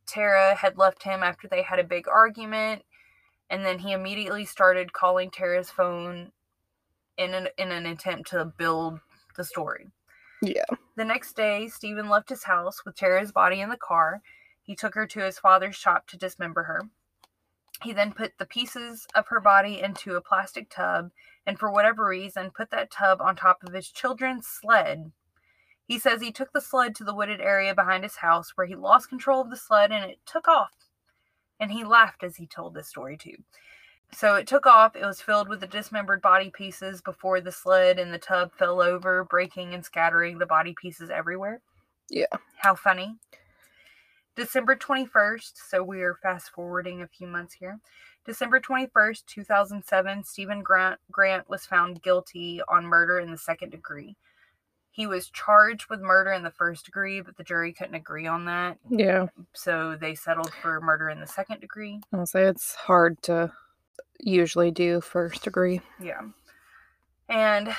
Tara 0.06 0.56
had 0.56 0.78
left 0.78 1.04
him 1.04 1.24
after 1.24 1.48
they 1.48 1.62
had 1.62 1.80
a 1.80 1.84
big 1.84 2.08
argument, 2.08 2.84
and 3.50 3.66
then 3.66 3.80
he 3.80 3.94
immediately 3.94 4.46
started 4.46 4.94
calling 4.94 5.32
Tara's 5.32 5.70
phone 5.70 6.32
in 7.18 7.34
an 7.34 7.48
in 7.58 7.72
an 7.72 7.86
attempt 7.86 8.30
to 8.30 8.46
build 8.58 9.00
the 9.36 9.44
story. 9.44 9.88
Yeah. 10.42 10.66
The 10.96 11.06
next 11.06 11.36
day, 11.36 11.68
Stephen 11.68 12.10
left 12.10 12.30
his 12.30 12.44
house 12.44 12.86
with 12.86 12.96
Tara's 12.96 13.32
body 13.32 13.62
in 13.62 13.70
the 13.70 13.78
car. 13.78 14.22
He 14.66 14.76
took 14.76 14.96
her 14.96 15.06
to 15.08 15.22
his 15.22 15.38
father's 15.38 15.76
shop 15.76 16.08
to 16.08 16.18
dismember 16.18 16.64
her. 16.64 16.90
He 17.84 17.94
then 17.94 18.14
put 18.14 18.34
the 18.38 18.46
pieces 18.46 19.06
of 19.14 19.28
her 19.28 19.40
body 19.40 19.80
into 19.80 20.16
a 20.16 20.22
plastic 20.22 20.70
tub 20.70 21.12
and, 21.46 21.60
for 21.60 21.72
whatever 21.72 22.08
reason, 22.08 22.50
put 22.50 22.72
that 22.72 22.90
tub 22.90 23.22
on 23.22 23.36
top 23.36 23.64
of 23.64 23.74
his 23.74 23.90
children's 23.90 24.48
sled. 24.48 25.12
He 25.86 26.00
says 26.00 26.20
he 26.22 26.32
took 26.32 26.52
the 26.52 26.62
sled 26.62 26.96
to 26.96 27.04
the 27.04 27.14
wooded 27.14 27.40
area 27.42 27.76
behind 27.76 28.04
his 28.04 28.16
house 28.18 28.54
where 28.56 28.66
he 28.66 28.76
lost 28.76 29.10
control 29.10 29.42
of 29.42 29.52
the 29.52 29.56
sled 29.56 29.92
and 29.92 30.10
it 30.10 30.20
took 30.26 30.48
off. 30.48 30.72
And 31.60 31.72
he 31.72 31.84
laughed 31.84 32.24
as 32.24 32.38
he 32.38 32.48
told 32.48 32.74
this 32.74 32.88
story, 32.88 33.18
too. 33.18 33.38
So 34.12 34.36
it 34.36 34.48
took 34.48 34.66
off. 34.66 34.96
It 34.96 35.06
was 35.06 35.22
filled 35.22 35.48
with 35.48 35.60
the 35.60 35.68
dismembered 35.68 36.22
body 36.22 36.50
pieces 36.50 37.02
before 37.02 37.40
the 37.40 37.52
sled 37.52 38.00
and 38.00 38.12
the 38.14 38.18
tub 38.18 38.52
fell 38.58 38.82
over, 38.82 39.26
breaking 39.26 39.74
and 39.74 39.86
scattering 39.86 40.38
the 40.38 40.46
body 40.46 40.74
pieces 40.80 41.10
everywhere. 41.10 41.62
Yeah. 42.10 42.26
How 42.58 42.76
funny. 42.76 43.16
December 44.36 44.76
21st, 44.76 45.54
so 45.70 45.82
we 45.84 46.02
are 46.02 46.16
fast 46.16 46.50
forwarding 46.52 47.02
a 47.02 47.08
few 47.08 47.28
months 47.28 47.54
here. 47.54 47.80
December 48.26 48.60
21st, 48.60 49.26
2007, 49.28 50.24
Stephen 50.24 50.62
Grant, 50.62 51.00
Grant 51.12 51.48
was 51.50 51.66
found 51.66 52.02
guilty 52.02 52.62
on 52.68 52.86
murder 52.86 53.20
in 53.20 53.32
the 53.32 53.38
second 53.38 53.70
degree. 53.70 54.16
He 54.92 55.08
was 55.08 55.30
charged 55.30 55.90
with 55.90 56.02
murder 56.02 56.32
in 56.32 56.44
the 56.44 56.52
first 56.52 56.86
degree, 56.86 57.22
but 57.22 57.38
the 57.38 57.44
jury 57.44 57.72
couldn't 57.74 57.96
agree 57.96 58.28
on 58.28 58.46
that, 58.46 58.78
Yeah. 58.90 59.28
so 59.54 59.96
they 59.96 60.16
settled 60.16 60.54
for 60.62 60.82
murder 60.82 61.10
in 61.10 61.20
the 61.20 61.28
second 61.28 61.62
degree. 61.62 62.02
I'll 62.12 62.26
say 62.26 62.44
it's 62.46 62.76
hard 62.76 63.22
to 63.24 63.52
usually 64.20 64.72
do 64.72 65.02
first 65.02 65.44
degree. 65.44 65.82
Yeah. 66.00 66.22
And 67.30 67.76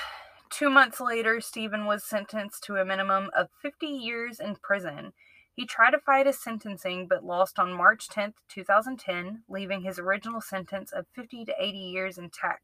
two 0.49 0.69
months 0.69 0.99
later, 0.99 1.41
Stephen 1.41 1.85
was 1.85 2.03
sentenced 2.03 2.63
to 2.65 2.77
a 2.77 2.85
minimum 2.85 3.29
of 3.35 3.49
50 3.61 3.87
years 3.87 4.39
in 4.39 4.55
prison. 4.55 5.13
He 5.57 5.65
tried 5.65 5.91
to 5.91 5.99
fight 5.99 6.27
his 6.27 6.39
sentencing 6.39 7.07
but 7.07 7.25
lost 7.25 7.57
on 7.57 7.73
March 7.73 8.07
10th, 8.09 8.35
2010, 8.47 9.41
leaving 9.49 9.81
his 9.81 9.97
original 9.97 10.39
sentence 10.39 10.91
of 10.91 11.07
50 11.15 11.45
to 11.45 11.53
80 11.59 11.77
years 11.79 12.19
intact. 12.19 12.61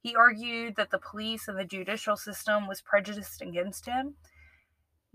He 0.00 0.16
argued 0.16 0.74
that 0.74 0.90
the 0.90 0.98
police 0.98 1.46
and 1.46 1.56
the 1.56 1.64
judicial 1.64 2.16
system 2.16 2.66
was 2.66 2.80
prejudiced 2.80 3.42
against 3.42 3.86
him 3.86 4.16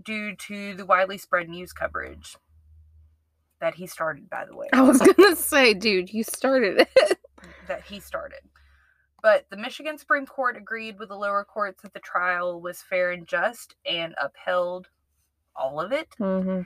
due 0.02 0.38
to 0.38 0.74
the 0.74 0.86
widely 0.86 1.18
spread 1.18 1.50
news 1.50 1.74
coverage 1.74 2.38
that 3.60 3.76
he 3.76 3.88
started, 3.88 4.30
by 4.30 4.46
the 4.46 4.56
way. 4.56 4.70
I 4.72 4.82
was 4.82 5.00
gonna 5.18 5.36
say, 5.36 5.74
dude, 5.74 6.14
you 6.14 6.24
started 6.24 6.88
it. 6.88 7.20
that 7.68 7.84
he 7.84 8.00
started. 8.00 8.40
But 9.22 9.48
the 9.50 9.58
Michigan 9.58 9.98
Supreme 9.98 10.26
Court 10.26 10.56
agreed 10.56 10.98
with 10.98 11.10
the 11.10 11.18
lower 11.18 11.44
courts 11.44 11.82
that 11.84 11.94
the 11.94 12.00
trial 12.00 12.62
was 12.62 12.82
fair 12.82 13.12
and 13.12 13.28
just 13.28 13.76
and 13.86 14.16
upheld 14.18 14.88
all 15.58 15.82
of 15.82 15.92
it. 15.92 16.08
Mm-hmm. 16.18 16.62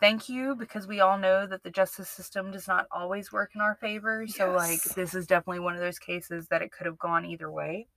Thank 0.00 0.28
you, 0.28 0.54
because 0.54 0.86
we 0.86 1.00
all 1.00 1.18
know 1.18 1.46
that 1.46 1.64
the 1.64 1.70
justice 1.70 2.08
system 2.08 2.52
does 2.52 2.68
not 2.68 2.86
always 2.92 3.32
work 3.32 3.50
in 3.54 3.60
our 3.60 3.74
favor. 3.74 4.26
So, 4.28 4.52
like, 4.52 4.82
this 4.94 5.12
is 5.14 5.26
definitely 5.26 5.58
one 5.60 5.74
of 5.74 5.80
those 5.80 5.98
cases 5.98 6.46
that 6.48 6.62
it 6.62 6.70
could 6.70 6.86
have 6.86 6.98
gone 6.98 7.24
either 7.24 7.50
way. 7.50 7.88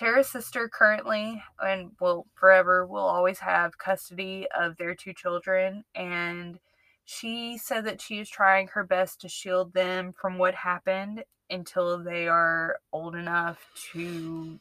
Tara's 0.00 0.28
sister 0.28 0.68
currently 0.68 1.42
and 1.60 1.90
will 2.00 2.26
forever 2.34 2.86
will 2.86 3.04
always 3.04 3.38
have 3.38 3.76
custody 3.76 4.46
of 4.58 4.76
their 4.78 4.94
two 4.94 5.12
children 5.12 5.84
and 5.94 6.58
she 7.04 7.58
said 7.58 7.84
that 7.84 8.00
she 8.00 8.18
is 8.18 8.30
trying 8.30 8.68
her 8.68 8.84
best 8.84 9.20
to 9.20 9.28
shield 9.28 9.74
them 9.74 10.14
from 10.18 10.38
what 10.38 10.54
happened 10.54 11.22
until 11.50 11.98
they 11.98 12.28
are 12.28 12.78
old 12.92 13.14
enough 13.14 13.58
to 13.92 14.58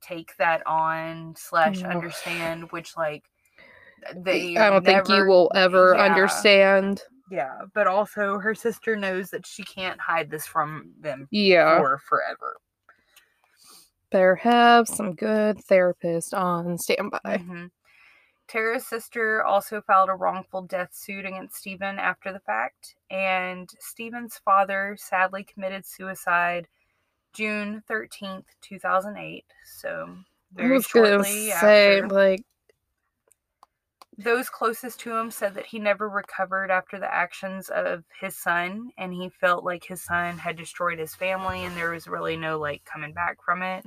take 0.00 0.34
that 0.38 0.66
on 0.66 1.34
slash 1.36 1.82
understand 1.84 2.72
which 2.72 2.96
like 2.96 3.24
they 4.16 4.56
I 4.56 4.70
don't 4.70 4.84
think 4.84 5.08
you 5.08 5.24
will 5.26 5.50
ever 5.54 5.94
yeah. 5.96 6.02
understand. 6.04 7.02
yeah 7.30 7.58
but 7.74 7.86
also 7.86 8.38
her 8.38 8.54
sister 8.54 8.96
knows 8.96 9.30
that 9.30 9.46
she 9.46 9.62
can't 9.62 10.00
hide 10.00 10.30
this 10.30 10.46
from 10.46 10.90
them 11.00 11.28
Yeah. 11.30 11.78
for 11.78 11.98
forever 11.98 12.56
Better 14.10 14.34
have 14.34 14.88
some 14.88 15.14
good 15.14 15.62
therapist 15.66 16.34
on 16.34 16.76
standby. 16.78 17.20
Mhm. 17.24 17.70
Tara's 18.48 18.84
sister 18.84 19.44
also 19.44 19.80
filed 19.82 20.08
a 20.08 20.14
wrongful 20.14 20.62
death 20.62 20.92
suit 20.92 21.24
against 21.24 21.54
Stephen 21.54 21.96
after 22.00 22.32
the 22.32 22.40
fact, 22.40 22.96
and 23.10 23.70
Stephen's 23.78 24.38
father 24.38 24.96
sadly 24.98 25.44
committed 25.44 25.86
suicide 25.86 26.66
June 27.32 27.84
13th, 27.86 28.46
2008. 28.60 29.44
So, 29.64 30.08
I 30.58 30.60
very 30.60 30.72
was 30.78 30.86
gonna 30.88 31.06
shortly 31.22 31.50
say, 31.52 32.00
after. 32.00 32.08
like, 32.08 32.44
Those 34.22 34.50
closest 34.50 35.00
to 35.00 35.16
him 35.16 35.30
said 35.30 35.54
that 35.54 35.64
he 35.64 35.78
never 35.78 36.06
recovered 36.06 36.70
after 36.70 36.98
the 36.98 37.12
actions 37.12 37.70
of 37.70 38.04
his 38.20 38.36
son, 38.36 38.90
and 38.98 39.14
he 39.14 39.30
felt 39.30 39.64
like 39.64 39.84
his 39.84 40.02
son 40.02 40.36
had 40.36 40.56
destroyed 40.56 40.98
his 40.98 41.14
family, 41.14 41.64
and 41.64 41.74
there 41.74 41.90
was 41.90 42.06
really 42.06 42.36
no 42.36 42.58
like 42.58 42.84
coming 42.84 43.14
back 43.14 43.42
from 43.42 43.62
it. 43.62 43.86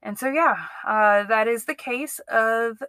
And 0.00 0.16
so, 0.16 0.30
yeah, 0.30 0.56
uh, 0.86 1.24
that 1.24 1.48
is 1.48 1.64
the 1.64 1.74
case 1.74 2.20
of 2.28 2.84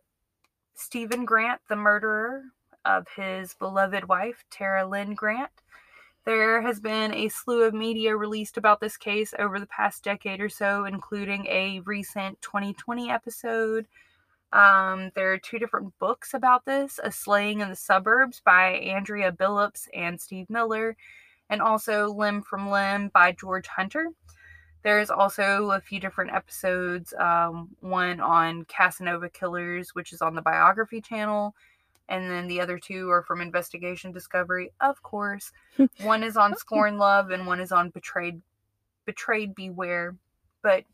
Stephen 0.76 1.26
Grant, 1.26 1.62
the 1.70 1.76
murderer 1.76 2.44
of 2.84 3.08
his 3.16 3.56
beloved 3.56 4.08
wife, 4.08 4.46
Tara 4.52 4.86
Lynn 4.86 5.16
Grant. 5.16 5.50
There 6.24 6.62
has 6.62 6.80
been 6.80 7.16
a 7.16 7.30
slew 7.30 7.64
of 7.64 7.74
media 7.74 8.16
released 8.16 8.58
about 8.58 8.80
this 8.80 8.96
case 8.96 9.34
over 9.40 9.60
the 9.60 9.66
past 9.66 10.04
decade 10.04 10.40
or 10.40 10.50
so, 10.50 10.86
including 10.86 11.48
a 11.48 11.80
recent 11.80 12.40
2020 12.44 13.10
episode. 13.10 13.88
Um, 14.56 15.12
there 15.16 15.34
are 15.34 15.38
two 15.38 15.60
different 15.60 15.92
books 16.00 16.34
about 16.34 16.64
this 16.64 16.98
A 17.04 17.12
Slaying 17.12 17.60
in 17.60 17.70
the 17.70 17.76
Suburbs 17.76 18.42
by 18.46 18.76
Andrea 18.76 19.34
Billups 19.34 19.90
and 19.94 20.20
Steve 20.20 20.50
Miller, 20.50 20.96
and 21.50 21.62
also 21.62 22.08
Limb 22.08 22.42
from 22.42 22.72
Limb 22.72 23.10
by 23.14 23.34
George 23.34 23.68
Hunter. 23.68 24.08
There's 24.82 25.10
also 25.10 25.72
a 25.72 25.82
few 25.82 26.00
different 26.00 26.32
episodes, 26.32 27.14
um, 27.20 27.68
one 27.82 28.22
on 28.22 28.64
Casanova 28.66 29.30
Killers, 29.30 29.94
which 29.94 30.14
is 30.14 30.22
on 30.22 30.36
the 30.36 30.42
Biography 30.42 31.02
channel, 31.02 31.54
and 32.08 32.32
then 32.32 32.48
the 32.48 32.62
other 32.62 32.80
two 32.80 33.10
are 33.10 33.24
from 33.24 33.42
Investigation 33.42 34.14
Discovery, 34.14 34.72
of 34.80 35.04
course. 35.04 35.52
one 36.02 36.24
is 36.24 36.38
on 36.38 36.56
Scorn 36.58 36.98
Love, 36.98 37.32
and 37.32 37.46
one 37.46 37.60
is 37.60 37.74
on 37.74 37.90
Betrayed, 37.90 38.42
Betrayed 39.06 39.54
Beware. 39.54 40.16
But 40.62 40.86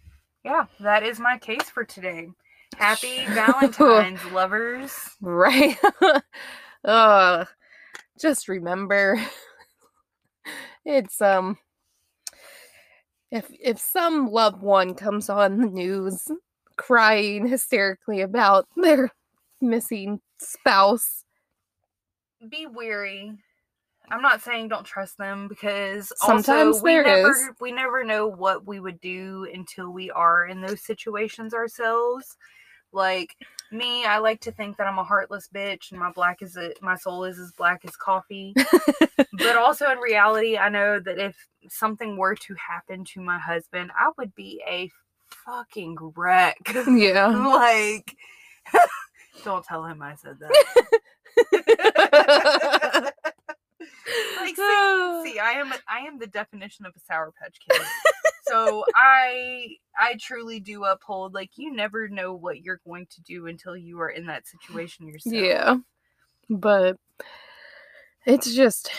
yeah, 0.44 0.66
that 0.80 1.04
is 1.04 1.20
my 1.20 1.38
case 1.38 1.70
for 1.70 1.84
today. 1.84 2.30
Happy 2.78 3.26
Valentine's, 3.30 4.24
lovers. 4.26 4.92
right? 5.22 5.78
uh, 6.86 7.46
just 8.20 8.48
remember, 8.48 9.20
it's 10.86 11.22
um, 11.22 11.58
if 13.32 13.48
if 13.62 13.80
some 13.80 14.32
loved 14.32 14.62
one 14.62 14.94
comes 14.96 15.30
on 15.30 15.58
the 15.58 15.68
news 15.68 16.28
crying 16.78 17.48
hysterically 17.48 18.22
about 18.22 18.68
their 18.76 19.12
missing 19.62 20.20
spouse, 20.40 21.24
Be 22.50 22.66
wary. 22.68 23.34
I'm 24.10 24.22
not 24.22 24.42
saying 24.42 24.68
don't 24.68 24.86
trust 24.86 25.18
them 25.18 25.48
because 25.48 26.12
Sometimes 26.18 26.78
also 26.78 26.84
we 26.84 26.92
there 26.94 27.04
never 27.04 27.30
is. 27.30 27.50
we 27.62 27.72
never 27.72 28.04
know 28.04 28.28
what 28.28 28.68
we 28.68 28.80
would 28.80 29.00
do 29.00 29.48
until 29.54 29.92
we 29.92 30.12
are 30.12 30.48
in 30.48 30.60
those 30.62 30.82
situations 30.82 31.54
ourselves. 31.54 32.36
Like 32.94 33.36
me, 33.72 34.06
I 34.06 34.20
like 34.20 34.42
to 34.42 34.52
think 34.52 34.78
that 34.78 34.88
I'm 34.88 35.00
a 35.00 35.04
heartless 35.04 35.50
bitch 35.54 35.92
and 35.92 36.00
my 36.00 36.12
black 36.12 36.42
is 36.42 36.58
a, 36.58 36.74
my 36.82 36.96
soul 36.96 37.24
is 37.24 37.40
as 37.40 37.52
black 37.54 37.86
as 37.86 37.96
coffee. 37.96 38.54
but 39.34 39.56
also 39.58 39.90
in 39.90 40.00
reality, 40.00 40.58
I 40.58 40.70
know 40.70 41.00
that 41.00 41.20
if 41.20 41.36
something 41.70 42.18
were 42.18 42.36
to 42.36 42.56
happen 42.56 43.06
to 43.06 43.22
my 43.22 43.40
husband, 43.40 43.92
I 43.98 44.12
would 44.18 44.36
be 44.36 44.62
a 44.68 44.92
fucking 45.46 45.98
wreck. 46.16 46.58
yeah. 46.88 47.28
like 47.28 48.16
don't 49.44 49.66
tell 49.66 49.86
him 49.86 50.02
I 50.02 50.16
said 50.16 50.38
that. 50.40 50.52
like 54.38 54.56
see, 54.56 54.62
ah. 54.62 55.22
see, 55.24 55.40
I 55.40 55.52
am 55.52 55.74
I 55.88 56.00
am 56.00 56.20
the 56.20 56.28
definition 56.28 56.86
of 56.86 56.94
a 56.96 57.00
sour 57.00 57.34
patch 57.42 57.58
kid. 57.70 57.82
so 58.48 58.86
I 58.96 59.78
I 60.00 60.16
truly 60.20 60.60
do 60.60 60.84
uphold 60.84 61.34
like 61.34 61.52
you 61.56 61.74
never 61.74 62.08
know 62.08 62.34
what 62.34 62.62
you're 62.62 62.82
going 62.86 63.08
to 63.08 63.22
do 63.22 63.48
until 63.48 63.76
you 63.76 64.00
are 64.02 64.10
in 64.10 64.26
that 64.28 64.48
situation 64.48 65.08
yourself. 65.08 65.36
Yeah. 65.36 65.78
But 66.50 66.98
it's 68.26 68.54
just 68.54 68.92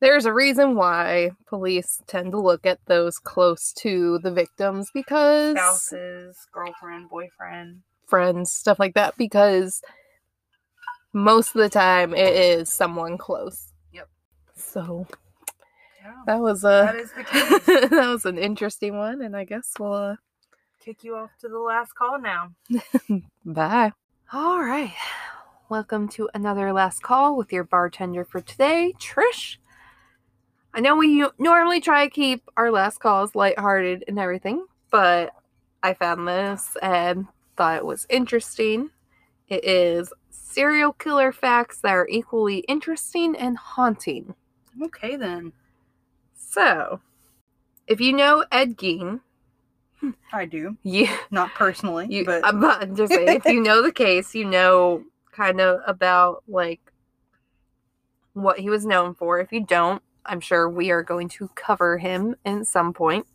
there's 0.00 0.26
a 0.26 0.32
reason 0.32 0.74
why 0.74 1.30
police 1.46 2.02
tend 2.06 2.32
to 2.32 2.40
look 2.40 2.66
at 2.66 2.78
those 2.86 3.18
close 3.18 3.72
to 3.74 4.18
the 4.18 4.30
victims 4.30 4.90
because 4.92 5.56
Spouses, 5.56 6.36
girlfriend, 6.52 7.08
boyfriend. 7.08 7.80
friends, 8.06 8.52
stuff 8.52 8.78
like 8.78 8.94
that, 8.94 9.16
because 9.16 9.82
most 11.12 11.54
of 11.54 11.62
the 11.62 11.70
time 11.70 12.12
it 12.14 12.34
is 12.34 12.68
someone 12.68 13.16
close. 13.16 13.72
Yep. 14.56 14.64
So 14.64 15.06
Yeah. 16.02 16.12
that 16.26 16.40
was 16.40 16.64
a 16.64 16.94
is 16.96 17.12
the 17.12 17.24
case. 17.24 17.66
that 17.66 17.90
was 18.08 18.24
an 18.24 18.38
interesting 18.38 18.96
one, 18.96 19.22
and 19.22 19.36
I 19.36 19.44
guess 19.44 19.72
we'll 19.78 19.92
uh, 19.92 20.16
Kick 20.80 21.02
you 21.02 21.16
off 21.16 21.30
to 21.40 21.48
the 21.48 21.58
last 21.58 21.94
call 21.94 22.20
now. 22.20 22.50
bye. 23.44 23.92
All 24.32 24.60
right. 24.62 24.92
Welcome 25.70 26.08
to 26.10 26.28
another 26.34 26.72
last 26.72 27.02
call 27.02 27.36
with 27.36 27.52
your 27.52 27.64
bartender 27.64 28.24
for 28.24 28.40
today, 28.40 28.92
Trish. 28.98 29.56
I 30.74 30.80
know 30.80 30.96
we 30.96 31.26
normally 31.38 31.80
try 31.80 32.04
to 32.04 32.10
keep 32.10 32.48
our 32.56 32.70
last 32.70 32.98
calls 33.00 33.34
lighthearted 33.34 34.04
and 34.08 34.18
everything, 34.18 34.66
but 34.90 35.30
I 35.82 35.94
found 35.94 36.28
this 36.28 36.76
and 36.82 37.26
thought 37.56 37.76
it 37.78 37.86
was 37.86 38.06
interesting. 38.10 38.90
It 39.48 39.64
is 39.64 40.12
serial 40.30 40.92
killer 40.92 41.32
facts 41.32 41.80
that 41.80 41.92
are 41.92 42.08
equally 42.08 42.58
interesting 42.58 43.34
and 43.36 43.56
haunting. 43.56 44.34
Okay 44.82 45.16
then. 45.16 45.52
So, 46.34 47.00
if 47.86 48.00
you 48.00 48.12
know 48.12 48.44
Ed 48.50 48.76
Gein, 48.76 49.20
I 50.32 50.44
do. 50.44 50.76
you, 50.82 51.08
Not 51.30 51.54
personally, 51.54 52.06
you 52.08 52.24
but 52.24 52.44
I'm 52.44 52.60
not 52.60 52.94
just 52.94 53.12
saying, 53.12 53.28
if 53.28 53.44
you 53.46 53.62
know 53.62 53.82
the 53.82 53.92
case, 53.92 54.34
you 54.34 54.44
know 54.44 55.04
kind 55.32 55.60
of 55.60 55.80
about 55.86 56.44
like 56.46 56.80
what 58.34 58.58
he 58.58 58.70
was 58.70 58.84
known 58.86 59.14
for. 59.14 59.40
If 59.40 59.52
you 59.52 59.64
don't, 59.64 60.02
I'm 60.26 60.40
sure 60.40 60.68
we 60.68 60.90
are 60.90 61.02
going 61.02 61.28
to 61.30 61.48
cover 61.54 61.98
him 61.98 62.36
in 62.44 62.64
some 62.64 62.92
point. 62.92 63.26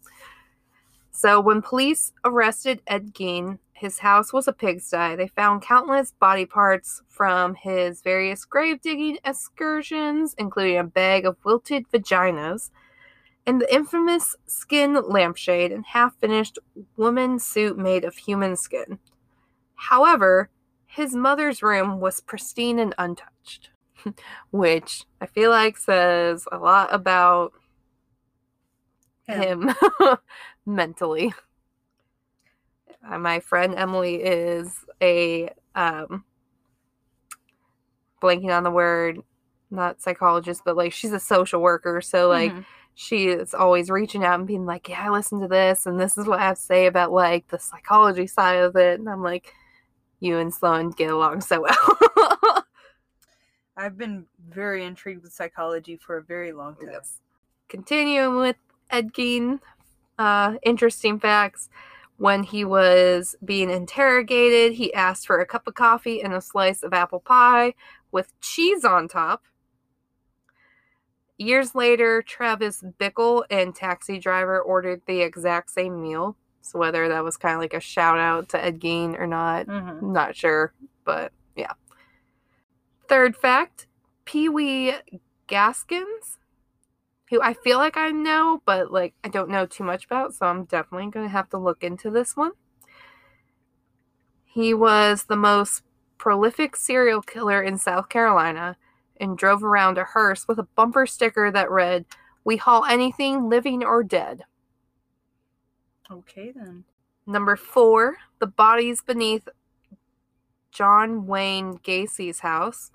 So, 1.12 1.42
when 1.42 1.62
police 1.62 2.14
arrested 2.24 2.82
Ed 2.88 3.14
Gein, 3.14 3.60
his 3.80 4.00
house 4.00 4.34
was 4.34 4.48
a 4.48 4.54
pigsty. 4.54 5.16
They 5.16 5.28
found 5.28 5.62
countless 5.62 6.12
body 6.12 6.46
parts 6.46 7.02
from 7.08 7.56
his 7.56 8.02
various 8.02 8.44
grave 8.44 8.82
digging 8.82 9.18
excursions, 9.24 10.36
including 10.38 10.78
a 10.78 10.84
bag 10.84 11.26
of 11.26 11.38
wilted 11.46 11.86
vaginas 11.92 12.72
and 13.46 13.62
the 13.62 13.74
infamous 13.74 14.36
skin 14.46 15.02
lampshade 15.08 15.72
and 15.72 15.86
half 15.86 16.16
finished 16.20 16.60
woman 16.98 17.40
suit 17.40 17.78
made 17.78 18.04
of 18.04 18.16
human 18.16 18.56
skin. 18.56 19.00
However, 19.76 20.50
his 20.86 21.16
mother's 21.16 21.64
room 21.64 22.00
was 22.00 22.20
pristine 22.20 22.80
and 22.80 22.94
untouched, 22.98 23.70
which 24.52 25.06
I 25.22 25.26
feel 25.26 25.52
like 25.52 25.78
says 25.78 26.48
a 26.52 26.58
lot 26.58 26.94
about 26.94 27.54
him 29.26 29.72
mentally. 30.66 31.34
Uh, 33.08 33.18
my 33.18 33.40
friend 33.40 33.76
Emily 33.76 34.16
is 34.16 34.86
a 35.02 35.50
um 35.76 36.24
blanking 38.22 38.56
on 38.56 38.64
the 38.64 38.72
word, 38.72 39.20
not 39.72 40.02
psychologist, 40.02 40.62
but 40.66 40.76
like 40.76 40.92
she's 40.92 41.14
a 41.14 41.20
social 41.20 41.62
worker. 41.62 42.02
So 42.02 42.28
like 42.28 42.52
Mhm. 42.52 42.66
she 42.96 43.28
is 43.30 43.54
always 43.54 43.90
reaching 43.90 44.26
out 44.26 44.40
and 44.40 44.48
being 44.48 44.66
like, 44.66 44.90
Yeah, 44.90 45.06
I 45.06 45.10
listened 45.10 45.42
to 45.42 45.48
this 45.48 45.86
and 45.86 46.00
this 46.00 46.18
is 46.18 46.26
what 46.28 46.40
I 46.40 46.44
have 46.48 46.58
to 46.58 46.62
say 46.62 46.86
about 46.88 47.12
like 47.12 47.48
the 47.48 47.60
psychology 47.60 48.28
side 48.28 48.58
of 48.58 48.76
it. 48.76 49.00
And 49.00 49.10
I'm 49.10 49.24
like, 49.24 49.54
You 50.20 50.38
and 50.38 50.54
Sloane 50.54 50.90
get 50.92 51.12
along 51.12 51.42
so 51.42 51.62
well. 51.62 52.64
I've 53.78 53.98
been 53.98 54.26
very 54.50 54.84
intrigued 54.84 55.24
with 55.24 55.32
psychology 55.32 55.96
for 55.96 56.18
a 56.18 56.22
very 56.24 56.52
long 56.52 56.76
time. 56.76 56.90
Yes. 56.92 57.20
Continuing 57.70 58.36
with 58.36 58.58
Ed 58.90 59.14
Gein, 59.14 59.62
uh, 60.18 60.56
interesting 60.64 61.18
facts. 61.18 61.70
When 62.20 62.44
he 62.44 62.66
was 62.66 63.38
being 63.46 63.70
interrogated, 63.70 64.74
he 64.74 64.94
asked 64.94 65.26
for 65.26 65.40
a 65.40 65.46
cup 65.46 65.68
of 65.68 65.76
coffee 65.76 66.22
and 66.22 66.34
a 66.34 66.42
slice 66.42 66.84
of 66.84 66.94
apple 66.94 67.22
pie 67.22 67.74
with 68.12 68.38
cheese 68.42 68.84
on 68.84 69.08
top. 69.08 69.46
Years 71.38 71.74
later, 71.74 72.22
Travis 72.22 72.84
Bickle 73.00 73.46
and 73.50 73.74
Taxi 73.74 74.20
Driver 74.20 74.60
ordered 74.60 75.02
the 75.06 75.22
exact 75.22 75.72
same 75.72 76.02
meal. 76.02 76.36
So 76.60 76.78
whether 76.78 77.08
that 77.08 77.24
was 77.24 77.38
kind 77.38 77.56
of 77.56 77.62
like 77.62 77.74
a 77.74 77.80
shout 77.80 78.18
out 78.18 78.50
to 78.50 78.62
Ed 78.62 78.82
Gein 78.82 79.18
or 79.18 79.26
not, 79.26 79.68
Mhm. 79.68 80.02
not 80.02 80.36
sure, 80.36 80.74
but 81.06 81.32
yeah. 81.56 81.72
Third 83.08 83.38
fact 83.38 83.88
Pee 84.26 84.50
Wee 84.50 84.94
Gaskins, 85.48 86.38
who 87.30 87.42
I 87.42 87.54
feel 87.54 87.78
like 87.78 87.98
I 87.98 88.12
know, 88.12 88.62
but 88.66 88.92
like 88.92 89.14
I 89.24 89.28
don't 89.28 89.50
know 89.50 89.66
too 89.66 89.84
much 89.84 90.06
about, 90.06 90.34
so 90.34 90.46
I'm 90.46 90.66
definitely 90.66 91.12
going 91.12 91.26
to 91.26 91.32
have 91.32 91.50
to 91.50 91.58
look 91.58 91.84
into 91.84 92.10
this 92.10 92.36
one. 92.36 92.52
He 94.46 94.74
was 94.74 95.26
the 95.26 95.36
most 95.36 95.84
prolific 96.18 96.76
serial 96.76 97.22
killer 97.22 97.62
in 97.62 97.78
South 97.78 98.10
Carolina 98.10 98.78
and 99.20 99.38
drove 99.38 99.64
around 99.64 99.98
a 99.98 100.04
hearse 100.04 100.48
with 100.48 100.58
a 100.60 100.68
bumper 100.76 101.06
sticker 101.06 101.52
that 101.52 101.70
read, 101.70 102.06
We 102.44 102.58
haul 102.58 102.86
anything 102.86 103.50
living 103.50 103.84
or 103.84 104.04
dead. 104.04 104.44
Okay 106.12 106.52
then. 106.52 106.86
Number 107.28 107.56
four, 107.56 108.18
the 108.40 108.48
bodies 108.48 109.02
beneath 109.02 109.48
John 110.72 111.28
Wayne 111.28 111.80
Gacy's 111.84 112.40
house 112.40 112.90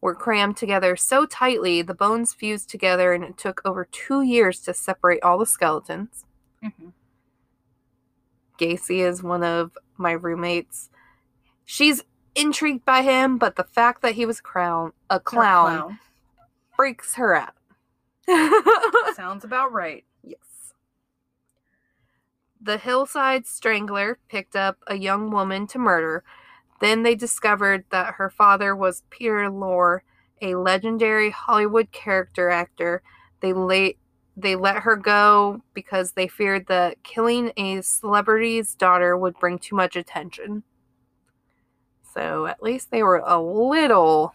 were 0.00 0.14
crammed 0.14 0.56
together 0.56 0.96
so 0.96 1.26
tightly 1.26 1.82
the 1.82 1.94
bones 1.94 2.32
fused 2.32 2.70
together 2.70 3.12
and 3.12 3.22
it 3.22 3.36
took 3.36 3.60
over 3.64 3.84
two 3.84 4.22
years 4.22 4.60
to 4.60 4.72
separate 4.74 5.22
all 5.22 5.38
the 5.38 5.46
skeletons. 5.46 6.24
Mhm. 6.62 6.92
Gacy 8.58 9.00
is 9.00 9.22
one 9.22 9.42
of 9.42 9.76
my 9.96 10.12
roommates. 10.12 10.90
She's 11.64 12.02
intrigued 12.34 12.84
by 12.84 13.02
him, 13.02 13.38
but 13.38 13.56
the 13.56 13.64
fact 13.64 14.02
that 14.02 14.14
he 14.14 14.26
was 14.26 14.40
crown 14.40 14.92
a 15.08 15.16
Or 15.16 15.20
clown, 15.20 15.98
freaks 16.76 17.14
her 17.14 17.34
out. 17.34 17.54
Sounds 19.16 19.44
about 19.44 19.72
right. 19.72 20.04
Yes. 20.22 20.74
The 22.60 22.78
Hillside 22.78 23.46
Strangler 23.46 24.18
picked 24.28 24.54
up 24.54 24.78
a 24.86 24.96
young 24.96 25.30
woman 25.30 25.66
to 25.68 25.78
murder. 25.78 26.22
Then 26.80 27.02
they 27.02 27.14
discovered 27.14 27.84
that 27.90 28.14
her 28.14 28.30
father 28.30 28.74
was 28.74 29.02
Peter 29.10 29.48
Lorre, 29.50 30.00
a 30.42 30.54
legendary 30.54 31.30
Hollywood 31.30 31.92
character 31.92 32.50
actor. 32.50 33.02
They 33.40 33.52
late 33.52 33.98
they 34.36 34.56
let 34.56 34.76
her 34.76 34.96
go 34.96 35.62
because 35.74 36.12
they 36.12 36.26
feared 36.26 36.66
that 36.68 37.02
killing 37.02 37.52
a 37.56 37.82
celebrity's 37.82 38.74
daughter 38.74 39.16
would 39.16 39.38
bring 39.38 39.58
too 39.58 39.76
much 39.76 39.96
attention. 39.96 40.62
So 42.14 42.46
at 42.46 42.62
least 42.62 42.90
they 42.90 43.02
were 43.02 43.22
a 43.24 43.40
little 43.40 44.34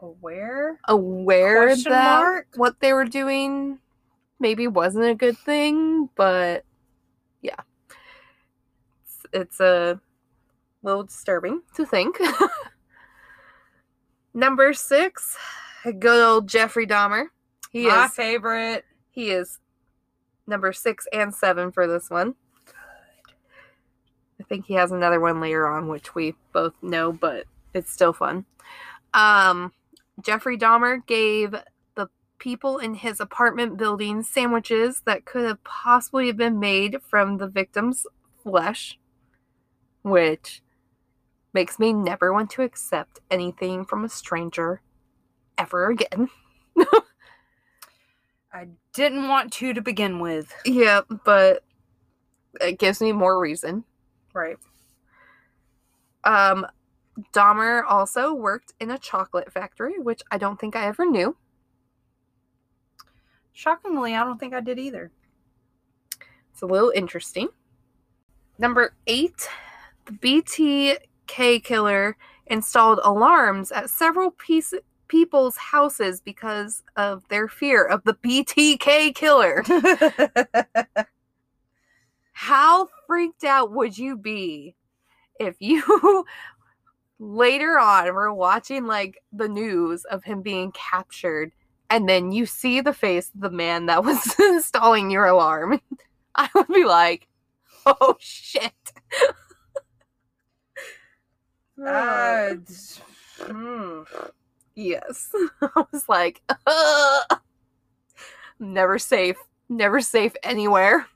Aware? 0.00 0.80
aware 0.88 1.66
Question 1.66 1.92
that 1.92 2.20
mark? 2.20 2.46
what 2.56 2.80
they 2.80 2.94
were 2.94 3.04
doing 3.04 3.78
maybe 4.38 4.66
wasn't 4.66 5.04
a 5.04 5.14
good 5.14 5.36
thing, 5.36 6.08
but 6.16 6.64
yeah. 7.42 7.60
It's, 9.04 9.26
it's 9.32 9.60
a 9.60 10.00
little 10.82 11.04
disturbing 11.04 11.62
to 11.74 11.86
think. 11.86 12.18
Number 14.34 14.72
six, 14.72 15.36
good 15.84 16.22
old 16.24 16.48
Jeffrey 16.48 16.86
Dahmer. 16.86 17.24
He 17.70 17.86
is 17.86 17.92
My 17.92 18.04
is 18.06 18.12
favorite. 18.12 18.84
he 19.10 19.30
is 19.30 19.58
number 20.46 20.72
six 20.72 21.06
and 21.12 21.34
seven 21.34 21.70
for 21.70 21.86
this 21.86 22.10
one. 22.10 22.34
I 24.40 24.44
think 24.48 24.66
he 24.66 24.74
has 24.74 24.90
another 24.90 25.20
one 25.20 25.40
later 25.40 25.68
on, 25.68 25.88
which 25.88 26.14
we 26.14 26.34
both 26.52 26.74
know, 26.82 27.12
but 27.12 27.44
it's 27.74 27.92
still 27.92 28.12
fun. 28.12 28.46
Um, 29.14 29.72
Jeffrey 30.22 30.56
Dahmer 30.56 31.04
gave 31.06 31.54
the 31.94 32.08
people 32.38 32.78
in 32.78 32.94
his 32.94 33.20
apartment 33.20 33.76
building 33.76 34.22
sandwiches 34.22 35.02
that 35.04 35.24
could 35.24 35.44
have 35.44 35.62
possibly 35.62 36.32
been 36.32 36.58
made 36.58 36.98
from 37.08 37.38
the 37.38 37.46
victim's 37.48 38.06
flesh, 38.42 38.98
which 40.02 40.62
makes 41.52 41.78
me 41.78 41.92
never 41.92 42.32
want 42.32 42.50
to 42.50 42.62
accept 42.62 43.20
anything 43.30 43.84
from 43.84 44.04
a 44.04 44.08
stranger 44.08 44.80
ever 45.58 45.90
again. 45.90 46.28
I 48.52 48.68
didn't 48.92 49.28
want 49.28 49.52
to 49.54 49.72
to 49.72 49.80
begin 49.80 50.18
with. 50.18 50.52
Yeah, 50.64 51.02
but 51.24 51.62
it 52.60 52.78
gives 52.78 53.00
me 53.00 53.12
more 53.12 53.38
reason. 53.38 53.84
Right. 54.32 54.56
Um, 56.24 56.66
Dahmer 57.32 57.82
also 57.88 58.34
worked 58.34 58.74
in 58.80 58.90
a 58.90 58.98
chocolate 58.98 59.52
factory, 59.52 59.98
which 59.98 60.22
I 60.30 60.38
don't 60.38 60.58
think 60.58 60.74
I 60.76 60.86
ever 60.86 61.04
knew. 61.04 61.36
Shockingly, 63.52 64.14
I 64.14 64.24
don't 64.24 64.38
think 64.38 64.54
I 64.54 64.60
did 64.60 64.78
either. 64.78 65.10
It's 66.52 66.62
a 66.62 66.66
little 66.66 66.92
interesting. 66.94 67.48
Number 68.58 68.94
eight, 69.06 69.48
the 70.06 70.12
BTK 71.30 71.62
killer 71.62 72.16
installed 72.46 73.00
alarms 73.04 73.70
at 73.72 73.90
several 73.90 74.32
piece, 74.32 74.74
people's 75.08 75.56
houses 75.56 76.20
because 76.20 76.82
of 76.96 77.26
their 77.28 77.48
fear 77.48 77.84
of 77.84 78.02
the 78.04 78.14
BTK 78.14 79.14
killer. 79.14 79.64
How 82.32 82.88
freaked 83.06 83.44
out 83.44 83.72
would 83.72 83.96
you 83.96 84.16
be 84.16 84.74
if 85.38 85.56
you 85.60 86.24
later 87.18 87.78
on 87.78 88.06
were 88.14 88.32
watching 88.32 88.86
like 88.86 89.22
the 89.32 89.48
news 89.48 90.04
of 90.06 90.24
him 90.24 90.42
being 90.42 90.72
captured 90.72 91.52
and 91.90 92.08
then 92.08 92.32
you 92.32 92.46
see 92.46 92.80
the 92.80 92.94
face 92.94 93.30
of 93.34 93.40
the 93.40 93.50
man 93.50 93.86
that 93.86 94.04
was 94.04 94.34
installing 94.40 95.10
your 95.10 95.26
alarm? 95.26 95.80
I 96.34 96.48
would 96.54 96.68
be 96.68 96.84
like, 96.84 97.28
oh 97.84 98.16
shit. 98.18 98.72
Uh. 101.84 102.54
Yes. 104.74 105.30
I 105.62 105.84
was 105.92 106.08
like, 106.08 106.42
"Ugh. 106.66 107.40
never 108.58 108.98
safe. 108.98 109.36
Never 109.68 110.00
safe 110.00 110.34
anywhere. 110.42 111.06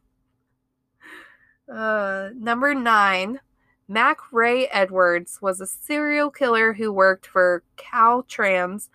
Uh, 1.72 2.30
number 2.34 2.74
nine, 2.74 3.40
Mack 3.88 4.32
Ray 4.32 4.66
Edwards 4.68 5.40
was 5.40 5.60
a 5.60 5.66
serial 5.66 6.30
killer 6.30 6.72
who 6.72 6.92
worked 6.92 7.26
for 7.26 7.62
Caltrans. 7.76 8.88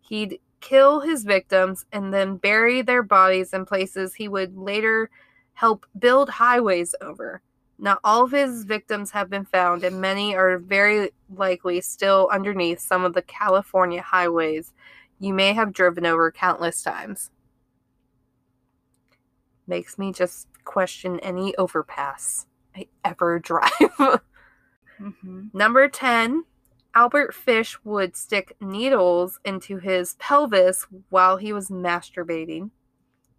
He'd 0.00 0.40
kill 0.60 1.00
his 1.00 1.24
victims 1.24 1.84
and 1.92 2.14
then 2.14 2.36
bury 2.36 2.82
their 2.82 3.02
bodies 3.02 3.52
in 3.52 3.66
places 3.66 4.14
he 4.14 4.28
would 4.28 4.56
later 4.56 5.10
help 5.54 5.86
build 5.98 6.28
highways 6.30 6.94
over. 7.00 7.42
Not 7.82 7.98
all 8.04 8.22
of 8.22 8.30
his 8.30 8.62
victims 8.62 9.10
have 9.10 9.28
been 9.28 9.44
found, 9.44 9.82
and 9.82 10.00
many 10.00 10.36
are 10.36 10.56
very 10.56 11.10
likely 11.28 11.80
still 11.80 12.30
underneath 12.32 12.78
some 12.78 13.04
of 13.04 13.12
the 13.12 13.22
California 13.22 14.00
highways 14.00 14.72
you 15.18 15.34
may 15.34 15.52
have 15.52 15.72
driven 15.72 16.06
over 16.06 16.30
countless 16.30 16.80
times. 16.80 17.32
Makes 19.66 19.98
me 19.98 20.12
just 20.12 20.46
question 20.62 21.18
any 21.20 21.56
overpass 21.56 22.46
I 22.76 22.86
ever 23.04 23.38
drive. 23.40 23.72
mhm. 25.00 25.52
Number 25.52 25.88
10, 25.88 26.44
Albert 26.94 27.34
Fish 27.34 27.76
would 27.82 28.14
stick 28.14 28.54
needles 28.60 29.40
into 29.44 29.78
his 29.78 30.14
pelvis 30.20 30.86
while 31.10 31.36
he 31.36 31.52
was 31.52 31.68
masturbating, 31.68 32.70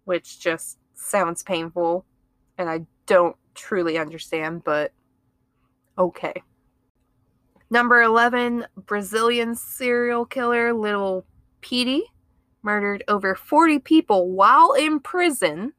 which 0.04 0.38
just 0.38 0.76
sounds 0.92 1.42
painful, 1.42 2.04
and 2.58 2.68
I 2.68 2.86
don't 3.06 3.36
truly 3.54 3.98
understand, 3.98 4.64
but 4.64 4.92
okay. 5.98 6.42
Number 7.70 8.02
11, 8.02 8.66
Brazilian 8.86 9.54
serial 9.54 10.24
killer 10.24 10.72
Little 10.72 11.24
Petey 11.60 12.04
murdered 12.62 13.04
over 13.08 13.34
40 13.34 13.78
people 13.80 14.30
while 14.30 14.72
in 14.72 15.00
prison. 15.00 15.72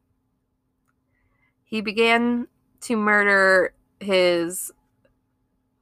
He 1.64 1.82
began 1.82 2.48
to 2.82 2.96
murder 2.96 3.74
his. 4.00 4.72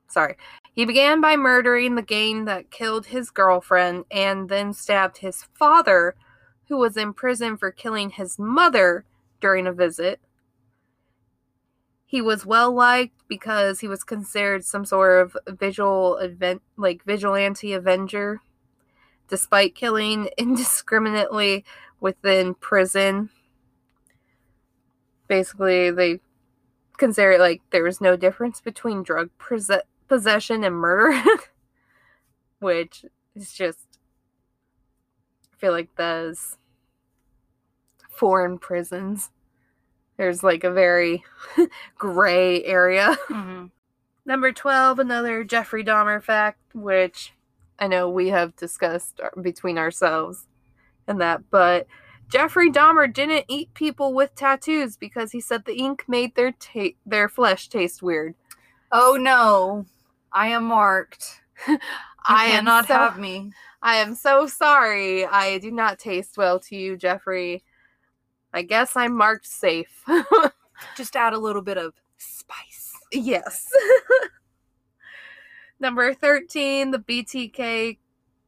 Sorry. 0.07 0.35
He 0.73 0.85
began 0.85 1.21
by 1.21 1.35
murdering 1.35 1.95
the 1.95 2.01
gang 2.01 2.45
that 2.45 2.71
killed 2.71 3.07
his 3.07 3.29
girlfriend 3.29 4.05
and 4.09 4.49
then 4.49 4.73
stabbed 4.73 5.17
his 5.17 5.43
father, 5.53 6.15
who 6.67 6.77
was 6.77 6.97
in 6.97 7.13
prison 7.13 7.57
for 7.57 7.71
killing 7.71 8.09
his 8.09 8.39
mother 8.39 9.05
during 9.39 9.67
a 9.67 9.73
visit. 9.73 10.19
He 12.13 12.21
was 12.21 12.45
well 12.45 12.71
liked 12.71 13.27
because 13.27 13.79
he 13.79 13.87
was 13.87 14.03
considered 14.03 14.63
some 14.63 14.85
sort 14.85 15.19
of 15.19 15.57
visual 15.57 16.17
event 16.17 16.61
like 16.77 17.03
vigilante 17.03 17.73
avenger 17.73 18.39
despite 19.27 19.73
killing 19.73 20.29
indiscriminately 20.37 21.65
within 21.99 22.53
prison. 22.53 23.31
Basically, 25.27 25.89
they 25.89 26.19
consider 26.99 27.31
it 27.31 27.39
like 27.39 27.63
there 27.71 27.83
was 27.83 27.99
no 27.99 28.15
difference 28.15 28.61
between 28.61 29.01
drug 29.01 29.31
possession 30.07 30.63
and 30.63 30.75
murder, 30.75 31.19
which 32.59 33.05
is 33.33 33.53
just, 33.53 33.97
I 35.51 35.57
feel 35.57 35.71
like 35.71 35.95
those 35.95 36.59
foreign 38.07 38.59
prisons. 38.59 39.31
There's 40.17 40.43
like 40.43 40.63
a 40.63 40.71
very 40.71 41.23
gray 41.97 42.63
area. 42.63 43.17
Mm-hmm. 43.29 43.65
Number 44.25 44.51
12, 44.51 44.99
another 44.99 45.43
Jeffrey 45.43 45.83
Dahmer 45.83 46.23
fact, 46.23 46.59
which 46.73 47.33
I 47.79 47.87
know 47.87 48.09
we 48.09 48.29
have 48.29 48.55
discussed 48.55 49.19
between 49.41 49.77
ourselves 49.77 50.47
and 51.07 51.19
that, 51.19 51.41
but 51.49 51.87
Jeffrey 52.29 52.71
Dahmer 52.71 53.11
didn't 53.13 53.45
eat 53.47 53.73
people 53.73 54.13
with 54.13 54.33
tattoos 54.35 54.95
because 54.97 55.31
he 55.31 55.41
said 55.41 55.65
the 55.65 55.77
ink 55.77 56.05
made 56.07 56.35
their 56.35 56.53
ta- 56.53 56.95
their 57.05 57.27
flesh 57.27 57.67
taste 57.67 58.01
weird. 58.01 58.35
Oh 58.91 59.17
no, 59.19 59.85
I 60.31 60.47
am 60.47 60.65
marked. 60.65 61.41
You 62.29 62.35
I 62.37 62.45
am 62.45 62.63
cannot 62.63 62.87
so, 62.87 62.93
have 62.93 63.19
me. 63.19 63.51
I 63.81 63.97
am 63.97 64.15
so 64.15 64.47
sorry. 64.47 65.25
I 65.25 65.57
do 65.57 65.71
not 65.71 65.99
taste 65.99 66.37
well 66.37 66.57
to 66.61 66.75
you, 66.77 66.95
Jeffrey. 66.95 67.65
I 68.53 68.61
guess 68.61 68.95
I'm 68.95 69.15
marked 69.15 69.47
safe. 69.47 70.03
Just 70.97 71.15
add 71.15 71.33
a 71.33 71.39
little 71.39 71.61
bit 71.61 71.77
of 71.77 71.93
spice. 72.17 72.93
yes. 73.11 73.67
Number 75.79 76.13
13, 76.13 76.91
the 76.91 76.99
BTK 76.99 77.97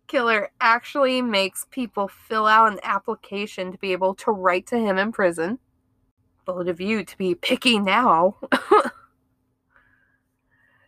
killer 0.08 0.52
actually 0.62 1.22
makes 1.22 1.66
people 1.72 2.08
fill 2.08 2.46
out 2.46 2.72
an 2.72 2.80
application 2.84 3.72
to 3.72 3.78
be 3.78 3.92
able 3.92 4.14
to 4.16 4.32
write 4.32 4.68
to 4.68 4.78
him 4.78 4.98
in 4.98 5.12
prison. 5.12 5.60
Bold 6.46 6.70
of 6.70 6.80
you 6.80 7.04
to 7.04 7.18
be 7.18 7.34
picky 7.34 7.80
now. 7.80 8.38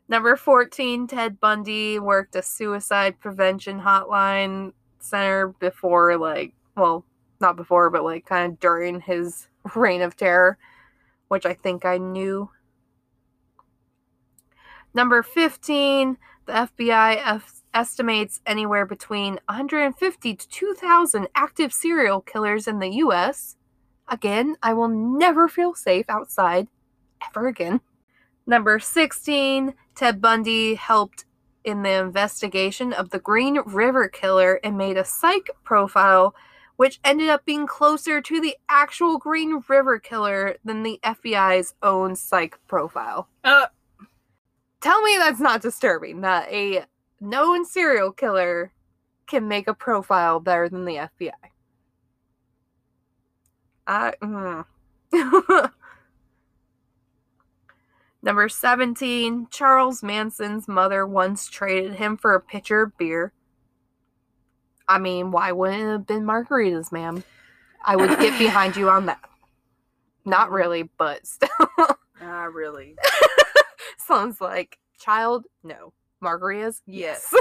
Number 0.08 0.36
14, 0.38 1.08
Ted 1.08 1.40
Bundy 1.40 2.00
worked 2.00 2.36
a 2.36 2.42
suicide 2.42 3.20
prevention 3.20 3.82
hotline 3.82 4.72
center 5.00 5.50
before, 5.60 6.18
like, 6.18 6.54
well, 6.76 7.04
not 7.40 7.56
before, 7.56 7.90
but 7.90 8.04
like 8.04 8.26
kind 8.26 8.54
of 8.54 8.60
during 8.60 9.02
his 9.02 9.48
reign 9.76 10.02
of 10.02 10.16
terror, 10.16 10.58
which 11.28 11.46
I 11.46 11.54
think 11.54 11.86
I 11.86 11.98
knew. 11.98 12.50
Number 14.94 15.22
15, 15.22 16.18
the 16.46 16.54
FBI 16.54 17.18
f- 17.18 17.62
estimates 17.74 18.42
anywhere 18.46 18.86
between 18.86 19.40
150 19.48 20.36
to 20.36 20.50
2,000 20.50 21.28
active 21.36 21.72
serial 21.72 22.22
killers 22.22 22.68
in 22.68 22.80
the 22.80 22.90
US. 23.04 23.58
Again, 24.08 24.56
I 24.64 24.74
will 24.74 24.88
never 24.88 25.48
feel 25.48 25.76
safe 25.76 26.06
outside 26.10 26.68
ever 27.26 27.48
again. 27.48 27.82
Number 28.46 28.80
16, 28.80 29.74
Ted 29.96 30.22
Bundy 30.22 30.76
helped 30.76 31.26
in 31.64 31.84
the 31.84 31.92
investigation 31.92 32.94
of 32.94 33.10
the 33.10 33.20
Green 33.20 33.60
River 33.66 34.08
Killer 34.08 34.60
and 34.64 34.78
made 34.78 34.98
a 34.98 35.04
psych 35.04 35.50
profile 35.66 36.34
which 36.78 37.00
ended 37.04 37.30
up 37.30 37.46
being 37.46 37.68
closer 37.68 38.22
to 38.22 38.42
the 38.42 38.56
actual 38.70 39.18
Green 39.18 39.62
River 39.68 40.00
Killer 40.00 40.56
than 40.64 40.84
the 40.84 41.00
FBI's 41.04 41.76
own 41.84 42.16
psych 42.16 42.58
profile. 42.68 43.28
Uh, 43.44 43.68
Tell 44.80 45.02
me 45.02 45.18
that's 45.18 45.40
not 45.40 45.62
disturbing 45.62 46.22
that 46.22 46.52
a 46.52 46.86
known 47.20 47.66
serial 47.66 48.12
killer 48.12 48.72
can 49.26 49.48
make 49.48 49.68
a 49.68 49.74
profile 49.74 50.40
better 50.40 50.70
than 50.70 50.86
the 50.86 51.10
FBI. 51.20 51.32
I, 53.88 54.14
mm. 54.22 54.66
Number 58.22 58.50
17, 58.50 59.48
Charles 59.50 60.04
Manson's 60.04 60.68
mother 60.68 61.08
once 61.08 61.48
traded 61.48 61.94
him 61.94 62.18
for 62.18 62.36
a 62.36 62.42
pitcher 62.42 62.84
of 62.84 62.98
beer. 62.98 63.32
I 64.88 65.00
mean, 65.00 65.32
why 65.32 65.52
wouldn't 65.52 65.82
it 65.82 65.92
have 65.92 66.08
been 66.08 66.24
margaritas, 66.24 66.92
ma'am? 66.92 67.24
I 67.86 67.96
would 67.96 68.20
get 68.20 68.38
behind 68.40 68.76
you 68.76 68.90
on 68.90 69.06
that. 69.08 69.20
Not 70.26 70.52
really, 70.52 70.90
but 70.98 71.26
still. 71.26 71.50
ah, 72.22 72.44
really. 72.44 72.96
Sounds 73.98 74.42
like 74.42 74.78
child, 75.00 75.46
no. 75.64 75.94
Margaritas, 76.24 76.82
Yes. 76.86 77.34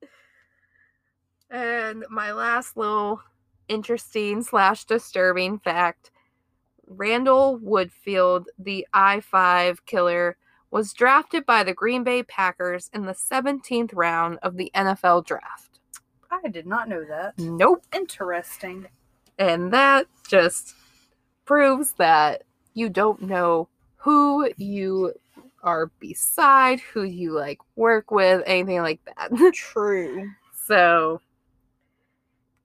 and 1.50 2.04
my 2.10 2.32
last 2.32 2.76
little 2.76 3.22
interesting 3.68 4.42
slash 4.42 4.84
disturbing 4.84 5.58
fact 5.58 6.10
Randall 6.86 7.58
Woodfield, 7.58 8.46
the 8.58 8.86
I 8.94 9.20
5 9.20 9.84
killer, 9.84 10.36
was 10.70 10.92
drafted 10.92 11.44
by 11.46 11.62
the 11.62 11.74
Green 11.74 12.04
Bay 12.04 12.22
Packers 12.22 12.90
in 12.92 13.04
the 13.04 13.12
17th 13.12 13.90
round 13.94 14.38
of 14.42 14.56
the 14.56 14.70
NFL 14.74 15.26
draft. 15.26 15.67
I 16.30 16.48
did 16.48 16.66
not 16.66 16.88
know 16.88 17.04
that. 17.04 17.38
Nope. 17.38 17.84
Interesting. 17.94 18.86
And 19.38 19.72
that 19.72 20.06
just 20.28 20.74
proves 21.44 21.92
that 21.92 22.42
you 22.74 22.88
don't 22.88 23.22
know 23.22 23.68
who 23.96 24.50
you 24.56 25.14
are 25.62 25.90
beside, 25.98 26.80
who 26.80 27.02
you 27.02 27.32
like 27.32 27.58
work 27.76 28.10
with, 28.10 28.42
anything 28.46 28.80
like 28.80 29.00
that. 29.04 29.30
True. 29.54 30.30
so, 30.66 31.20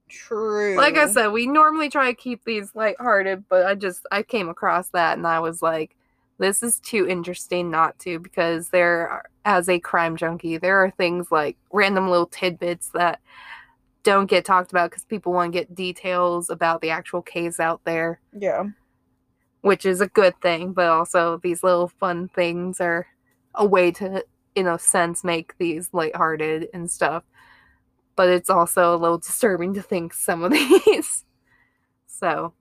True. 0.09 0.75
like 0.75 0.95
I 0.95 1.07
said, 1.07 1.29
we 1.29 1.47
normally 1.47 1.89
try 1.89 2.11
to 2.11 2.15
keep 2.15 2.43
these 2.43 2.71
lighthearted, 2.75 3.45
but 3.49 3.65
I 3.65 3.75
just 3.75 4.05
I 4.11 4.23
came 4.23 4.49
across 4.49 4.89
that 4.89 5.17
and 5.17 5.25
I 5.25 5.39
was 5.39 5.61
like, 5.61 5.95
this 6.37 6.63
is 6.63 6.79
too 6.79 7.07
interesting 7.07 7.71
not 7.71 7.97
to 7.99 8.19
because 8.19 8.69
there 8.69 9.09
are, 9.09 9.23
as 9.45 9.69
a 9.69 9.79
crime 9.79 10.15
junkie, 10.15 10.57
there 10.57 10.77
are 10.83 10.91
things 10.91 11.31
like 11.31 11.57
random 11.71 12.09
little 12.09 12.27
tidbits 12.27 12.89
that 12.89 13.19
don't 14.03 14.29
get 14.29 14.45
talked 14.45 14.71
about 14.71 14.89
because 14.91 15.05
people 15.05 15.33
want 15.33 15.53
to 15.53 15.59
get 15.59 15.75
details 15.75 16.49
about 16.49 16.81
the 16.81 16.89
actual 16.89 17.21
case 17.21 17.59
out 17.59 17.81
there, 17.85 18.19
Yeah. 18.37 18.65
which 19.61 19.85
is 19.85 20.01
a 20.01 20.07
good 20.07 20.39
thing, 20.41 20.73
but 20.73 20.87
also 20.87 21.37
these 21.43 21.63
little 21.63 21.87
fun 21.87 22.27
things 22.29 22.79
are 22.81 23.07
a 23.55 23.65
way 23.65 23.91
to 23.91 24.23
in 24.55 24.67
a 24.67 24.77
sense 24.77 25.23
make 25.23 25.57
these 25.57 25.89
lighthearted 25.93 26.67
and 26.73 26.91
stuff 26.91 27.23
but 28.15 28.29
it's 28.29 28.49
also 28.49 28.93
a 28.95 28.97
little 28.97 29.17
disturbing 29.17 29.73
to 29.73 29.81
think 29.81 30.13
some 30.13 30.43
of 30.43 30.51
these. 30.85 31.25
So 32.05 32.53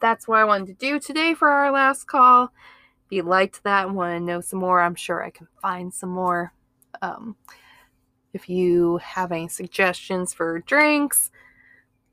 that's 0.00 0.28
what 0.28 0.38
I 0.38 0.44
wanted 0.44 0.66
to 0.68 0.74
do 0.74 1.00
today 1.00 1.34
for 1.34 1.48
our 1.48 1.72
last 1.72 2.06
call. 2.06 2.44
If 3.06 3.10
you 3.10 3.22
liked 3.24 3.64
that 3.64 3.86
and 3.86 3.96
want 3.96 4.16
to 4.16 4.24
know 4.24 4.40
some 4.40 4.60
more, 4.60 4.80
I'm 4.80 4.94
sure 4.94 5.22
I 5.22 5.30
can 5.30 5.48
find 5.60 5.92
some 5.92 6.10
more. 6.10 6.52
Um, 7.00 7.34
if 8.32 8.48
you 8.48 8.98
have 8.98 9.32
any 9.32 9.48
suggestions 9.48 10.32
for 10.32 10.60
drinks, 10.60 11.30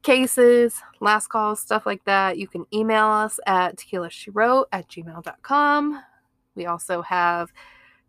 cases, 0.02 0.82
last 1.00 1.28
calls, 1.28 1.60
stuff 1.60 1.86
like 1.86 2.04
that, 2.06 2.38
you 2.38 2.48
can 2.48 2.66
email 2.74 3.06
us 3.06 3.40
at 3.46 3.78
tequila 3.78 4.10
she 4.10 4.32
wrote 4.32 4.68
at 4.72 4.88
gmail.com. 4.90 6.04
We 6.56 6.66
also 6.66 7.02
have 7.02 7.52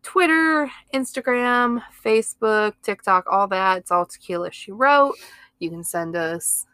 Twitter, 0.02 0.70
Instagram, 0.94 1.82
Facebook, 2.04 2.72
TikTok, 2.82 3.26
all 3.30 3.46
that. 3.48 3.78
It's 3.78 3.90
all 3.90 4.06
Tequila 4.06 4.50
She 4.50 4.72
Wrote. 4.72 5.16
You 5.58 5.70
can 5.70 5.84
send 5.84 6.16
us 6.16 6.66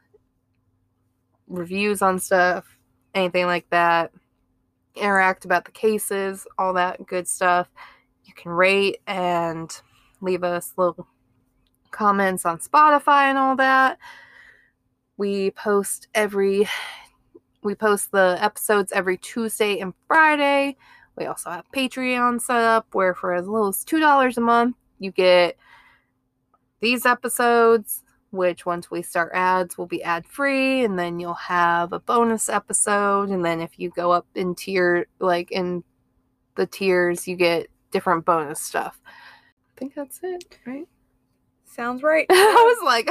reviews 1.49 2.03
on 2.03 2.18
stuff, 2.18 2.64
anything 3.14 3.47
like 3.47 3.68
that. 3.70 4.12
Interact 4.95 5.45
about 5.45 5.64
the 5.64 5.72
cases, 5.72 6.47
all 6.57 6.72
that 6.74 7.07
good 7.07 7.26
stuff. 7.26 7.68
You 8.24 8.32
can 8.34 8.53
rate 8.53 8.99
and 9.07 9.70
leave 10.20 10.45
us 10.45 10.72
little 10.76 11.07
comments 11.97 12.44
on 12.44 12.59
Spotify 12.59 13.30
and 13.30 13.38
all 13.38 13.57
that. 13.57 13.99
We 15.16 15.51
post 15.53 16.09
every 16.14 16.68
we 17.62 17.74
post 17.74 18.12
the 18.12 18.38
episodes 18.40 18.92
every 18.92 19.18
Tuesday 19.18 19.80
and 19.80 19.92
Friday. 20.07 20.76
We 21.16 21.24
also 21.26 21.51
have 21.51 21.64
Patreon 21.74 22.40
set 22.40 22.62
up 22.62 22.86
where 22.92 23.14
for 23.14 23.34
as 23.34 23.49
little 23.49 23.68
as 23.68 23.84
$2 23.84 24.36
a 24.36 24.40
month, 24.40 24.76
you 24.99 25.11
get 25.11 25.57
these 26.80 27.07
episodes, 27.07 28.05
which 28.30 28.66
once 28.66 28.90
we 28.90 29.03
start 29.03 29.32
ads 29.34 29.76
will 29.76 29.86
be 29.86 30.03
ad 30.03 30.26
free, 30.26 30.84
and 30.84 30.99
then 30.99 31.18
you'll 31.18 31.34
have 31.34 31.92
a 31.92 31.99
bonus 31.99 32.49
episode. 32.49 33.30
And 33.30 33.44
then 33.44 33.61
if 33.61 33.78
you 33.78 33.90
go 33.90 34.12
up 34.12 34.26
in 34.34 34.55
tier, 34.55 35.07
like 35.18 35.51
in 35.51 35.82
the 36.55 36.66
tiers, 36.66 37.26
you 37.26 37.34
get 37.34 37.68
different 37.90 38.24
bonus 38.24 38.61
stuff. 38.61 39.01
I 39.07 39.78
think 39.78 39.94
that's 39.94 40.20
it, 40.22 40.59
right? 40.66 40.86
Sounds 41.77 42.03
right. 42.03 42.27
I 42.31 42.74
was 42.74 42.85
like, 42.87 43.11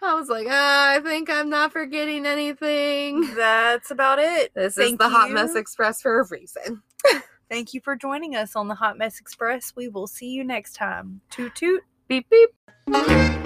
I 0.00 0.14
was 0.14 0.28
like, 0.28 0.46
ah, 0.48 0.92
I 0.92 1.00
think 1.00 1.28
I'm 1.28 1.50
not 1.50 1.72
forgetting 1.72 2.26
anything. 2.26 3.34
That's 3.36 3.90
about 3.90 4.20
it. 4.20 4.52
This 4.54 4.78
is 4.78 4.84
Thank 4.84 5.00
the 5.00 5.08
Hot 5.08 5.32
Mess. 5.32 5.56
Express 5.56 6.00
for 6.00 6.20
a 6.20 6.28
reason. 6.28 6.82
Thank 7.50 7.74
you 7.74 7.80
for 7.80 7.96
joining 7.96 8.36
us 8.36 8.54
on 8.54 8.68
the 8.68 8.76
Hot 8.76 8.96
Mess 8.96 9.18
Express. 9.18 9.72
We 9.74 9.88
will 9.88 10.06
see 10.06 10.28
you 10.28 10.44
next 10.44 10.74
time. 10.76 11.22
Toot 11.30 11.56
toot. 11.56 11.82
Beep 12.06 12.28
beep. 12.30 13.43